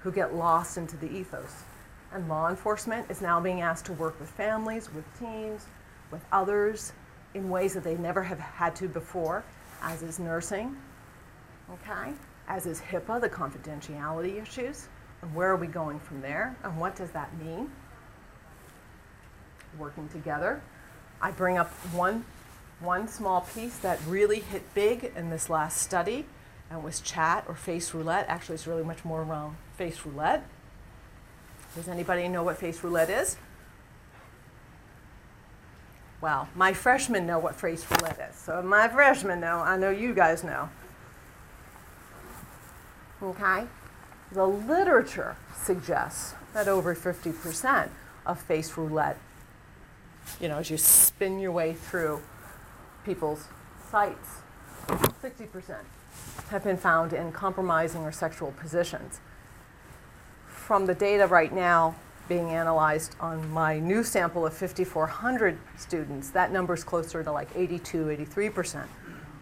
who 0.00 0.10
get 0.10 0.34
lost 0.34 0.78
into 0.78 0.96
the 0.96 1.10
ethos. 1.10 1.64
And 2.12 2.28
law 2.28 2.48
enforcement 2.48 3.10
is 3.10 3.20
now 3.20 3.40
being 3.40 3.60
asked 3.60 3.84
to 3.86 3.92
work 3.92 4.18
with 4.18 4.30
families, 4.30 4.88
with 4.94 5.04
teams, 5.18 5.66
with 6.10 6.24
others 6.32 6.92
in 7.34 7.50
ways 7.50 7.74
that 7.74 7.84
they 7.84 7.96
never 7.96 8.22
have 8.22 8.38
had 8.38 8.74
to 8.76 8.88
before, 8.88 9.44
as 9.82 10.02
is 10.02 10.18
nursing, 10.18 10.74
okay? 11.70 12.12
As 12.48 12.66
is 12.66 12.80
HIPAA, 12.80 13.20
the 13.20 13.28
confidentiality 13.28 14.42
issues. 14.42 14.88
And 15.22 15.34
where 15.34 15.50
are 15.50 15.56
we 15.56 15.66
going 15.66 16.00
from 16.00 16.22
there? 16.22 16.56
And 16.64 16.78
what 16.78 16.96
does 16.96 17.10
that 17.10 17.36
mean? 17.38 17.70
Working 19.78 20.08
together. 20.08 20.62
I 21.20 21.30
bring 21.30 21.58
up 21.58 21.70
one, 21.92 22.24
one 22.80 23.06
small 23.06 23.42
piece 23.42 23.76
that 23.78 24.00
really 24.06 24.40
hit 24.40 24.74
big 24.74 25.12
in 25.14 25.30
this 25.30 25.50
last 25.50 25.82
study, 25.82 26.26
and 26.70 26.82
was 26.82 27.00
chat 27.00 27.44
or 27.48 27.54
face 27.54 27.92
roulette. 27.92 28.26
Actually, 28.28 28.54
it's 28.54 28.66
really 28.66 28.84
much 28.84 29.04
more 29.04 29.22
around 29.22 29.56
face 29.76 30.06
roulette. 30.06 30.44
Does 31.74 31.88
anybody 31.88 32.28
know 32.28 32.42
what 32.42 32.56
face 32.56 32.82
roulette 32.82 33.10
is? 33.10 33.36
Well, 36.20 36.48
my 36.54 36.72
freshmen 36.72 37.26
know 37.26 37.38
what 37.38 37.54
face 37.54 37.86
roulette 37.90 38.30
is. 38.30 38.36
So 38.36 38.62
my 38.62 38.88
freshmen 38.88 39.40
know, 39.40 39.58
I 39.58 39.76
know 39.76 39.90
you 39.90 40.14
guys 40.14 40.42
know. 40.42 40.68
Okay? 43.22 43.66
The 44.32 44.46
literature 44.46 45.36
suggests 45.56 46.34
that 46.52 46.68
over 46.68 46.94
50% 46.94 47.88
of 48.26 48.40
face 48.40 48.76
roulette, 48.76 49.18
you 50.40 50.48
know, 50.48 50.58
as 50.58 50.70
you 50.70 50.76
spin 50.76 51.38
your 51.38 51.52
way 51.52 51.72
through 51.72 52.20
people's 53.04 53.44
sites, 53.90 54.42
60% 54.88 55.76
have 56.50 56.64
been 56.64 56.76
found 56.76 57.12
in 57.12 57.32
compromising 57.32 58.02
or 58.02 58.12
sexual 58.12 58.52
positions. 58.52 59.20
From 60.46 60.86
the 60.86 60.94
data 60.94 61.26
right 61.26 61.52
now 61.52 61.94
being 62.28 62.50
analyzed 62.50 63.16
on 63.20 63.50
my 63.50 63.78
new 63.78 64.04
sample 64.04 64.46
of 64.46 64.52
5,400 64.52 65.58
students, 65.78 66.30
that 66.30 66.52
number 66.52 66.74
is 66.74 66.84
closer 66.84 67.24
to 67.24 67.32
like 67.32 67.48
82, 67.54 68.06
83% 68.06 68.86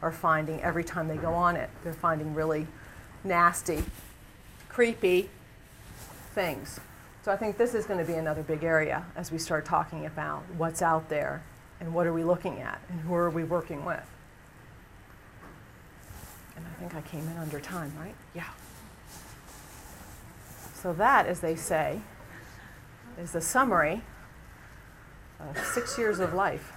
are 0.02 0.12
finding 0.12 0.60
every 0.62 0.84
time 0.84 1.08
they 1.08 1.16
go 1.16 1.32
on 1.32 1.56
it. 1.56 1.68
They're 1.82 1.92
finding 1.92 2.34
really 2.34 2.66
nasty, 3.26 3.84
creepy 4.68 5.28
things. 6.34 6.80
So 7.22 7.32
I 7.32 7.36
think 7.36 7.58
this 7.58 7.74
is 7.74 7.86
going 7.86 7.98
to 7.98 8.04
be 8.04 8.16
another 8.16 8.42
big 8.42 8.62
area 8.62 9.04
as 9.16 9.32
we 9.32 9.38
start 9.38 9.64
talking 9.64 10.06
about 10.06 10.44
what's 10.56 10.80
out 10.80 11.08
there 11.08 11.42
and 11.80 11.92
what 11.92 12.06
are 12.06 12.12
we 12.12 12.22
looking 12.22 12.60
at 12.60 12.80
and 12.88 13.00
who 13.00 13.14
are 13.14 13.30
we 13.30 13.42
working 13.42 13.84
with. 13.84 14.04
And 16.56 16.64
I 16.64 16.78
think 16.78 16.94
I 16.94 17.00
came 17.02 17.26
in 17.28 17.36
under 17.36 17.58
time, 17.58 17.92
right? 17.98 18.14
Yeah. 18.34 18.48
So 20.74 20.92
that, 20.92 21.26
as 21.26 21.40
they 21.40 21.56
say, 21.56 22.00
is 23.18 23.32
the 23.32 23.40
summary 23.40 24.02
of 25.40 25.58
six 25.58 25.98
years 25.98 26.20
of 26.20 26.32
life. 26.32 26.72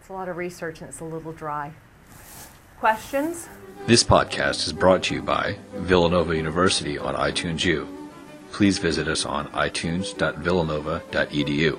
It's 0.00 0.10
a 0.10 0.12
lot 0.12 0.28
of 0.28 0.36
research 0.36 0.80
and 0.80 0.90
it's 0.90 1.00
a 1.00 1.04
little 1.04 1.32
dry. 1.32 1.72
Questions? 2.78 3.48
This 3.86 4.04
podcast 4.04 4.66
is 4.66 4.72
brought 4.72 5.02
to 5.04 5.14
you 5.14 5.22
by 5.22 5.56
Villanova 5.74 6.36
University 6.36 6.98
on 6.98 7.14
iTunes 7.14 7.64
U. 7.64 7.86
Please 8.52 8.78
visit 8.78 9.08
us 9.08 9.24
on 9.24 9.46
itunes.villanova.edu. 9.48 11.78